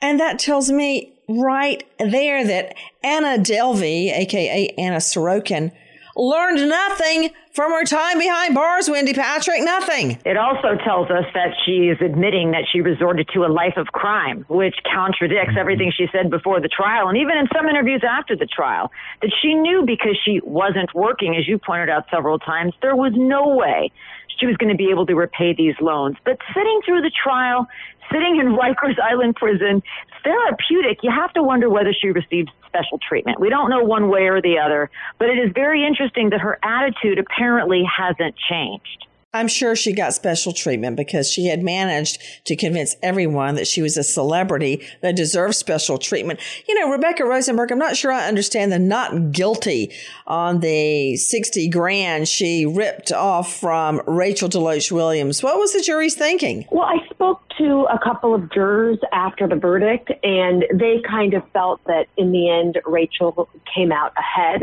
And 0.00 0.20
that 0.20 0.38
tells 0.38 0.70
me 0.70 1.13
right 1.28 1.84
there 1.98 2.46
that 2.46 2.74
Anna 3.02 3.42
Delvey, 3.42 4.12
aka 4.12 4.74
Anna 4.78 4.96
Sorokin, 4.96 5.72
learned 6.16 6.68
nothing 6.68 7.30
from 7.52 7.70
her 7.72 7.84
time 7.84 8.18
behind 8.18 8.54
bars, 8.54 8.88
Wendy 8.88 9.14
Patrick. 9.14 9.62
Nothing. 9.62 10.18
It 10.24 10.36
also 10.36 10.76
tells 10.84 11.10
us 11.10 11.24
that 11.34 11.54
she 11.64 11.88
is 11.88 11.98
admitting 12.00 12.50
that 12.52 12.64
she 12.70 12.80
resorted 12.80 13.28
to 13.34 13.44
a 13.44 13.50
life 13.50 13.76
of 13.76 13.86
crime, 13.88 14.44
which 14.48 14.74
contradicts 14.92 15.50
mm-hmm. 15.50 15.58
everything 15.58 15.92
she 15.96 16.06
said 16.12 16.30
before 16.30 16.60
the 16.60 16.68
trial 16.68 17.08
and 17.08 17.18
even 17.18 17.36
in 17.36 17.46
some 17.54 17.68
interviews 17.68 18.02
after 18.08 18.36
the 18.36 18.46
trial. 18.46 18.90
That 19.22 19.32
she 19.40 19.54
knew 19.54 19.84
because 19.86 20.18
she 20.24 20.40
wasn't 20.42 20.94
working, 20.94 21.36
as 21.36 21.46
you 21.48 21.58
pointed 21.58 21.90
out 21.90 22.06
several 22.10 22.38
times, 22.38 22.74
there 22.82 22.96
was 22.96 23.12
no 23.14 23.56
way 23.56 23.90
she 24.38 24.46
was 24.46 24.56
going 24.56 24.70
to 24.70 24.76
be 24.76 24.90
able 24.90 25.06
to 25.06 25.14
repay 25.14 25.54
these 25.54 25.74
loans. 25.80 26.16
But 26.24 26.38
sitting 26.54 26.80
through 26.84 27.02
the 27.02 27.10
trial, 27.10 27.68
sitting 28.14 28.38
in 28.38 28.54
Rikers 28.54 28.98
Island 29.00 29.34
prison, 29.34 29.82
therapeutic. 30.22 30.98
You 31.02 31.10
have 31.10 31.32
to 31.32 31.42
wonder 31.42 31.68
whether 31.68 31.92
she 31.92 32.08
received 32.08 32.50
special 32.66 32.98
treatment. 33.06 33.40
We 33.40 33.50
don't 33.50 33.70
know 33.70 33.82
one 33.82 34.08
way 34.08 34.22
or 34.28 34.40
the 34.40 34.58
other, 34.58 34.90
but 35.18 35.28
it 35.28 35.38
is 35.38 35.50
very 35.54 35.84
interesting 35.84 36.30
that 36.30 36.40
her 36.40 36.58
attitude 36.62 37.18
apparently 37.18 37.82
hasn't 37.84 38.36
changed. 38.48 39.06
I'm 39.34 39.48
sure 39.48 39.74
she 39.74 39.92
got 39.92 40.14
special 40.14 40.52
treatment 40.52 40.96
because 40.96 41.28
she 41.28 41.46
had 41.46 41.60
managed 41.60 42.22
to 42.44 42.54
convince 42.54 42.94
everyone 43.02 43.56
that 43.56 43.66
she 43.66 43.82
was 43.82 43.96
a 43.96 44.04
celebrity 44.04 44.86
that 45.02 45.16
deserved 45.16 45.56
special 45.56 45.98
treatment. 45.98 46.38
You 46.68 46.78
know, 46.78 46.90
Rebecca 46.90 47.24
Rosenberg, 47.24 47.72
I'm 47.72 47.78
not 47.78 47.96
sure 47.96 48.12
I 48.12 48.28
understand 48.28 48.70
the 48.70 48.78
not 48.78 49.32
guilty 49.32 49.92
on 50.26 50.60
the 50.60 51.16
60 51.16 51.68
grand 51.68 52.28
she 52.28 52.64
ripped 52.64 53.10
off 53.10 53.52
from 53.52 54.00
Rachel 54.06 54.48
DeLoache 54.48 54.92
Williams. 54.92 55.42
What 55.42 55.58
was 55.58 55.72
the 55.72 55.82
jury's 55.82 56.14
thinking? 56.14 56.66
Well, 56.70 56.84
I 56.84 57.04
spoke 57.10 57.42
to 57.58 57.86
a 57.92 57.98
couple 57.98 58.34
of 58.34 58.52
jurors 58.52 58.98
after 59.12 59.48
the 59.48 59.56
verdict, 59.56 60.12
and 60.22 60.64
they 60.72 61.02
kind 61.08 61.34
of 61.34 61.42
felt 61.52 61.82
that 61.86 62.06
in 62.16 62.30
the 62.30 62.50
end, 62.50 62.78
Rachel 62.86 63.48
came 63.74 63.90
out 63.90 64.12
ahead 64.16 64.62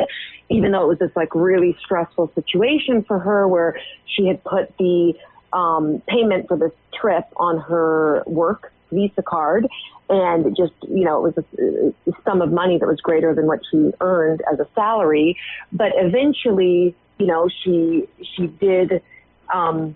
even 0.52 0.72
though 0.72 0.84
it 0.84 0.88
was 0.88 1.00
this 1.00 1.16
like 1.16 1.34
really 1.34 1.76
stressful 1.84 2.32
situation 2.36 3.04
for 3.04 3.20
her 3.20 3.48
where 3.48 3.80
she 4.06 4.28
had 4.28 4.44
put 4.44 4.76
the 4.78 5.14
um, 5.54 6.02
payment 6.08 6.48
for 6.48 6.58
this 6.58 6.72
trip 6.94 7.26
on 7.38 7.60
her 7.60 8.24
work 8.26 8.72
Visa 8.92 9.22
card 9.22 9.68
and 10.10 10.56
just, 10.56 10.74
you 10.82 11.06
know, 11.06 11.26
it 11.26 11.36
was 11.36 11.46
a, 11.58 12.22
sum 12.26 12.42
of 12.42 12.52
money 12.52 12.78
that 12.78 12.86
was 12.86 13.00
greater 13.00 13.34
than 13.34 13.48
what 13.48 13.60
she 13.72 13.92
earned 14.02 14.42
as 14.52 14.60
a 14.60 14.68
salary. 14.76 15.38
But 15.72 15.94
eventually, 15.96 16.96
you 17.18 17.26
know, 17.26 17.50
she, 17.64 18.10
she 18.36 18.48
did, 18.48 19.02
um, 19.54 19.96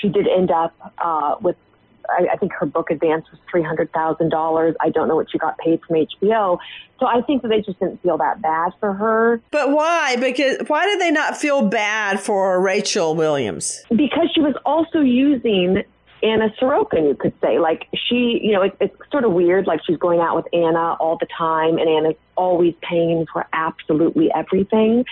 she 0.00 0.08
did 0.08 0.26
end 0.26 0.50
up, 0.50 0.74
uh, 0.98 1.36
with 1.40 1.56
I, 2.18 2.28
I 2.32 2.36
think 2.36 2.52
her 2.52 2.66
book 2.66 2.90
advance 2.90 3.26
was 3.30 3.40
three 3.50 3.62
hundred 3.62 3.92
thousand 3.92 4.30
dollars. 4.30 4.74
I 4.80 4.90
don't 4.90 5.08
know 5.08 5.16
what 5.16 5.30
she 5.30 5.38
got 5.38 5.58
paid 5.58 5.80
from 5.86 5.96
HBO. 5.96 6.58
So 7.00 7.06
I 7.06 7.20
think 7.22 7.42
that 7.42 7.48
they 7.48 7.60
just 7.60 7.80
didn't 7.80 8.02
feel 8.02 8.18
that 8.18 8.40
bad 8.40 8.72
for 8.78 8.92
her. 8.92 9.40
But 9.50 9.70
why? 9.70 10.16
Because 10.16 10.58
why 10.68 10.86
did 10.86 11.00
they 11.00 11.10
not 11.10 11.36
feel 11.36 11.62
bad 11.62 12.20
for 12.20 12.60
Rachel 12.60 13.14
Williams? 13.16 13.82
Because 13.90 14.30
she 14.34 14.40
was 14.40 14.54
also 14.64 15.00
using 15.00 15.82
Anna 16.22 16.50
Sorokin, 16.60 17.08
you 17.08 17.16
could 17.18 17.34
say. 17.40 17.58
Like 17.58 17.88
she, 17.94 18.40
you 18.42 18.52
know, 18.52 18.62
it, 18.62 18.76
it's 18.80 18.96
sort 19.10 19.24
of 19.24 19.32
weird. 19.32 19.66
Like 19.66 19.80
she's 19.84 19.96
going 19.96 20.20
out 20.20 20.36
with 20.36 20.46
Anna 20.52 20.94
all 21.00 21.18
the 21.18 21.26
time, 21.36 21.78
and 21.78 21.88
Anna's 21.88 22.16
always 22.36 22.74
paying 22.82 23.26
for 23.32 23.46
absolutely 23.52 24.30
everything. 24.34 25.04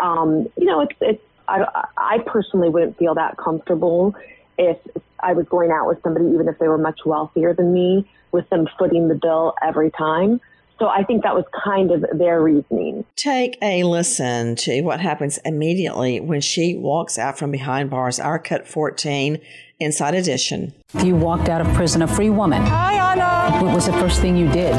Um, 0.00 0.48
you 0.56 0.66
know, 0.66 0.80
it's 0.80 0.96
it's. 1.00 1.22
I, 1.46 1.84
I 1.98 2.18
personally 2.24 2.70
wouldn't 2.70 2.96
feel 2.96 3.14
that 3.16 3.36
comfortable 3.36 4.14
if 4.58 4.78
I 5.20 5.32
was 5.32 5.46
going 5.46 5.70
out 5.70 5.86
with 5.86 6.02
somebody, 6.02 6.26
even 6.26 6.48
if 6.48 6.58
they 6.58 6.68
were 6.68 6.78
much 6.78 7.00
wealthier 7.04 7.54
than 7.54 7.72
me, 7.72 8.08
with 8.32 8.48
them 8.50 8.66
footing 8.78 9.08
the 9.08 9.14
bill 9.14 9.54
every 9.62 9.90
time. 9.90 10.40
So 10.78 10.88
I 10.88 11.04
think 11.04 11.22
that 11.22 11.34
was 11.34 11.44
kind 11.64 11.92
of 11.92 12.04
their 12.18 12.42
reasoning. 12.42 13.04
Take 13.14 13.56
a 13.62 13.84
listen 13.84 14.56
to 14.56 14.82
what 14.82 15.00
happens 15.00 15.38
immediately 15.44 16.18
when 16.18 16.40
she 16.40 16.74
walks 16.76 17.16
out 17.16 17.38
from 17.38 17.52
behind 17.52 17.90
bars. 17.90 18.18
Our 18.18 18.40
cut 18.40 18.66
14 18.66 19.40
Inside 19.80 20.14
Edition. 20.14 20.72
You 21.02 21.16
walked 21.16 21.48
out 21.48 21.60
of 21.60 21.72
prison 21.74 22.02
a 22.02 22.08
free 22.08 22.30
woman. 22.30 22.62
Hi, 22.62 23.12
Anna. 23.12 23.64
What 23.64 23.74
was 23.74 23.86
the 23.86 23.92
first 23.94 24.20
thing 24.20 24.36
you 24.36 24.46
did? 24.50 24.74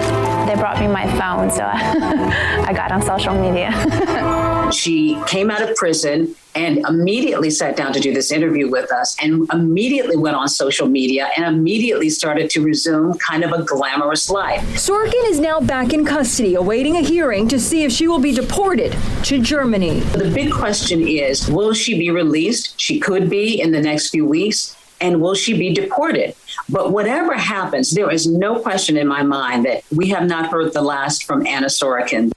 They 0.47 0.55
brought 0.55 0.79
me 0.79 0.87
my 0.87 1.05
phone, 1.17 1.49
so 1.49 1.63
I 1.65 2.73
got 2.73 2.91
on 2.91 3.01
social 3.01 3.33
media. 3.33 3.71
she 4.71 5.19
came 5.27 5.51
out 5.51 5.61
of 5.61 5.75
prison 5.75 6.35
and 6.55 6.77
immediately 6.87 7.49
sat 7.49 7.75
down 7.75 7.91
to 7.93 7.99
do 7.99 8.13
this 8.13 8.31
interview 8.31 8.69
with 8.69 8.91
us 8.91 9.15
and 9.21 9.47
immediately 9.51 10.15
went 10.15 10.35
on 10.35 10.47
social 10.47 10.87
media 10.87 11.29
and 11.35 11.45
immediately 11.45 12.09
started 12.09 12.49
to 12.49 12.61
resume 12.61 13.17
kind 13.17 13.43
of 13.43 13.51
a 13.51 13.63
glamorous 13.63 14.29
life. 14.29 14.61
Sorokin 14.73 15.29
is 15.29 15.39
now 15.39 15.59
back 15.59 15.93
in 15.93 16.05
custody 16.05 16.55
awaiting 16.55 16.95
a 16.95 17.01
hearing 17.01 17.47
to 17.49 17.59
see 17.59 17.83
if 17.83 17.91
she 17.91 18.07
will 18.07 18.19
be 18.19 18.33
deported 18.33 18.95
to 19.23 19.41
Germany. 19.41 19.99
The 19.99 20.31
big 20.31 20.51
question 20.51 21.05
is 21.05 21.49
will 21.49 21.73
she 21.73 21.97
be 21.97 22.09
released? 22.09 22.79
She 22.79 22.99
could 22.99 23.29
be 23.29 23.59
in 23.61 23.71
the 23.71 23.81
next 23.81 24.09
few 24.09 24.25
weeks. 24.25 24.75
And 25.01 25.21
will 25.21 25.35
she 25.35 25.57
be 25.57 25.73
deported? 25.73 26.35
But 26.69 26.93
whatever 26.93 27.33
happens, 27.33 27.91
there 27.91 28.09
is 28.09 28.25
no 28.25 28.59
question 28.59 28.95
in 28.95 29.07
my 29.07 29.23
mind 29.23 29.65
that 29.65 29.83
we 29.93 30.07
have 30.09 30.25
not 30.25 30.49
heard 30.49 30.71
the 30.71 30.81
last 30.81 31.25
from 31.25 31.45
Anna 31.45 31.67
Sorokin. 31.67 32.31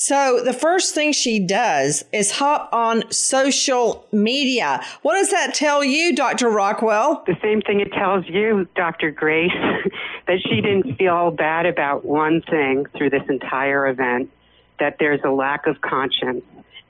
So 0.00 0.40
the 0.44 0.52
first 0.52 0.94
thing 0.94 1.10
she 1.10 1.40
does 1.40 2.04
is 2.12 2.30
hop 2.30 2.72
on 2.72 3.10
social 3.10 4.06
media. 4.12 4.80
What 5.02 5.14
does 5.14 5.32
that 5.32 5.54
tell 5.54 5.82
you, 5.82 6.14
Dr. 6.14 6.48
Rockwell? 6.48 7.24
The 7.26 7.36
same 7.42 7.60
thing 7.62 7.80
it 7.80 7.92
tells 7.92 8.24
you, 8.28 8.68
Dr. 8.76 9.10
Grace, 9.10 9.50
that 10.28 10.38
she 10.48 10.60
didn't 10.60 10.94
feel 10.98 11.32
bad 11.32 11.66
about 11.66 12.04
one 12.04 12.42
thing 12.42 12.86
through 12.96 13.10
this 13.10 13.24
entire 13.28 13.88
event, 13.88 14.30
that 14.78 14.98
there's 15.00 15.20
a 15.24 15.30
lack 15.30 15.66
of 15.66 15.80
conscience, 15.80 16.44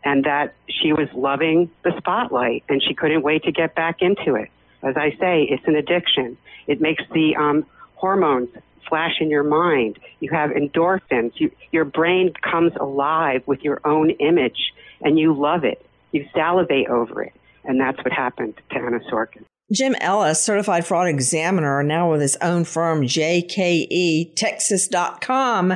and 0.05 0.25
that 0.25 0.55
she 0.69 0.93
was 0.93 1.09
loving 1.15 1.71
the 1.85 1.97
spotlight 1.97 2.63
and 2.69 2.83
she 2.83 2.93
couldn't 2.93 3.23
wait 3.23 3.43
to 3.45 3.53
get 3.53 3.75
back 3.75 4.03
into 4.03 4.35
it. 4.35 4.51
As 4.83 4.99
I 4.99 5.13
say, 5.19 5.45
it's 5.45 5.67
an 5.67 5.77
addiction. 5.77 6.37
It 6.67 6.83
makes 6.83 7.03
the 7.15 7.37
um, 7.37 7.65
hormones 7.95 8.51
flash 8.89 9.15
in 9.21 9.31
your 9.31 9.45
mind. 9.45 9.99
You 10.21 10.31
have 10.33 10.51
endorphins. 10.51 11.33
You, 11.37 11.51
your 11.73 11.85
brain 11.85 12.33
comes 12.43 12.73
alive 12.81 13.43
with 13.47 13.61
your 13.63 13.81
own 13.85 14.11
image, 14.11 14.73
and 15.01 15.19
you 15.19 15.35
love 15.39 15.65
it. 15.65 15.85
You 16.13 16.27
salivate 16.35 16.89
over 16.89 17.23
it. 17.23 17.33
And 17.65 17.81
that's 17.81 17.99
what 17.99 18.13
happened 18.13 18.55
to 18.71 18.77
Anna 18.77 19.01
Sorkin. 19.13 19.45
Jim 19.71 19.95
Ellis, 20.01 20.43
certified 20.43 20.87
fraud 20.87 21.09
examiner, 21.09 21.83
now 21.83 22.11
with 22.11 22.23
his 22.23 22.37
own 22.41 22.65
firm, 22.65 23.03
JKE 23.03 24.35
Texas.com. 24.35 25.75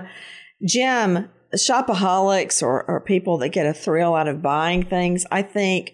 Jim, 0.66 1.28
shopaholics 1.54 2.62
or, 2.62 2.84
or 2.84 3.00
people 3.00 3.38
that 3.38 3.50
get 3.50 3.66
a 3.66 3.74
thrill 3.74 4.14
out 4.14 4.28
of 4.28 4.40
buying 4.40 4.82
things, 4.82 5.26
I 5.30 5.42
think 5.42 5.92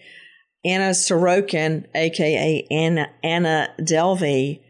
Anna 0.65 0.91
Sorokin, 0.91 1.87
aka 1.95 2.67
Anna, 2.71 3.11
Anna 3.23 3.69
Delvey, 3.81 4.61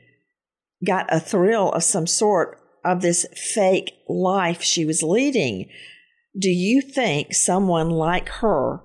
got 0.85 1.07
a 1.09 1.21
thrill 1.21 1.71
of 1.73 1.83
some 1.83 2.07
sort 2.07 2.61
of 2.85 3.03
this 3.03 3.27
fake 3.35 3.93
life 4.09 4.63
she 4.63 4.85
was 4.85 5.03
leading. 5.03 5.69
Do 6.39 6.51
you 6.51 6.81
think 6.81 7.35
someone 7.35 7.91
like 7.91 8.29
her 8.29 8.81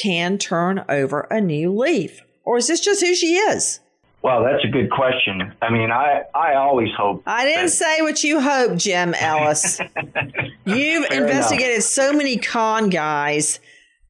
can 0.00 0.38
turn 0.38 0.84
over 0.88 1.22
a 1.30 1.40
new 1.40 1.76
leaf? 1.76 2.20
Or 2.44 2.56
is 2.58 2.68
this 2.68 2.80
just 2.80 3.04
who 3.04 3.14
she 3.14 3.34
is? 3.36 3.80
Well, 4.22 4.44
that's 4.44 4.64
a 4.64 4.68
good 4.68 4.88
question. 4.90 5.52
I 5.60 5.70
mean, 5.70 5.90
I, 5.90 6.22
I 6.32 6.54
always 6.54 6.90
hope. 6.96 7.24
I 7.26 7.44
didn't 7.44 7.70
say 7.70 8.02
what 8.02 8.22
you 8.22 8.40
hope, 8.40 8.76
Jim 8.76 9.14
Ellis. 9.14 9.80
You've 10.64 11.06
Fair 11.06 11.22
investigated 11.22 11.74
enough. 11.76 11.84
so 11.84 12.12
many 12.12 12.36
con 12.36 12.88
guys. 12.88 13.58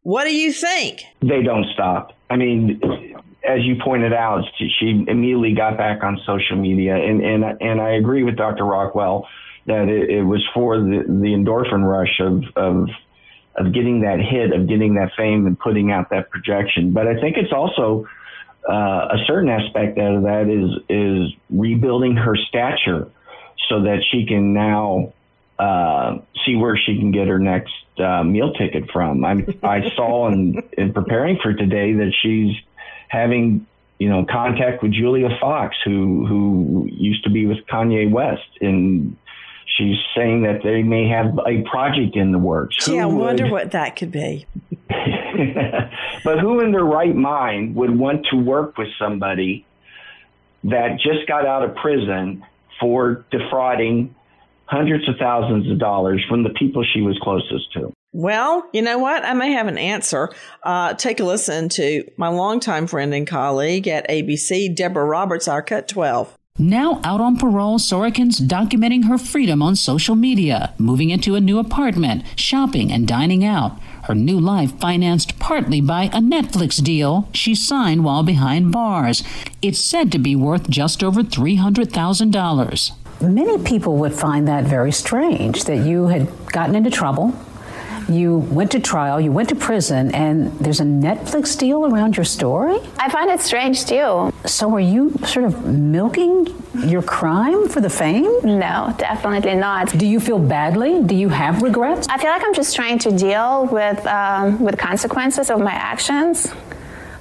What 0.03 0.25
do 0.25 0.35
you 0.37 0.53
think? 0.53 1.05
They 1.23 1.43
don't 1.43 1.65
stop. 1.73 2.13
I 2.29 2.37
mean, 2.37 2.79
as 3.45 3.65
you 3.65 3.77
pointed 3.83 4.13
out, 4.13 4.45
she- 4.57 5.05
immediately 5.07 5.53
got 5.55 5.77
back 5.77 6.03
on 6.03 6.21
social 6.27 6.57
media, 6.57 6.97
and 6.97 7.23
and 7.23 7.45
and 7.61 7.81
I 7.81 7.93
agree 7.93 8.23
with 8.23 8.37
Dr. 8.37 8.65
Rockwell 8.65 9.29
that 9.67 9.89
it, 9.89 10.11
it 10.11 10.23
was 10.23 10.45
for 10.55 10.79
the 10.79 11.05
the 11.07 11.35
endorphin 11.35 11.85
rush 11.85 12.21
of 12.21 12.45
of 12.57 12.89
of 13.55 13.73
getting 13.73 14.03
that 14.03 14.19
hit, 14.21 14.53
of 14.53 14.69
getting 14.69 14.95
that 14.95 15.13
fame, 15.17 15.47
and 15.47 15.59
putting 15.59 15.93
out 15.93 16.11
that 16.11 16.31
projection. 16.31 16.93
But 16.93 17.07
I 17.07 17.21
think 17.21 17.37
it's 17.37 17.53
also 17.53 18.07
uh, 18.69 19.09
a 19.13 19.19
certain 19.27 19.51
aspect 19.51 19.99
of 19.99 20.23
that 20.23 20.49
is 20.49 20.83
is 20.89 21.35
rebuilding 21.51 22.17
her 22.17 22.37
stature 22.37 23.11
so 23.69 23.83
that 23.83 24.03
she 24.11 24.27
can 24.27 24.53
now 24.55 25.13
uh, 25.59 26.19
see 26.45 26.57
where 26.57 26.77
she 26.77 26.99
can 26.99 27.11
get 27.11 27.29
her 27.29 27.39
next 27.39 27.75
uh, 27.99 28.23
meal 28.23 28.53
ticket 28.53 28.91
from. 28.91 29.25
I 29.25 29.45
I 29.63 29.91
saw 29.97 30.29
in 30.29 30.63
in 30.79 30.93
preparing 30.93 31.39
for 31.43 31.53
today 31.53 31.93
that 31.95 32.13
she's 32.23 32.55
having 33.13 33.67
you 33.99 34.09
know 34.09 34.25
contact 34.29 34.83
with 34.83 34.93
Julia 34.93 35.29
Fox, 35.41 35.77
who 35.85 36.27
who 36.27 36.89
used 36.91 37.23
to 37.25 37.31
be 37.31 37.47
with 37.47 37.59
Kanye 37.71 38.11
West, 38.11 38.49
and 38.61 39.17
she's 39.77 39.97
saying 40.17 40.43
that 40.43 40.63
they 40.65 40.83
may 40.83 41.09
have 41.09 41.39
a 41.47 41.63
project 41.71 42.17
in 42.17 42.33
the 42.33 42.39
works. 42.39 42.85
Gee, 42.85 42.99
I 42.99 43.05
wonder 43.05 43.45
would- 43.45 43.53
what 43.53 43.71
that 43.73 43.97
could 43.97 44.11
be. 44.11 44.47
but 46.25 46.39
who 46.41 46.61
in 46.61 46.73
their 46.73 46.85
right 46.85 47.15
mind 47.15 47.75
would 47.77 47.97
want 47.97 48.27
to 48.31 48.37
work 48.37 48.79
with 48.79 48.89
somebody 48.99 49.67
that 50.65 50.99
just 50.99 51.27
got 51.29 51.47
out 51.47 51.63
of 51.63 51.75
prison 51.77 52.45
for 52.81 53.25
defrauding 53.31 54.15
hundreds 54.67 55.09
of 55.09 55.17
thousands 55.19 55.71
of 55.71 55.79
dollars 55.79 56.25
from 56.29 56.45
the 56.45 56.51
people 56.51 56.85
she 56.85 57.03
was 57.03 57.19
closest 57.23 57.73
to? 57.75 57.93
Well, 58.13 58.69
you 58.75 58.83
know 58.83 58.99
what? 58.99 59.25
I 59.25 59.33
may 59.33 59.53
have 59.53 59.69
an 59.69 59.79
answer. 59.79 60.31
Uh, 60.63 60.93
take 60.93 61.19
a 61.19 61.25
listen 61.25 61.71
to 61.71 62.05
my 62.19 62.29
longtime 62.29 62.87
friend 62.87 63.15
and 63.15 63.27
colleague 63.27 63.89
at 63.89 64.09
ABC, 64.11 64.75
Deborah 64.77 65.07
Roberts, 65.07 65.49
our 65.49 65.63
Cut 65.63 65.89
12. 65.89 66.37
Now 66.59 67.01
out 67.03 67.23
on 67.23 67.39
parole, 67.39 67.79
Sorokin's 67.79 68.39
documenting 68.39 69.07
her 69.07 69.17
freedom 69.17 69.63
on 69.63 69.75
social 69.75 70.15
media, 70.15 70.75
moving 70.77 71.09
into 71.09 71.35
a 71.35 71.41
new 71.41 71.59
apartment, 71.59 72.25
shopping, 72.37 72.93
and 72.93 73.09
dining 73.09 73.43
out. 73.43 73.81
Her 74.05 74.15
new 74.15 74.39
life 74.39 74.79
financed 74.79 75.39
partly 75.39 75.81
by 75.81 76.05
a 76.05 76.21
Netflix 76.21 76.83
deal 76.85 77.31
she 77.33 77.55
signed 77.55 78.05
while 78.05 78.23
behind 78.23 78.71
bars. 78.71 79.25
It's 79.63 79.81
said 79.81 80.13
to 80.13 80.19
be 80.19 80.37
worth 80.37 80.69
just 80.69 81.03
over 81.03 81.23
$300,000. 81.23 82.93
Many 83.23 83.65
people 83.65 83.97
would 83.97 84.13
find 84.13 84.47
that 84.49 84.65
very 84.65 84.93
strange 84.93 85.65
that 85.65 85.87
you 85.87 86.09
had 86.09 86.29
gotten 86.49 86.75
into 86.75 86.91
trouble, 86.91 87.33
you 88.09 88.39
went 88.39 88.71
to 88.73 88.81
trial, 88.81 89.21
you 89.21 89.33
went 89.33 89.49
to 89.51 89.55
prison, 89.55 90.15
and 90.15 90.53
there's 90.59 90.81
a 90.81 90.85
Netflix 90.85 91.59
deal 91.59 91.87
around 91.87 92.17
your 92.17 92.25
story? 92.25 92.79
I 92.99 93.09
find 93.09 93.31
it 93.31 93.41
strange 93.41 93.85
too. 93.85 94.33
So 94.45 94.75
are 94.75 94.81
you 94.81 95.13
sort 95.27 95.45
of 95.45 95.67
milking 95.67 96.47
your 96.75 97.03
crime 97.03 97.69
for 97.69 97.81
the 97.81 97.91
fame? 97.91 98.33
No, 98.45 98.95
definitely 98.99 99.55
not. 99.55 99.97
Do 99.97 100.07
you 100.07 100.21
feel 100.21 100.39
badly? 100.39 101.03
Do 101.03 101.15
you 101.15 101.29
have 101.29 101.63
regrets? 101.63 102.07
I 102.09 102.19
feel 102.19 102.31
like 102.31 102.43
I'm 102.45 102.55
just 102.55 102.75
trying 102.75 102.99
to 103.01 103.17
deal 103.17 103.67
with 103.67 104.05
um, 104.07 104.59
with 104.61 104.79
consequences 104.79 105.51
of 105.51 105.61
my 105.61 105.73
actions. 105.73 106.53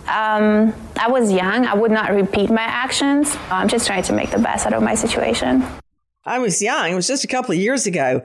Um, 0.07 0.73
I 0.97 1.07
was 1.09 1.31
young. 1.31 1.65
I 1.65 1.75
would 1.75 1.91
not 1.91 2.11
repeat 2.11 2.49
my 2.49 2.63
actions. 2.63 3.37
I'm 3.49 3.67
just 3.67 3.85
trying 3.87 4.03
to 4.03 4.13
make 4.13 4.31
the 4.31 4.39
best 4.39 4.65
out 4.65 4.73
of 4.73 4.83
my 4.83 4.95
situation. 4.95 5.63
I 6.25 6.39
was 6.39 6.61
young. 6.61 6.91
It 6.91 6.95
was 6.95 7.07
just 7.07 7.23
a 7.23 7.27
couple 7.27 7.53
of 7.53 7.57
years 7.59 7.85
ago. 7.85 8.23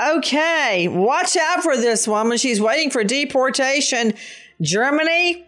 Okay, 0.00 0.88
watch 0.88 1.36
out 1.36 1.62
for 1.62 1.76
this 1.76 2.08
woman. 2.08 2.36
She's 2.36 2.60
waiting 2.60 2.90
for 2.90 3.04
deportation. 3.04 4.14
Germany, 4.60 5.46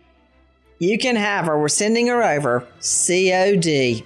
you 0.78 0.98
can 0.98 1.16
have 1.16 1.46
her. 1.46 1.58
We're 1.58 1.68
sending 1.68 2.06
her 2.06 2.22
over. 2.22 2.60
COD. 2.80 4.04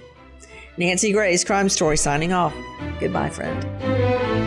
Nancy 0.77 1.11
Grace, 1.11 1.43
Crime 1.43 1.69
Story, 1.69 1.97
signing 1.97 2.33
off. 2.33 2.55
Goodbye, 2.99 3.29
friend. 3.29 4.40